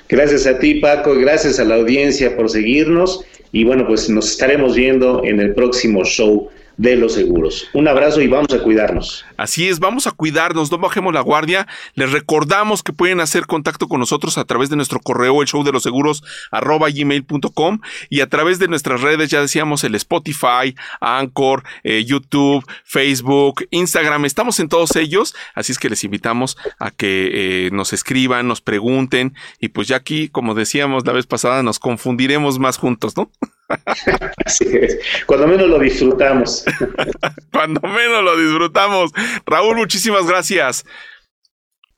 Gracias 0.10 0.48
a 0.48 0.60
ti, 0.60 0.76
Paco, 0.76 1.16
y 1.16 1.22
gracias 1.22 1.60
a 1.60 1.66
la 1.66 1.76
audiencia 1.76 2.36
por 2.36 2.50
seguirnos. 2.50 3.24
Y 3.52 3.64
bueno, 3.64 3.88
pues 3.88 4.10
nos 4.10 4.32
estaremos 4.32 4.76
viendo 4.76 5.24
en 5.24 5.40
el 5.40 5.54
próximo 5.54 6.04
show 6.04 6.50
de 6.78 6.96
los 6.96 7.14
seguros. 7.14 7.68
Un 7.74 7.88
abrazo 7.88 8.22
y 8.22 8.28
vamos 8.28 8.54
a 8.54 8.62
cuidarnos. 8.62 9.26
Así 9.36 9.68
es, 9.68 9.80
vamos 9.80 10.08
a 10.08 10.12
cuidarnos, 10.12 10.72
no 10.72 10.78
bajemos 10.78 11.14
la 11.14 11.22
guardia. 11.22 11.68
Les 11.96 12.12
recordamos 12.12 12.84
que 12.84 12.94
pueden 12.94 13.20
hacer 13.20 13.48
contacto 13.48 13.88
con 13.88 14.00
nosotros 14.00 14.38
a 14.38 14.46
través 14.46 14.70
de 14.70 14.76
nuestro 14.76 15.00
correo, 15.00 15.42
el 15.42 15.48
show 15.48 15.64
de 15.64 15.72
los 15.72 15.84
seguros, 15.84 16.24
arroba 16.52 16.90
gmail.com 16.90 17.80
y 18.10 18.22
a 18.22 18.28
través 18.28 18.60
de 18.60 18.68
nuestras 18.68 19.02
redes, 19.02 19.30
ya 19.30 19.42
decíamos, 19.42 19.84
el 19.84 19.96
Spotify, 19.96 20.76
Anchor, 21.02 21.64
eh, 21.84 22.06
YouTube, 22.06 22.66
Facebook, 22.84 23.66
Instagram, 23.72 24.26
estamos 24.26 24.60
en 24.60 24.70
todos 24.70 24.96
ellos, 24.96 25.36
así 25.56 25.72
es 25.72 25.80
que 25.80 25.90
les 25.90 26.04
invitamos 26.04 26.58
a 26.80 26.92
que 26.92 27.66
eh, 27.68 27.70
nos 27.72 27.94
escriban, 27.94 28.48
nos 28.48 28.62
pregunten 28.62 29.34
y 29.60 29.70
pues 29.70 29.88
ya 29.88 29.98
aquí, 29.98 30.30
como 30.30 30.54
decíamos 30.54 31.06
la 31.06 31.14
vez 31.14 31.26
pasada, 31.26 31.64
nos 31.64 31.80
confundiremos 31.80 32.60
más 32.60 32.78
juntos, 32.78 33.18
¿no? 33.18 33.32
Así 34.46 34.66
es. 34.72 35.00
Cuando 35.26 35.48
menos 35.48 35.68
lo 35.68 35.80
disfrutamos. 35.80 36.66
Cuando 37.52 37.82
menos 37.82 38.24
lo 38.24 38.38
disfrutamos. 38.38 39.12
Raúl, 39.46 39.78
muchísimas 39.78 40.26
gracias. 40.28 40.86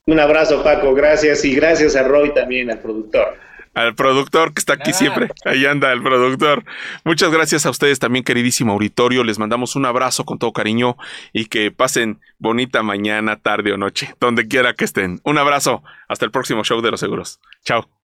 Un 0.06 0.20
abrazo, 0.20 0.64
Paco. 0.64 0.94
Gracias. 0.94 1.46
Y 1.46 1.56
gracias 1.56 1.96
a 1.96 2.04
Roy 2.04 2.34
también, 2.34 2.72
al 2.72 2.80
productor 2.80 3.38
al 3.74 3.96
productor 3.96 4.54
que 4.54 4.60
está 4.60 4.74
aquí 4.74 4.94
siempre. 4.94 5.30
Ahí 5.46 5.66
anda 5.66 5.92
el 5.92 6.02
productor. 6.02 6.64
Muchas 7.04 7.32
gracias 7.32 7.66
a 7.66 7.70
ustedes 7.70 8.00
también, 8.00 8.24
queridísimo 8.24 8.74
auditorio. 8.74 9.24
Les 9.24 9.40
mandamos 9.40 9.76
un 9.76 9.86
abrazo 9.86 10.26
con 10.26 10.38
todo 10.38 10.52
cariño 10.52 10.98
y 11.34 11.46
que 11.46 11.72
pasen 11.72 12.20
bonita 12.38 12.84
mañana, 12.84 13.38
tarde 13.38 13.72
o 13.72 13.78
noche, 13.78 14.14
donde 14.20 14.48
quiera 14.48 14.74
que 14.74 14.86
estén. 14.86 15.22
Un 15.24 15.38
abrazo. 15.38 15.84
Hasta 16.08 16.26
el 16.26 16.32
próximo 16.32 16.64
show 16.64 16.82
de 16.82 16.92
los 16.92 17.00
seguros. 17.00 17.40
Chao. 17.64 17.99